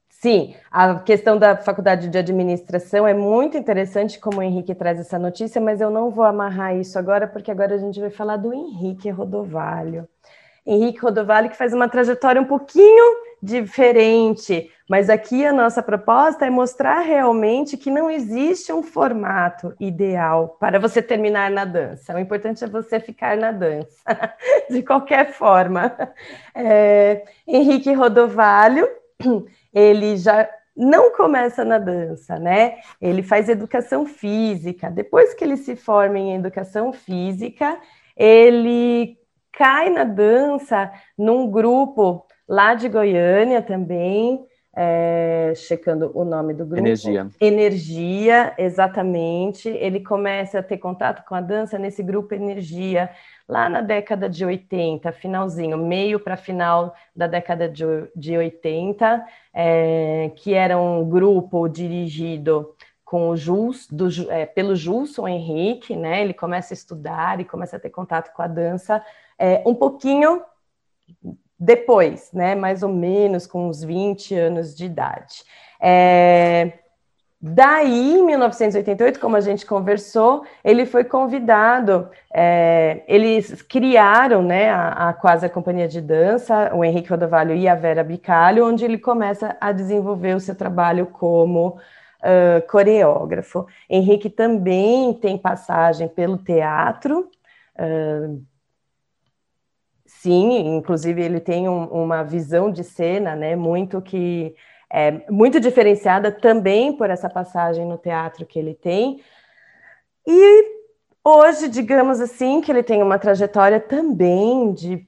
[0.08, 5.18] sim, a questão da faculdade de administração é muito interessante, como o Henrique traz essa
[5.18, 8.54] notícia, mas eu não vou amarrar isso agora, porque agora a gente vai falar do
[8.54, 10.08] Henrique Rodovalho.
[10.66, 16.50] Henrique Rodovalho que faz uma trajetória um pouquinho diferente, mas aqui a nossa proposta é
[16.50, 22.16] mostrar realmente que não existe um formato ideal para você terminar na dança.
[22.16, 23.98] O importante é você ficar na dança,
[24.72, 25.92] de qualquer forma.
[26.56, 28.88] É, Henrique Rodovalho,
[29.74, 32.78] ele já não começa na dança, né?
[33.02, 34.90] Ele faz educação física.
[34.90, 37.78] Depois que ele se forma em educação física,
[38.16, 39.18] ele
[39.52, 44.46] cai na dança num grupo lá de Goiânia também,
[44.76, 46.82] é, checando o nome do grupo.
[46.82, 47.30] Energia.
[47.40, 49.70] Energia, exatamente.
[49.70, 53.10] Ele começa a ter contato com a dança nesse grupo Energia,
[53.48, 57.84] lá na década de 80, finalzinho, meio para final da década de,
[58.16, 62.74] de 80, é, que era um grupo dirigido
[63.06, 66.24] com o Jules, do, é, pelo Julson Henrique, né?
[66.24, 69.06] Ele começa a estudar e começa a ter contato com a dança
[69.38, 70.42] é, um pouquinho
[71.64, 72.56] depois, né?
[72.56, 75.44] Mais ou menos com uns 20 anos de idade.
[75.82, 76.74] É,
[77.46, 82.10] Daí, em 1988, como a gente conversou, ele foi convidado.
[82.34, 87.68] É, eles criaram, né, a, a quase a companhia de dança, o Henrique Rodovalho e
[87.68, 91.78] a Vera Bicalho, onde ele começa a desenvolver o seu trabalho como
[92.22, 93.68] uh, coreógrafo.
[93.90, 97.30] Henrique também tem passagem pelo teatro.
[97.78, 98.42] Uh,
[100.24, 104.56] Sim, inclusive ele tem um, uma visão de cena, né, muito que
[104.90, 109.22] é muito diferenciada também por essa passagem no teatro que ele tem.
[110.26, 110.66] E
[111.26, 115.06] hoje, digamos assim, que ele tem uma trajetória também de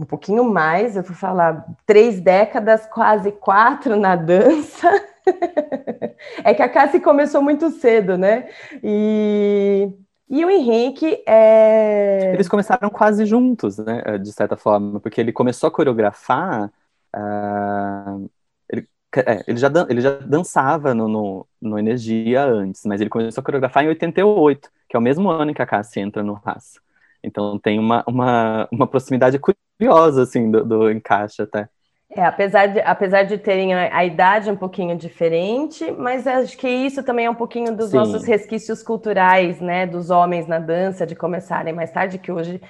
[0.00, 4.88] um pouquinho mais, eu vou falar três décadas, quase quatro na dança.
[6.42, 8.48] é que a Cassie começou muito cedo, né?
[8.82, 9.92] E
[10.28, 12.32] e o Henrique é.
[12.32, 14.18] Eles começaram quase juntos, né?
[14.18, 16.72] De certa forma, porque ele começou a coreografar.
[17.14, 18.30] Uh,
[18.68, 23.40] ele, é, ele, já, ele já dançava no, no, no, Energia antes, mas ele começou
[23.40, 26.34] a coreografar em 88, que é o mesmo ano em que a Cassie entra no
[26.34, 26.80] Raça.
[27.22, 31.68] Então tem uma, uma, uma proximidade curiosa, assim, do, do encaixe até.
[32.16, 36.68] É, apesar de, apesar de terem a, a, idade um pouquinho diferente, mas acho que
[36.68, 37.96] isso também é um pouquinho dos Sim.
[37.96, 39.84] nossos resquícios culturais, né?
[39.84, 42.62] Dos homens na dança, de começarem mais tarde, que hoje,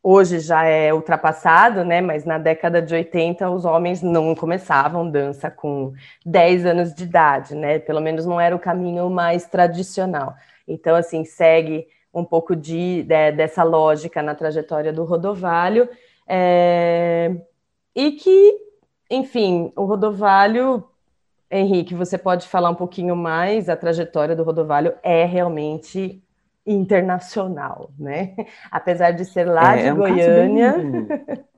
[0.00, 2.00] hoje já é ultrapassado, né?
[2.00, 5.92] Mas na década de 80 os homens não começavam dança com
[6.24, 7.80] 10 anos de idade, né?
[7.80, 10.36] Pelo menos não era o caminho mais tradicional.
[10.68, 15.88] Então, assim, segue um pouco de, de dessa lógica na trajetória do Rodovalho.
[16.28, 17.32] É,
[17.96, 18.71] e que
[19.12, 20.84] enfim, o Rodovalho
[21.50, 23.68] Henrique, você pode falar um pouquinho mais?
[23.68, 26.22] A trajetória do Rodovalho é realmente
[26.66, 28.34] internacional, né?
[28.70, 30.74] Apesar de ser lá é, de é um Goiânia.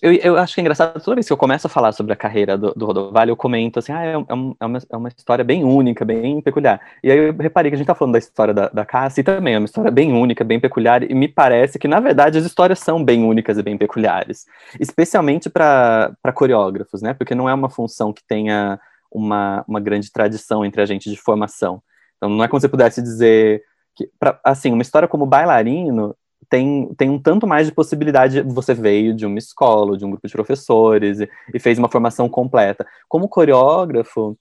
[0.00, 2.16] Eu, eu acho que é engraçado, toda vez que eu começo a falar sobre a
[2.16, 4.24] carreira do, do Rodovalho, eu comento assim, ah, é, é,
[4.60, 6.80] é, uma, é uma história bem única, bem peculiar.
[7.02, 9.24] E aí eu reparei que a gente tá falando da história da, da Cássia, e
[9.24, 12.44] também é uma história bem única, bem peculiar, e me parece que, na verdade, as
[12.44, 14.46] histórias são bem únicas e bem peculiares.
[14.78, 17.12] Especialmente para coreógrafos, né?
[17.12, 18.78] Porque não é uma função que tenha
[19.10, 21.82] uma, uma grande tradição entre a gente de formação.
[22.16, 23.62] Então não é como você pudesse dizer
[23.96, 26.14] que, pra, assim, uma história como bailarino
[26.48, 28.42] tem, tem um tanto mais de possibilidade.
[28.42, 32.28] Você veio de uma escola, de um grupo de professores e, e fez uma formação
[32.28, 32.86] completa.
[33.08, 34.38] Como coreógrafo,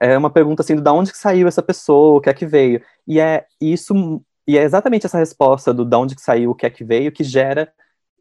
[0.00, 2.82] é uma pergunta assim, de onde que saiu essa pessoa, o que é que veio?
[3.06, 6.66] E é isso, e é exatamente essa resposta do de onde que saiu, o que
[6.66, 7.72] é que veio, que gera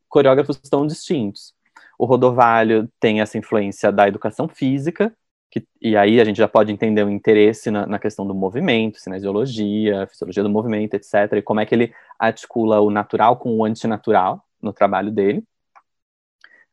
[0.08, 1.54] coreógrafos tão distintos.
[1.98, 5.14] O Rodovalho tem essa influência da educação física,
[5.52, 9.00] que, e aí a gente já pode entender o interesse na, na, questão do movimento,
[9.00, 13.66] cinesiologia, fisiologia do movimento, etc., e como é que ele articula o natural com o
[13.66, 15.44] antinatural no trabalho dele,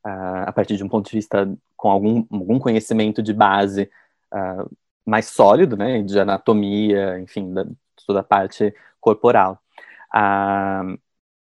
[0.07, 3.91] uh, a partir de um ponto de vista com algum, algum conhecimento de base
[4.33, 4.71] uh,
[5.05, 7.67] mais sólido, né, de anatomia, enfim, da,
[8.07, 9.61] toda a parte corporal.
[10.15, 10.97] Uh,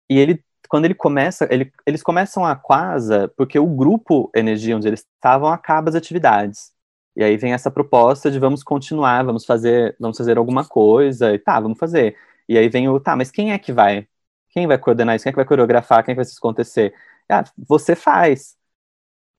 [0.08, 4.88] e ele quando ele começa, ele, eles começam a quasa porque o grupo energia onde
[4.88, 6.75] eles estavam acaba as atividades.
[7.16, 11.38] E aí vem essa proposta de vamos continuar, vamos fazer, vamos fazer alguma coisa, e
[11.38, 12.16] tá, vamos fazer.
[12.48, 14.06] E aí vem o, tá, mas quem é que vai?
[14.50, 15.24] Quem vai coordenar isso?
[15.24, 16.04] Quem é que vai coreografar?
[16.04, 16.94] Quem é que vai isso acontecer?
[17.28, 18.56] Ah, você faz.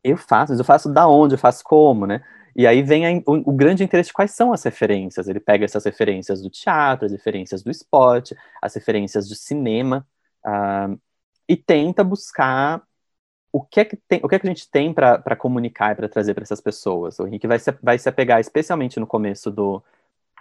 [0.03, 2.23] Eu faço, mas eu faço da onde, eu faço como, né?
[2.55, 5.27] E aí vem a, o, o, grande interesse de quais são as referências.
[5.27, 10.07] Ele pega essas referências do teatro, as referências do esporte, as referências do cinema,
[10.45, 10.99] uh,
[11.47, 12.83] e tenta buscar
[13.52, 15.95] o que é que, tem, o que, é que a gente tem para comunicar e
[15.95, 17.19] para trazer para essas pessoas?
[17.19, 19.84] O Henrique vai se, vai se apegar especialmente no começo do.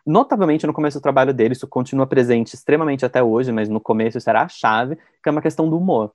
[0.04, 4.18] Notavelmente no começo do trabalho dele, isso continua presente extremamente até hoje, mas no começo
[4.18, 6.12] isso era a chave, que é uma questão do humor.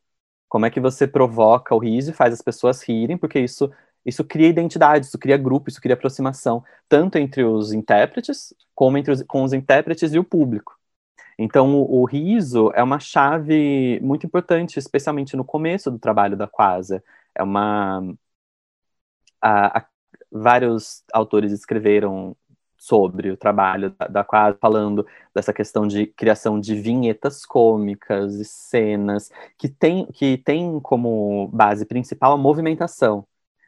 [0.48, 3.70] Como é que você provoca o riso e faz as pessoas rirem, porque isso,
[4.06, 9.12] isso cria identidade, isso cria grupo, isso cria aproximação, tanto entre os intérpretes, como entre
[9.12, 10.78] os, com os intérpretes e o público.
[11.44, 17.04] Então, o, riso é uma chave muito importante, especialmente no começo do trabalho da Quasa.
[17.34, 18.16] É uma.
[19.42, 19.86] A, a,
[20.32, 22.38] vários autores escreveram
[22.78, 28.46] sobre o trabalho da, da Quasa, falando dessa questão de criação de vinhetas cômicas e
[28.46, 33.26] cenas, que tem, que tem como base principal a movimentação,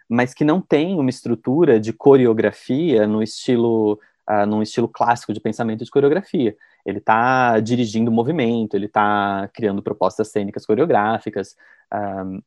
[0.08, 5.40] mas que não tem uma estrutura de coreografia no estilo, uh, num estilo clássico de
[5.40, 11.56] pensamento de coreografia ele está dirigindo o movimento, ele está criando propostas cênicas coreográficas.
[11.94, 12.42] Um,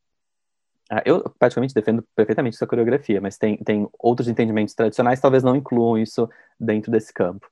[0.89, 5.55] ah, eu, praticamente, defendo perfeitamente essa coreografia, mas tem, tem outros entendimentos tradicionais talvez não
[5.55, 7.49] incluam isso dentro desse campo.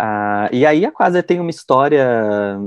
[0.00, 2.58] Uh, e aí a Quasar tem uma história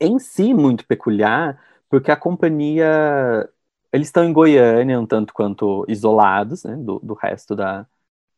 [0.00, 3.48] em si muito peculiar, porque a companhia.
[3.92, 7.86] Eles estão em Goiânia, um tanto quanto isolados né, do, do resto da,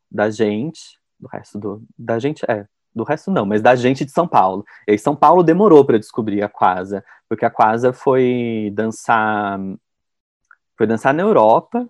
[0.09, 0.99] da gente.
[1.19, 4.65] Do resto do, da gente, é, do resto não, mas da gente de São Paulo.
[4.87, 9.59] E aí São Paulo demorou para descobrir a Quasa, porque a Quasa foi dançar
[10.77, 11.87] foi dançar na Europa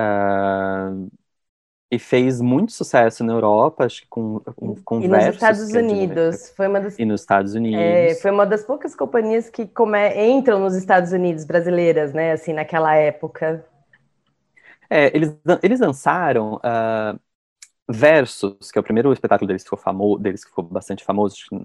[0.00, 1.10] uh,
[1.90, 6.52] e fez muito sucesso na Europa, acho que com, com, com E nos Estados Unidos,
[6.54, 9.98] foi uma das e nos Estados Unidos é, foi uma das poucas companhias que come...
[10.26, 12.32] entram nos Estados Unidos brasileiras, né?
[12.32, 13.64] Assim naquela época.
[14.90, 17.18] É, eles, eles dançaram uh,
[17.90, 21.34] Versus, que é o primeiro espetáculo deles que ficou famoso, deles que ficou bastante famoso,
[21.34, 21.64] acho que em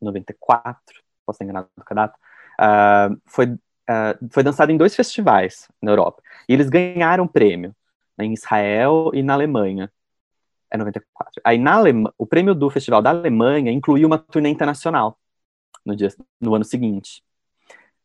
[0.00, 2.18] 94, posso ter enganado com a data,
[2.60, 6.22] uh, foi, uh, foi dançado em dois festivais na Europa.
[6.48, 7.74] E eles ganharam prêmio
[8.18, 9.90] em Israel e na Alemanha.
[10.70, 11.40] É 94.
[11.44, 15.18] Aí na Alema, o prêmio do Festival da Alemanha incluía uma turnê internacional
[15.84, 16.08] no, dia,
[16.40, 17.22] no ano seguinte.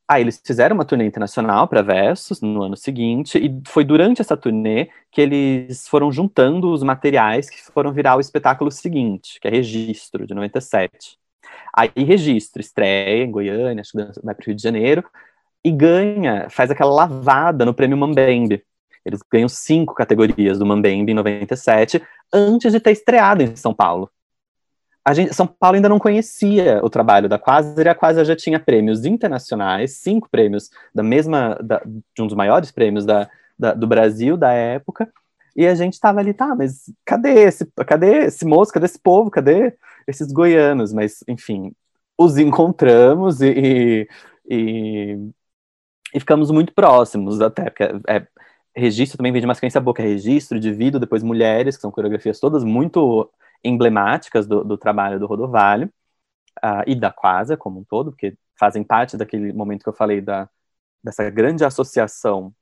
[0.09, 4.35] Aí eles fizeram uma turnê internacional para Versus no ano seguinte, e foi durante essa
[4.35, 9.51] turnê que eles foram juntando os materiais que foram virar o espetáculo seguinte, que é
[9.51, 11.15] Registro, de 97.
[11.71, 15.03] Aí Registro estreia em Goiânia, acho que vai para o Rio de Janeiro,
[15.63, 18.63] e ganha, faz aquela lavada no prêmio Mambembe.
[19.05, 22.01] Eles ganham cinco categorias do Mambembe em 97,
[22.33, 24.09] antes de ter estreado em São Paulo
[25.13, 28.59] gente, São Paulo ainda não conhecia o trabalho da Quasar e a Quasar já tinha
[28.59, 33.87] prêmios internacionais, cinco prêmios da mesma, da, de um dos maiores prêmios da, da, do
[33.87, 35.11] Brasil da época,
[35.55, 39.29] e a gente estava ali, tá, mas cadê esse, cadê esse moço, cadê esse povo,
[39.29, 39.75] cadê
[40.07, 40.93] esses goianos?
[40.93, 41.73] Mas, enfim,
[42.17, 44.07] os encontramos e,
[44.49, 45.17] e,
[46.13, 48.27] e ficamos muito próximos até, porque é,
[48.75, 52.63] registro também vem de boa, que é registro, divido, depois mulheres, que são coreografias todas
[52.63, 53.29] muito
[53.63, 55.91] emblemáticas do, do trabalho do Rodovalho,
[56.63, 60.21] uh, e da Quasa como um todo, porque fazem parte daquele momento que eu falei
[60.21, 60.49] da,
[61.03, 62.53] dessa grande associação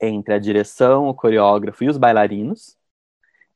[0.00, 2.76] entre a direção, o coreógrafo e os bailarinos,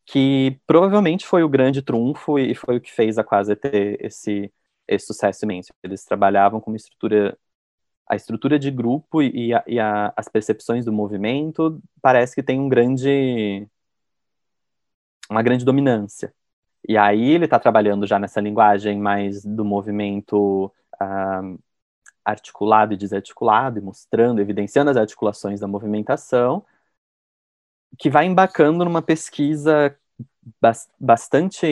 [0.05, 4.53] que provavelmente foi o grande trunfo e foi o que fez a Quasa ter esse,
[4.89, 5.73] esse sucesso imenso.
[5.83, 7.39] Eles trabalhavam com uma estrutura
[8.09, 12.61] a estrutura de grupo e, a, e a, as percepções do movimento parece que tem
[12.61, 13.67] um grande
[15.31, 16.35] uma grande dominância.
[16.89, 20.67] E aí ele está trabalhando já nessa linguagem mais do movimento
[21.01, 21.59] uh,
[22.25, 26.65] articulado e desarticulado, e mostrando, evidenciando as articulações da movimentação,
[27.99, 29.97] que vai embacando numa pesquisa
[30.99, 31.67] bastante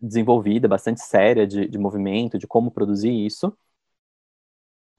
[0.00, 3.56] desenvolvida, bastante séria de, de movimento, de como produzir isso,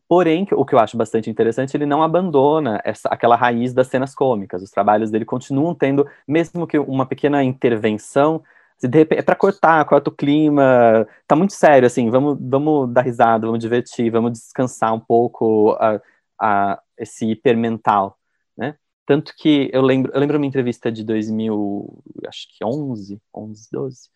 [0.10, 4.16] Porém, o que eu acho bastante interessante, ele não abandona essa, aquela raiz das cenas
[4.16, 4.64] cômicas.
[4.64, 8.44] Os trabalhos dele continuam tendo, mesmo que uma pequena intervenção,
[8.84, 13.60] é para cortar, corta o clima, tá muito sério, assim, vamos, vamos dar risada, vamos
[13.60, 16.02] divertir, vamos descansar um pouco a,
[16.40, 18.18] a, esse hipermental,
[18.58, 18.78] né?
[19.06, 24.10] Tanto que eu lembro, eu lembro uma entrevista de 2000, acho que 11, 11, 12,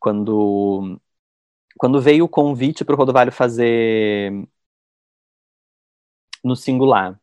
[0.00, 1.00] quando,
[1.78, 4.32] quando veio o convite para o Rodovalho fazer
[6.44, 7.18] no singular.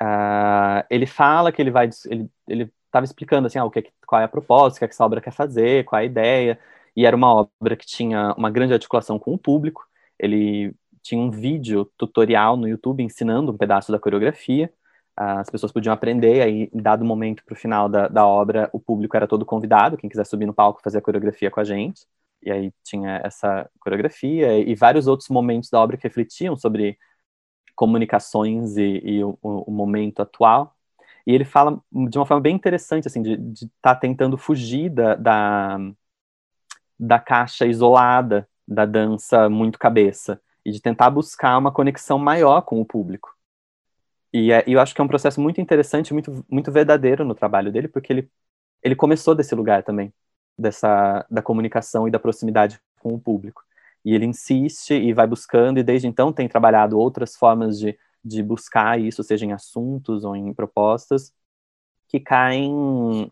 [0.00, 4.20] Uh, ele fala que ele vai, ele, ele estava explicando assim, ah, o que, qual
[4.20, 6.60] é a proposta, o que, é que essa obra quer fazer, qual é a ideia,
[6.94, 9.86] e era uma obra que tinha uma grande articulação com o público.
[10.18, 14.72] Ele tinha um vídeo tutorial no YouTube ensinando um pedaço da coreografia.
[15.18, 18.70] Uh, as pessoas podiam aprender, aí, em dado momento para o final da, da obra,
[18.72, 21.64] o público era todo convidado, quem quiser subir no palco fazer a coreografia com a
[21.64, 22.06] gente.
[22.42, 26.98] E aí tinha essa coreografia e vários outros momentos da obra que refletiam sobre
[27.74, 30.76] comunicações e, e o, o, momento atual.
[31.26, 35.14] E ele fala de uma forma bem interessante, assim, de estar tá tentando fugir da,
[35.14, 35.78] da,
[36.98, 42.80] da caixa isolada da dança muito cabeça e de tentar buscar uma conexão maior com
[42.80, 43.36] o público.
[44.32, 47.70] E, é, eu acho que é um processo muito interessante, muito, muito verdadeiro no trabalho
[47.70, 48.30] dele, porque ele,
[48.82, 50.12] ele começou desse lugar também,
[50.58, 53.62] dessa da comunicação e da proximidade com o público.
[54.04, 58.42] E ele insiste e vai buscando, e desde então tem trabalhado outras formas de, de
[58.42, 61.32] buscar isso, seja em assuntos ou em propostas,
[62.08, 63.30] que caem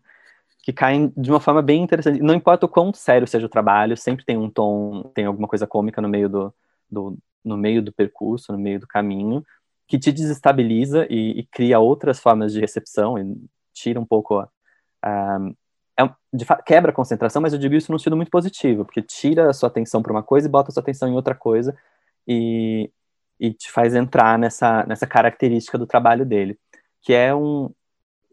[0.63, 2.21] que caem de uma forma bem interessante.
[2.21, 5.65] Não importa o quão sério seja o trabalho, sempre tem um tom, tem alguma coisa
[5.65, 6.53] cômica no meio do,
[6.89, 9.43] do no meio do percurso, no meio do caminho,
[9.87, 13.35] que te desestabiliza e, e cria outras formas de recepção e
[13.73, 14.47] tira um pouco
[15.03, 15.09] é,
[16.33, 19.53] de, quebra a concentração, mas eu digo isso num sentido muito positivo, porque tira a
[19.53, 21.75] sua atenção para uma coisa e bota a sua atenção em outra coisa
[22.27, 22.89] e,
[23.41, 26.59] e te faz entrar nessa, nessa característica do trabalho dele,
[27.01, 27.71] que é um,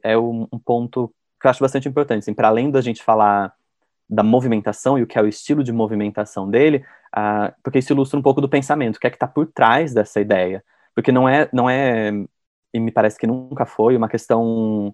[0.03, 1.11] é um, um ponto
[1.41, 2.19] que eu acho bastante importante.
[2.21, 3.55] Assim, para além da gente falar
[4.07, 6.85] da movimentação e o que é o estilo de movimentação dele,
[7.17, 9.95] uh, porque isso ilustra um pouco do pensamento, o que é que está por trás
[9.95, 10.63] dessa ideia.
[10.95, 12.11] Porque não é, não é,
[12.75, 14.93] e me parece que nunca foi, uma questão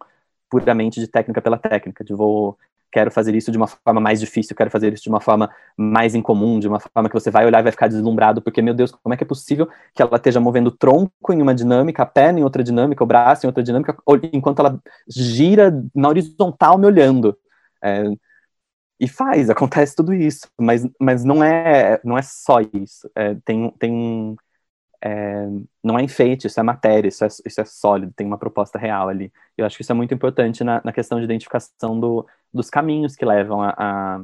[0.49, 2.57] puramente de técnica pela técnica, de vou
[2.95, 6.15] quero fazer isso de uma forma mais difícil, quero fazer isso de uma forma mais
[6.15, 8.93] incomum, de uma forma que você vai olhar e vai ficar deslumbrado, porque, meu Deus,
[8.93, 12.07] como é que é possível que ela esteja movendo o tronco em uma dinâmica, a
[12.07, 13.97] perna em outra dinâmica, o braço em outra dinâmica,
[14.33, 17.37] enquanto ela gira na horizontal me olhando.
[17.83, 18.05] É,
[19.01, 23.11] e faz, acontece tudo isso, mas, mas não é não é só isso.
[23.16, 24.37] É, tem, tem
[25.05, 25.47] é,
[25.83, 29.09] não é enfeite, isso é matéria, isso é, isso é sólido, tem uma proposta real
[29.09, 29.33] ali.
[29.57, 33.16] Eu acho que isso é muito importante na, na questão de identificação do, dos caminhos
[33.16, 34.22] que levam a, a,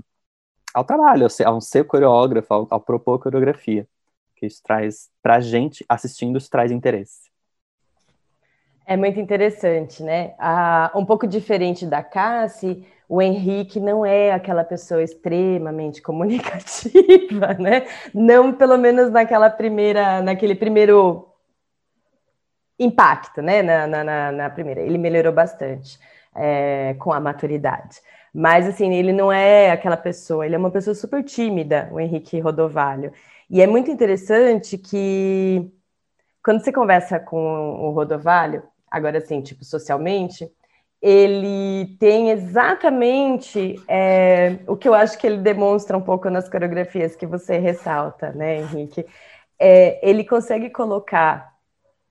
[0.73, 3.86] ao trabalho, ao ser, coreógrafo, ao, ao, propor coreografia.
[4.36, 7.28] Que isso traz, para a gente assistindo, isso traz interesse.
[8.86, 10.35] É muito interessante, né?
[10.39, 17.86] Ah, um pouco diferente da Cassie, o Henrique não é aquela pessoa extremamente comunicativa, né?
[18.15, 21.28] Não, pelo menos naquela primeira, naquele primeiro
[22.78, 23.62] impacto, né?
[23.62, 25.98] Na, na, na primeira, ele melhorou bastante
[26.35, 28.01] é, com a maturidade.
[28.32, 32.40] Mas assim, ele não é aquela pessoa, ele é uma pessoa super tímida, o Henrique
[32.40, 33.12] Rodovalho.
[33.48, 35.70] E é muito interessante que
[36.43, 40.51] quando você conversa com o Rodovalho, agora assim, tipo, socialmente,
[41.02, 47.16] ele tem exatamente é, o que eu acho que ele demonstra um pouco nas coreografias
[47.16, 49.07] que você ressalta, né, Henrique?
[49.59, 51.55] É, ele consegue colocar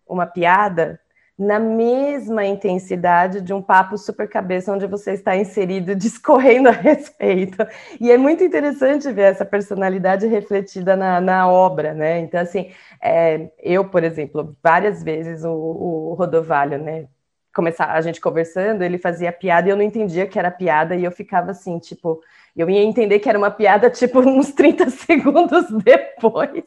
[0.07, 0.99] uma piada
[1.39, 7.65] na mesma intensidade de um papo super cabeça onde você está inserido, discorrendo a respeito.
[7.99, 12.19] E é muito interessante ver essa personalidade refletida na, na obra, né?
[12.19, 12.71] Então, assim,
[13.01, 17.07] é, eu, por exemplo, várias vezes o, o Rodovalho, né?
[17.55, 21.05] Começar a gente conversando, ele fazia piada e eu não entendia que era piada, e
[21.05, 22.21] eu ficava assim, tipo,
[22.61, 26.63] eu ia entender que era uma piada, tipo, uns 30 segundos depois.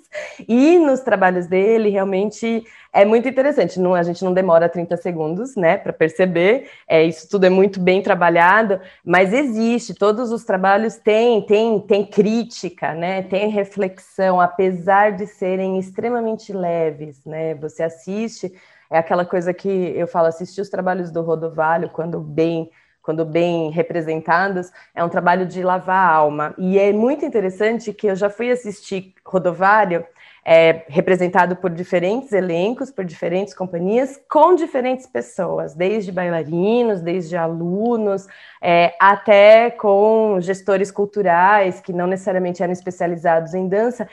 [0.48, 3.80] E nos trabalhos dele, realmente é muito interessante.
[3.80, 6.68] Não, a gente não demora 30 segundos, né, para perceber.
[6.86, 9.94] É, isso tudo é muito bem trabalhado, mas existe.
[9.94, 17.24] Todos os trabalhos têm, têm, têm crítica, né, tem reflexão, apesar de serem extremamente leves,
[17.24, 17.54] né.
[17.54, 18.52] Você assiste,
[18.90, 22.70] é aquela coisa que eu falo, assistir os trabalhos do Rodovalho, quando bem
[23.02, 26.54] quando bem representados, é um trabalho de lavar a alma.
[26.56, 30.06] E é muito interessante que eu já fui assistir Rodovário,
[30.44, 38.26] é, representado por diferentes elencos, por diferentes companhias, com diferentes pessoas, desde bailarinos, desde alunos,
[38.60, 44.08] é, até com gestores culturais, que não necessariamente eram especializados em dança,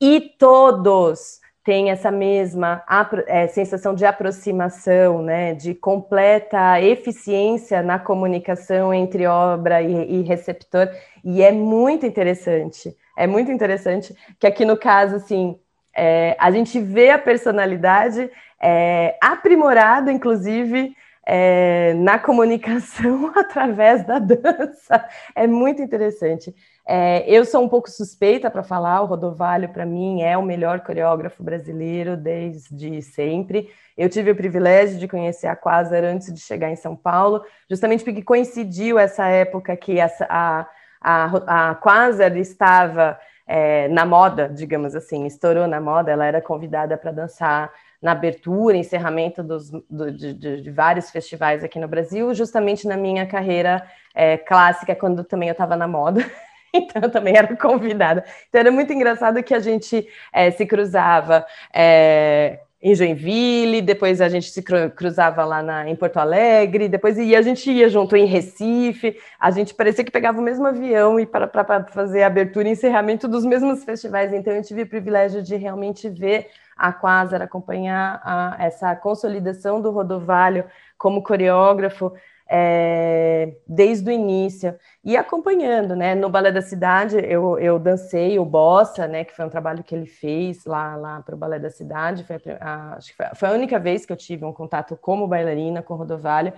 [0.00, 2.84] e todos tem essa mesma
[3.26, 10.90] é, sensação de aproximação, né, de completa eficiência na comunicação entre obra e, e, receptor,
[11.24, 15.58] e é muito interessante, é muito interessante que aqui no caso, assim,
[15.96, 18.30] é, a gente vê a personalidade
[18.60, 20.94] é, aprimorada, inclusive,
[21.26, 26.54] é, na comunicação através da dança, é muito interessante.
[26.86, 30.80] É, eu sou um pouco suspeita para falar, o Rodovalho, para mim, é o melhor
[30.80, 33.70] coreógrafo brasileiro desde sempre.
[33.96, 38.04] Eu tive o privilégio de conhecer a Quasar antes de chegar em São Paulo, justamente
[38.04, 40.66] porque coincidiu essa época que essa, a,
[41.00, 46.98] a, a Quasar estava é, na moda, digamos assim, estourou na moda, ela era convidada
[46.98, 52.86] para dançar na abertura, encerramento dos, do, de, de, vários festivais aqui no Brasil, justamente
[52.86, 53.82] na minha carreira
[54.14, 56.20] é, clássica, quando também eu estava na moda.
[56.76, 58.24] então eu também era convidada.
[58.48, 64.28] Então era muito engraçado que a gente é, se cruzava é, em Joinville, depois a
[64.28, 64.62] gente se
[64.94, 69.72] cruzava lá na, em Porto Alegre, depois a gente ia junto em Recife, a gente
[69.72, 71.48] parecia que pegava o mesmo avião e para,
[71.84, 74.32] fazer abertura e encerramento dos mesmos festivais.
[74.32, 79.92] Então eu tive o privilégio de realmente ver a Quasar, acompanhar a, essa consolidação do
[79.92, 80.64] Rodovalho
[80.98, 82.12] como coreógrafo,
[82.46, 86.14] é, desde o início e acompanhando, né?
[86.14, 89.24] No Balé da Cidade eu, eu dancei o Bossa, né?
[89.24, 92.24] Que foi um trabalho que ele fez lá, lá para o Balé da Cidade.
[92.24, 95.26] Foi a, acho que foi, foi, a única vez que eu tive um contato como
[95.26, 96.52] bailarina com Rodovalho.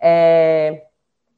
[0.00, 0.82] É,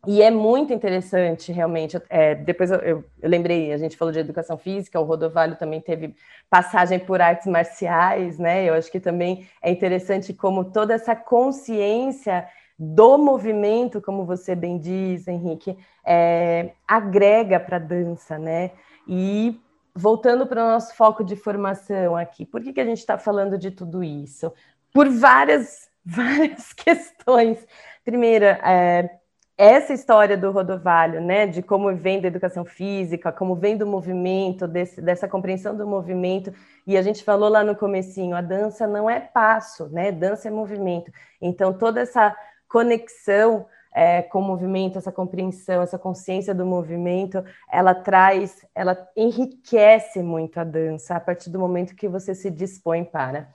[0.06, 2.00] e é muito interessante, realmente.
[2.08, 5.78] É, depois eu, eu, eu, lembrei, a gente falou de educação física, o Rodovalho também
[5.78, 6.14] teve
[6.48, 8.64] passagem por artes marciais, né?
[8.64, 12.48] Eu acho que também é interessante como toda essa consciência
[12.82, 18.70] do movimento, como você bem diz, Henrique, é, agrega para a dança, né?
[19.06, 19.60] E
[19.94, 23.58] voltando para o nosso foco de formação aqui, por que, que a gente está falando
[23.58, 24.50] de tudo isso?
[24.94, 27.58] Por várias, várias questões.
[28.02, 29.10] Primeira, é,
[29.58, 34.66] essa história do Rodovalho, né, de como vem da educação física, como vem do movimento,
[34.66, 36.50] desse, dessa compreensão do movimento,
[36.86, 40.50] e a gente falou lá no comecinho, a dança não é passo, né, dança é
[40.50, 41.12] movimento.
[41.42, 42.34] Então, toda essa
[42.70, 50.22] conexão é, com o movimento, essa compreensão, essa consciência do movimento, ela traz, ela enriquece
[50.22, 53.48] muito a dança a partir do momento que você se dispõe para.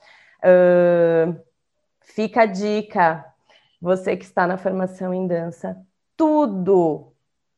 [0.44, 1.40] Uh,
[2.02, 3.24] fica a dica,
[3.80, 5.76] você que está na formação em dança,
[6.16, 7.12] tudo,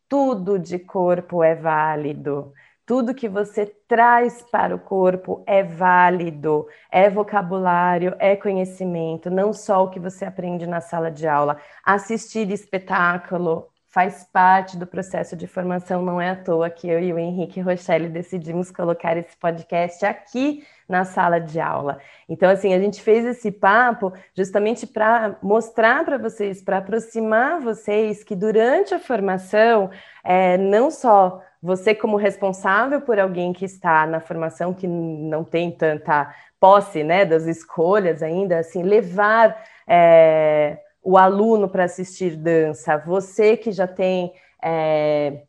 [0.08, 2.52] tudo de corpo é válido.
[2.88, 9.84] Tudo que você traz para o corpo é válido, é vocabulário, é conhecimento, não só
[9.84, 11.58] o que você aprende na sala de aula.
[11.84, 17.12] Assistir espetáculo faz parte do processo de formação, não é à toa que eu e
[17.12, 21.98] o Henrique Rochelle decidimos colocar esse podcast aqui na sala de aula.
[22.26, 28.24] Então, assim, a gente fez esse papo justamente para mostrar para vocês, para aproximar vocês
[28.24, 29.90] que durante a formação,
[30.24, 35.70] é, não só você como responsável por alguém que está na formação que não tem
[35.70, 43.56] tanta posse, né, das escolhas ainda, assim, levar é, o aluno para assistir dança, você
[43.56, 44.32] que já tem
[44.62, 45.42] é,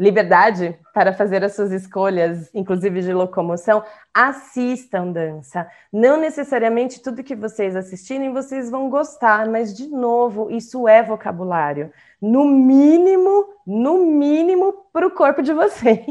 [0.00, 5.68] liberdade para fazer as suas escolhas, inclusive de locomoção, assistam dança.
[5.92, 11.92] Não necessariamente tudo que vocês assistirem vocês vão gostar, mas de novo, isso é vocabulário.
[12.20, 16.06] No mínimo, no mínimo para o corpo de vocês.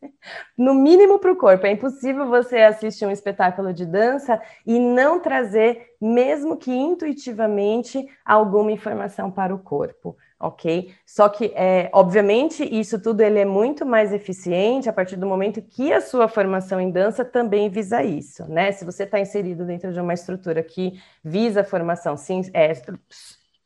[0.56, 1.66] no mínimo para o corpo.
[1.66, 8.70] É impossível você assistir um espetáculo de dança e não trazer, mesmo que intuitivamente, alguma
[8.70, 10.92] informação para o corpo ok?
[11.06, 15.62] Só que, é, obviamente, isso tudo ele é muito mais eficiente a partir do momento
[15.62, 18.72] que a sua formação em dança também visa isso, né?
[18.72, 22.72] Se você está inserido dentro de uma estrutura que visa a formação sim, é,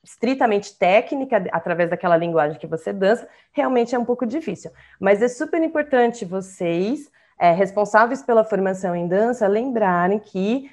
[0.04, 4.70] estritamente técnica, através daquela linguagem que você dança, realmente é um pouco difícil.
[5.00, 10.70] Mas é super importante vocês, é, responsáveis pela formação em dança, lembrarem que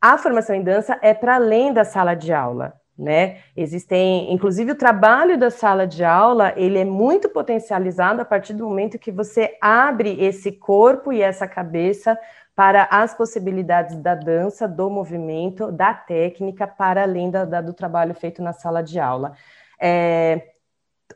[0.00, 3.38] a formação em dança é para além da sala de aula né?
[3.56, 8.64] Existem, inclusive o trabalho da sala de aula, ele é muito potencializado a partir do
[8.64, 12.16] momento que você abre esse corpo e essa cabeça
[12.54, 18.14] para as possibilidades da dança, do movimento, da técnica, para além da, da, do trabalho
[18.14, 19.32] feito na sala de aula.
[19.80, 20.52] É,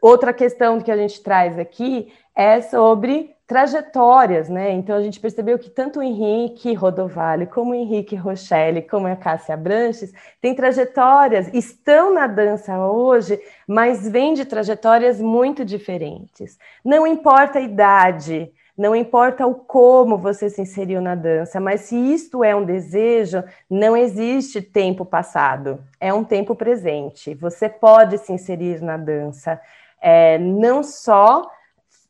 [0.03, 4.73] outra questão que a gente traz aqui é sobre trajetórias, né?
[4.73, 9.15] Então a gente percebeu que tanto o Henrique Rodovalho, como o Henrique Rochelle, como a
[9.15, 16.59] Cássia Branches, têm trajetórias, estão na dança hoje, mas vêm de trajetórias muito diferentes.
[16.85, 21.97] Não importa a idade, não importa o como você se inseriu na dança, mas se
[21.97, 27.33] isto é um desejo, não existe tempo passado, é um tempo presente.
[27.35, 29.61] Você pode se inserir na dança,
[30.03, 31.49] é, não só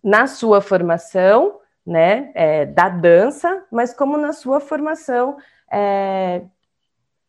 [0.06, 5.36] na sua formação, né, é, da dança, mas como na sua formação
[5.68, 6.42] é,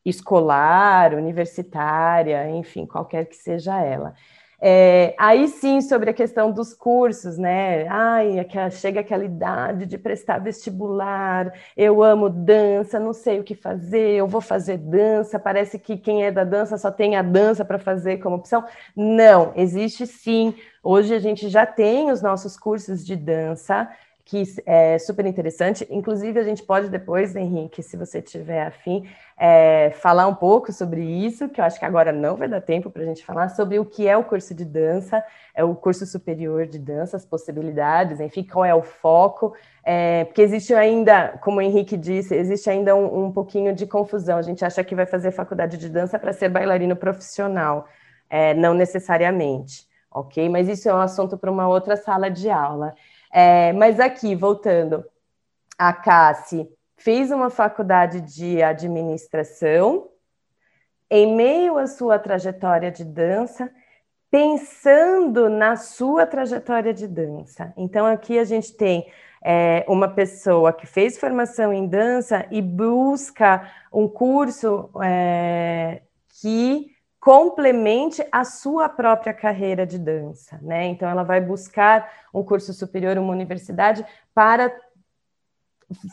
[0.06, 4.14] escolar, universitária, enfim, qualquer que seja ela.
[4.60, 7.88] É, aí sim, sobre a questão dos cursos, né?
[7.90, 13.54] Ai, aquela, chega aquela idade de prestar vestibular, eu amo dança, não sei o que
[13.54, 17.64] fazer, eu vou fazer dança, parece que quem é da dança só tem a dança
[17.64, 18.66] para fazer como opção.
[18.96, 20.56] Não, existe sim.
[20.82, 23.88] Hoje a gente já tem os nossos cursos de dança,
[24.28, 25.88] que é super interessante.
[25.90, 31.02] Inclusive, a gente pode depois, Henrique, se você tiver afim, é, falar um pouco sobre
[31.02, 33.80] isso, que eu acho que agora não vai dar tempo para a gente falar, sobre
[33.80, 35.24] o que é o curso de dança,
[35.56, 40.41] é o curso superior de dança, as possibilidades, enfim, qual é o foco, é, porque
[40.41, 44.38] existe ainda, como o Henrique disse, existe ainda um, um pouquinho de confusão.
[44.38, 47.88] A gente acha que vai fazer faculdade de dança para ser bailarino profissional,
[48.30, 50.49] é, não necessariamente, ok?
[50.49, 52.94] Mas isso é um assunto para uma outra sala de aula.
[53.32, 55.06] É, mas aqui, voltando,
[55.78, 56.68] a Cassi
[56.98, 60.10] fez uma faculdade de administração,
[61.10, 63.72] em meio à sua trajetória de dança,
[64.30, 67.74] pensando na sua trajetória de dança.
[67.78, 69.10] Então, aqui a gente tem
[69.41, 76.02] é, uma pessoa que fez formação em dança e busca um curso é,
[76.41, 80.85] que complemente a sua própria carreira de dança, né?
[80.85, 84.72] Então ela vai buscar um curso superior, uma universidade para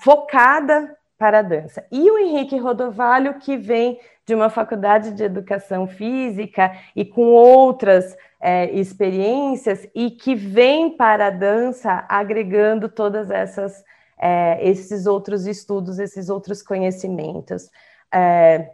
[0.03, 1.87] focada para a dança.
[1.91, 8.17] E o Henrique Rodovalho, que vem de uma faculdade de educação física e com outras
[8.41, 13.85] é, experiências e que vem para a dança agregando todas essas
[14.19, 17.71] é, esses outros estudos, esses outros conhecimentos.
[18.13, 18.74] É,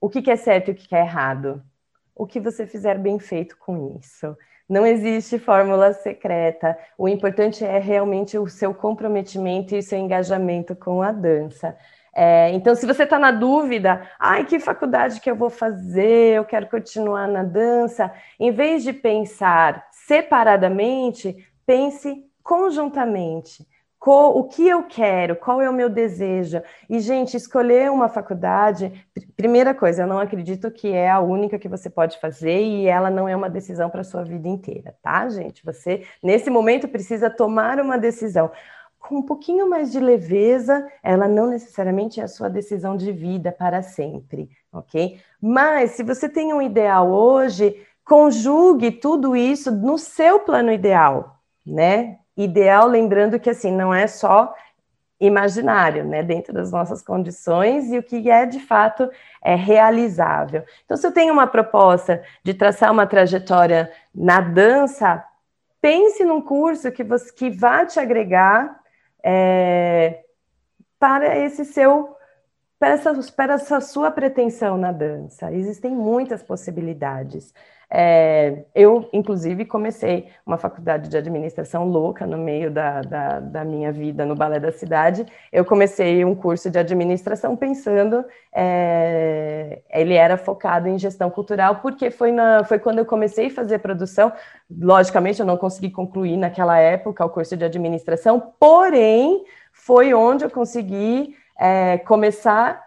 [0.00, 1.62] o que, que é certo e o que, que é errado?
[2.18, 4.36] o que você fizer bem feito com isso.
[4.68, 6.76] Não existe fórmula secreta.
[6.98, 11.78] O importante é realmente o seu comprometimento e o seu engajamento com a dança.
[12.12, 16.34] É, então, se você está na dúvida, ai, que faculdade que eu vou fazer?
[16.34, 18.12] Eu quero continuar na dança.
[18.38, 23.64] Em vez de pensar separadamente, pense conjuntamente
[24.06, 26.62] o que eu quero, qual é o meu desejo.
[26.88, 28.92] E, gente, escolher uma faculdade,
[29.36, 33.10] primeira coisa, eu não acredito que é a única que você pode fazer e ela
[33.10, 35.64] não é uma decisão para a sua vida inteira, tá, gente?
[35.64, 38.50] Você, nesse momento, precisa tomar uma decisão.
[38.98, 43.52] Com um pouquinho mais de leveza, ela não necessariamente é a sua decisão de vida
[43.52, 45.20] para sempre, ok?
[45.40, 52.18] Mas, se você tem um ideal hoje, conjugue tudo isso no seu plano ideal, né?
[52.38, 54.54] Ideal, lembrando que assim não é só
[55.20, 59.10] imaginário, né, dentro das nossas condições e o que é de fato
[59.42, 60.62] é realizável.
[60.84, 65.24] Então, se eu tenho uma proposta de traçar uma trajetória na dança,
[65.80, 68.78] pense num curso que você que vá te agregar
[69.24, 70.22] é,
[71.00, 72.16] para esse seu
[72.78, 75.52] para essa, para essa sua pretensão na dança.
[75.52, 77.52] Existem muitas possibilidades.
[77.90, 83.90] É, eu, inclusive, comecei uma faculdade de administração louca no meio da, da, da, minha
[83.90, 85.24] vida no Balé da Cidade.
[85.50, 92.10] Eu comecei um curso de administração pensando, é, ele era focado em gestão cultural, porque
[92.10, 94.32] foi, na, foi quando eu comecei a fazer produção.
[94.70, 100.50] Logicamente, eu não consegui concluir naquela época o curso de administração, porém, foi onde eu
[100.50, 102.84] consegui é, começar a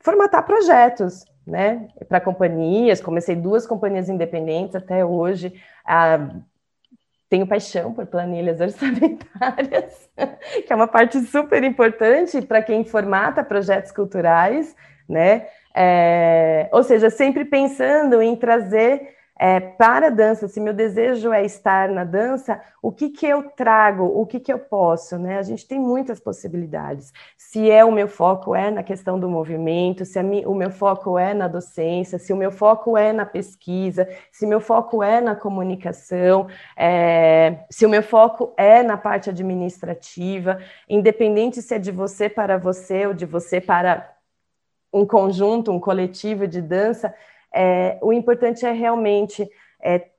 [0.00, 5.52] formatar projetos né, para companhias, comecei duas companhias independentes até hoje,
[5.84, 6.30] ah,
[7.28, 10.08] tenho paixão por planilhas orçamentárias,
[10.66, 14.74] que é uma parte super importante para quem formata projetos culturais,
[15.08, 21.32] né, é, ou seja, sempre pensando em trazer é, para a dança, se meu desejo
[21.32, 25.38] é estar na dança, o que, que eu trago, o que, que eu posso, né?
[25.38, 27.10] A gente tem muitas possibilidades.
[27.38, 31.18] Se é o meu foco é na questão do movimento, se mi, o meu foco
[31.18, 35.34] é na docência, se o meu foco é na pesquisa, se meu foco é na
[35.34, 36.46] comunicação,
[36.76, 42.58] é, se o meu foco é na parte administrativa, independente se é de você para
[42.58, 44.20] você ou de você para
[44.92, 47.14] um conjunto, um coletivo de dança,
[47.54, 49.48] é, o importante é realmente
[49.82, 50.10] é,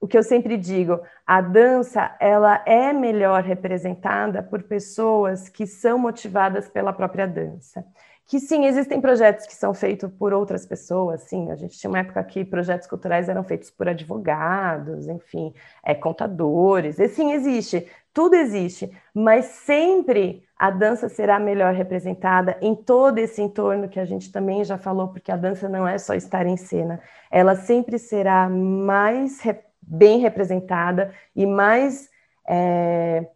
[0.00, 5.98] o que eu sempre digo, a dança ela é melhor representada por pessoas que são
[5.98, 7.84] motivadas pela própria dança.
[8.26, 12.00] Que sim, existem projetos que são feitos por outras pessoas, sim, a gente tinha uma
[12.00, 15.54] época que projetos culturais eram feitos por advogados, enfim,
[15.84, 22.74] é, contadores, e sim, existe, tudo existe, mas sempre a dança será melhor representada em
[22.74, 26.14] todo esse entorno que a gente também já falou, porque a dança não é só
[26.14, 26.98] estar em cena,
[27.30, 32.08] ela sempre será mais re bem representada e mais
[32.48, 33.28] é,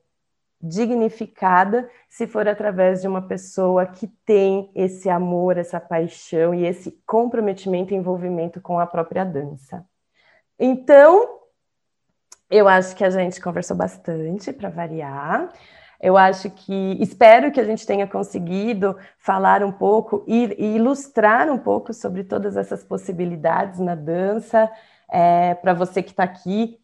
[0.61, 6.91] dignificada se for através de uma pessoa que tem esse amor, essa paixão e esse
[7.07, 9.87] comprometimento e envolvimento com a própria dança.
[10.59, 11.40] Então,
[12.51, 15.49] eu acho que a gente conversou bastante para variar.
[16.01, 21.51] Eu acho que espero que a gente tenha conseguido falar um pouco e, e ilustrar
[21.51, 24.71] um pouco sobre todas essas possibilidades na dança.
[25.13, 26.79] É, para você que está aqui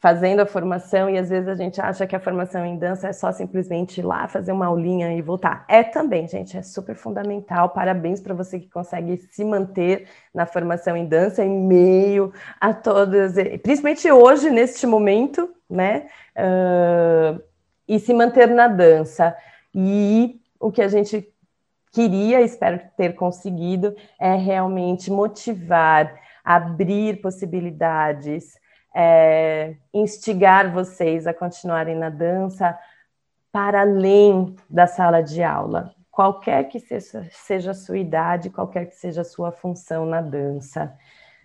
[0.00, 3.12] fazendo a formação e às vezes a gente acha que a formação em dança é
[3.12, 5.64] só simplesmente ir lá fazer uma aulinha e voltar.
[5.68, 7.70] É também, gente, é super fundamental.
[7.70, 13.34] Parabéns para você que consegue se manter na formação em dança em meio a todas,
[13.62, 16.06] principalmente hoje neste momento, né?
[16.36, 17.42] Uh,
[17.88, 19.36] e se manter na dança.
[19.74, 21.26] E o que a gente
[21.90, 26.14] queria, espero ter conseguido, é realmente motivar,
[26.44, 28.54] abrir possibilidades
[29.00, 32.76] é, instigar vocês a continuarem na dança
[33.52, 39.20] para além da sala de aula, qualquer que seja, a sua idade, qualquer que seja
[39.20, 40.92] a sua função na dança.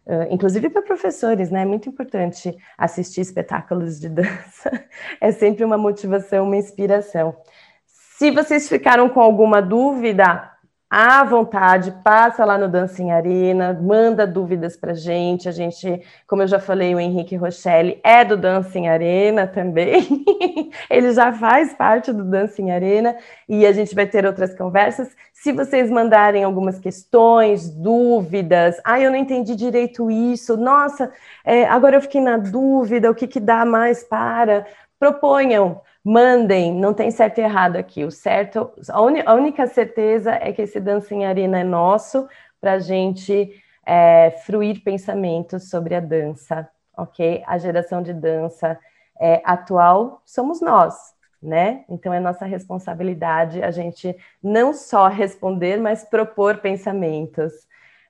[0.03, 1.61] Uh, inclusive para professores, né?
[1.61, 4.85] É muito importante assistir espetáculos de dança.
[5.21, 7.37] É sempre uma motivação, uma inspiração.
[7.85, 10.51] Se vocês ficaram com alguma dúvida,
[10.95, 15.49] à vontade, passa lá no Dancing Arena, manda dúvidas para gente.
[15.49, 20.23] A gente, como eu já falei, o Henrique Rochelle é do Dancing Arena também.
[20.91, 23.17] Ele já faz parte do Dancing Arena
[23.49, 25.09] e a gente vai ter outras conversas.
[25.33, 31.11] Se vocês mandarem algumas questões, dúvidas, ah, eu não entendi direito isso, nossa,
[31.43, 34.67] é, agora eu fiquei na dúvida, o que, que dá mais para?
[34.99, 38.03] Proponham mandem, não tem certo e errado aqui.
[38.03, 42.27] O certo, a, a única certeza é que esse Dancing Arena é nosso
[42.59, 43.51] para a gente
[43.85, 46.67] é, fruir pensamentos sobre a dança,
[46.97, 47.43] ok?
[47.45, 48.79] A geração de dança
[49.19, 50.95] é, atual somos nós,
[51.41, 51.85] né?
[51.89, 57.53] Então é nossa responsabilidade a gente não só responder, mas propor pensamentos.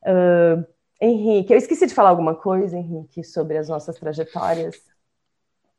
[0.04, 0.66] Uh,
[1.02, 4.93] Henrique, eu esqueci de falar alguma coisa, Henrique, sobre as nossas trajetórias.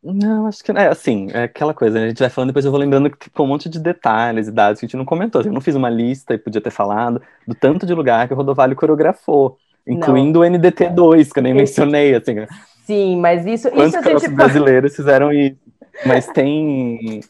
[0.05, 2.05] Não, acho que é assim, é aquela coisa, né?
[2.05, 4.53] a gente vai falando, depois eu vou lembrando que ficou um monte de detalhes e
[4.53, 5.41] dados que a gente não comentou.
[5.41, 8.35] Assim, eu não fiz uma lista e podia ter falado do tanto de lugar que
[8.35, 9.57] o Rodovalho coreografou,
[9.87, 10.47] incluindo não.
[10.47, 11.81] o NDT2, que eu nem Esse...
[11.81, 12.35] mencionei, assim.
[12.85, 15.57] Sim, mas isso, Quantos isso a gente brasileiros fizeram isso?
[16.05, 17.23] Mas tem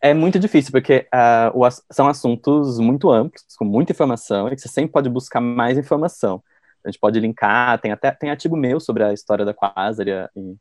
[0.00, 4.62] é muito difícil, porque uh, o, são assuntos muito amplos, com muita informação, e que
[4.62, 6.42] você sempre pode buscar mais informação.
[6.84, 10.54] A gente pode linkar, tem até tem artigo meu sobre a história da Quasaria e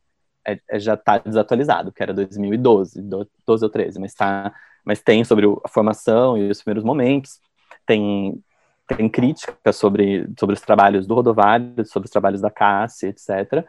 [0.46, 4.54] é, é, já está desatualizado, que era 2012, 12 ou 13, mas, tá,
[4.86, 7.40] mas tem sobre a formação e os primeiros momentos,
[7.86, 8.42] tem,
[8.88, 13.66] tem crítica sobre, sobre os trabalhos do Rodovalho, sobre os trabalhos da Cássia, etc.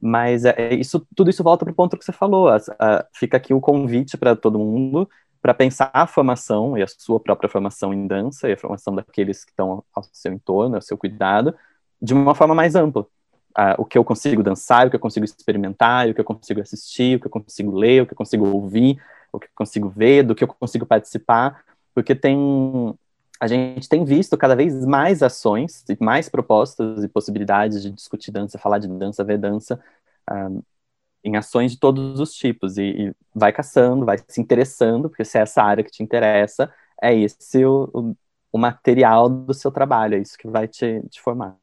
[0.00, 2.48] Mas é, é, isso, tudo isso volta para o ponto que você falou.
[2.48, 5.08] A, a, fica aqui o convite para todo mundo
[5.40, 9.44] para pensar a formação e a sua própria formação em dança e a formação daqueles
[9.44, 11.54] que estão ao seu entorno, ao seu cuidado,
[12.02, 13.06] de uma forma mais ampla
[13.58, 16.60] uh, o que eu consigo dançar, o que eu consigo experimentar, o que eu consigo
[16.60, 19.02] assistir, o que eu consigo ler, o que eu consigo ouvir,
[19.32, 21.64] o que eu consigo ver, do que eu consigo participar,
[21.94, 22.36] porque tem
[23.38, 28.30] a gente tem visto cada vez mais ações e mais propostas e possibilidades de discutir
[28.30, 29.78] dança, falar de dança, ver dança,
[30.30, 30.62] um,
[31.24, 35.38] em ações de todos os tipos, e, e, vai caçando, vai se interessando, porque se
[35.38, 36.72] é essa área que te interessa,
[37.02, 38.16] é esse o, o,
[38.52, 41.58] o material do seu trabalho, é isso que vai te, te formar.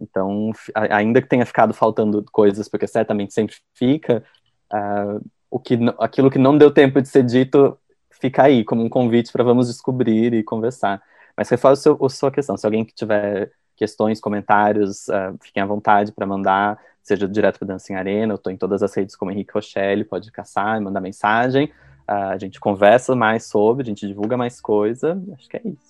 [0.00, 4.24] Então, ainda que tenha ficado faltando coisas, porque certamente sempre fica,
[4.72, 7.76] uh, o que, aquilo que não deu tempo de ser dito
[8.10, 11.02] fica aí como um convite para vamos descobrir e conversar.
[11.36, 12.56] Mas reforço a sua questão.
[12.56, 17.68] Se alguém que tiver questões, comentários, uh, fiquem à vontade para mandar, seja direto para
[17.68, 21.00] Dancing Arena, eu estou em todas as redes como Henrique Rochelle, pode caçar e mandar
[21.00, 21.66] mensagem.
[22.08, 25.20] Uh, a gente conversa mais sobre, a gente divulga mais coisa.
[25.34, 25.89] Acho que é isso.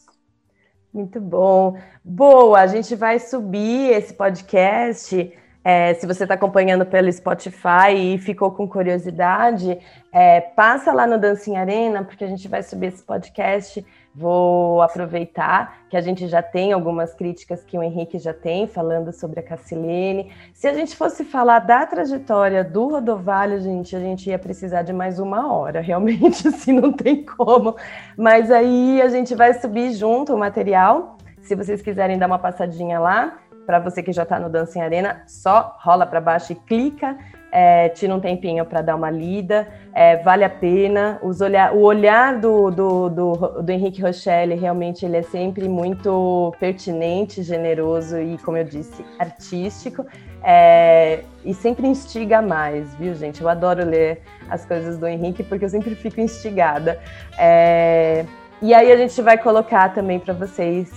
[0.93, 1.79] Muito bom.
[2.05, 8.19] Boa, a gente vai subir esse podcast é, se você está acompanhando pelo Spotify e
[8.19, 9.79] ficou com curiosidade,
[10.11, 13.85] é, passa lá no Dancing Arena, porque a gente vai subir esse podcast.
[14.13, 19.13] Vou aproveitar que a gente já tem algumas críticas que o Henrique já tem, falando
[19.13, 20.33] sobre a Cacilene.
[20.53, 24.93] Se a gente fosse falar da trajetória do Rodovalho, gente, a gente ia precisar de
[24.93, 27.77] mais uma hora, realmente, assim, não tem como.
[28.17, 31.17] Mas aí a gente vai subir junto o material.
[31.43, 35.23] Se vocês quiserem dar uma passadinha lá, para você que já está no Dancing Arena,
[35.29, 37.17] só rola para baixo e clica,
[37.53, 41.19] é, tira um tempinho para dar uma lida, é, vale a pena.
[41.23, 47.43] Olhar, o olhar do, do, do, do, Henrique Rochelle realmente ele é sempre muito pertinente,
[47.43, 50.07] generoso e, como eu disse, artístico.
[50.43, 53.43] É, e sempre instiga mais, viu, gente?
[53.43, 56.99] Eu adoro ler as coisas do Henrique porque eu sempre fico instigada.
[57.39, 58.25] É,
[58.63, 60.91] e aí a gente vai colocar também para vocês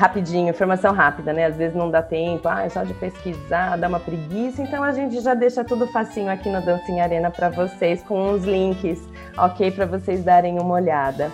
[0.00, 1.44] rapidinho, informação rápida, né?
[1.44, 4.92] Às vezes não dá tempo, ah, é só de pesquisar, dá uma preguiça, então a
[4.92, 8.98] gente já deixa tudo facinho aqui no Dancing Arena para vocês, com uns links,
[9.36, 9.70] ok?
[9.70, 11.30] Para vocês darem uma olhada.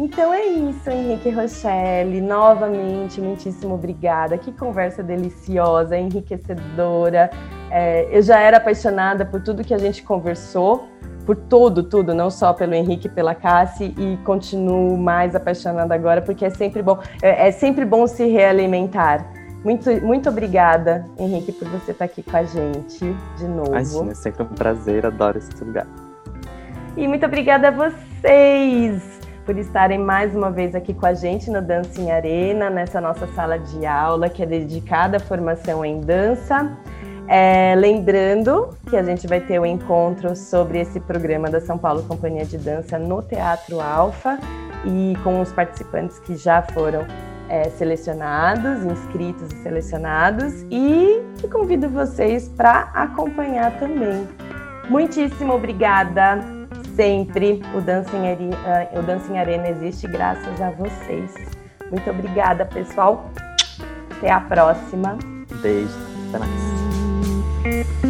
[0.00, 2.20] Então é isso, Henrique Rochelle.
[2.20, 4.38] Novamente, muitíssimo obrigada.
[4.38, 7.28] Que conversa deliciosa, enriquecedora.
[7.68, 10.88] É, eu já era apaixonada por tudo que a gente conversou
[11.26, 16.42] por tudo, tudo, não só pelo Henrique, pela Cassie, e continuo mais apaixonada agora, porque
[16.42, 19.30] é sempre bom, é, é sempre bom se realimentar.
[19.62, 23.72] Muito, muito obrigada, Henrique, por você estar aqui com a gente de novo.
[23.72, 25.86] Imagina, é sempre um prazer, adoro esse lugar.
[26.96, 29.17] E muito obrigada a vocês
[29.48, 33.58] por estarem mais uma vez aqui com a gente no Dancing Arena, nessa nossa sala
[33.58, 36.76] de aula que é dedicada à formação em dança.
[37.26, 41.78] É, lembrando que a gente vai ter o um encontro sobre esse programa da São
[41.78, 44.38] Paulo Companhia de Dança no Teatro Alfa
[44.84, 47.06] e com os participantes que já foram
[47.48, 54.28] é, selecionados, inscritos e selecionados, e convido vocês para acompanhar também.
[54.90, 56.57] Muitíssimo obrigada
[56.98, 57.62] sempre.
[57.76, 58.56] O Dancing, Arena,
[58.92, 61.32] o Dancing Arena existe graças a vocês.
[61.90, 63.30] Muito obrigada, pessoal.
[64.16, 65.16] Até a próxima.
[65.62, 65.96] Beijo.
[66.28, 68.07] Até mais.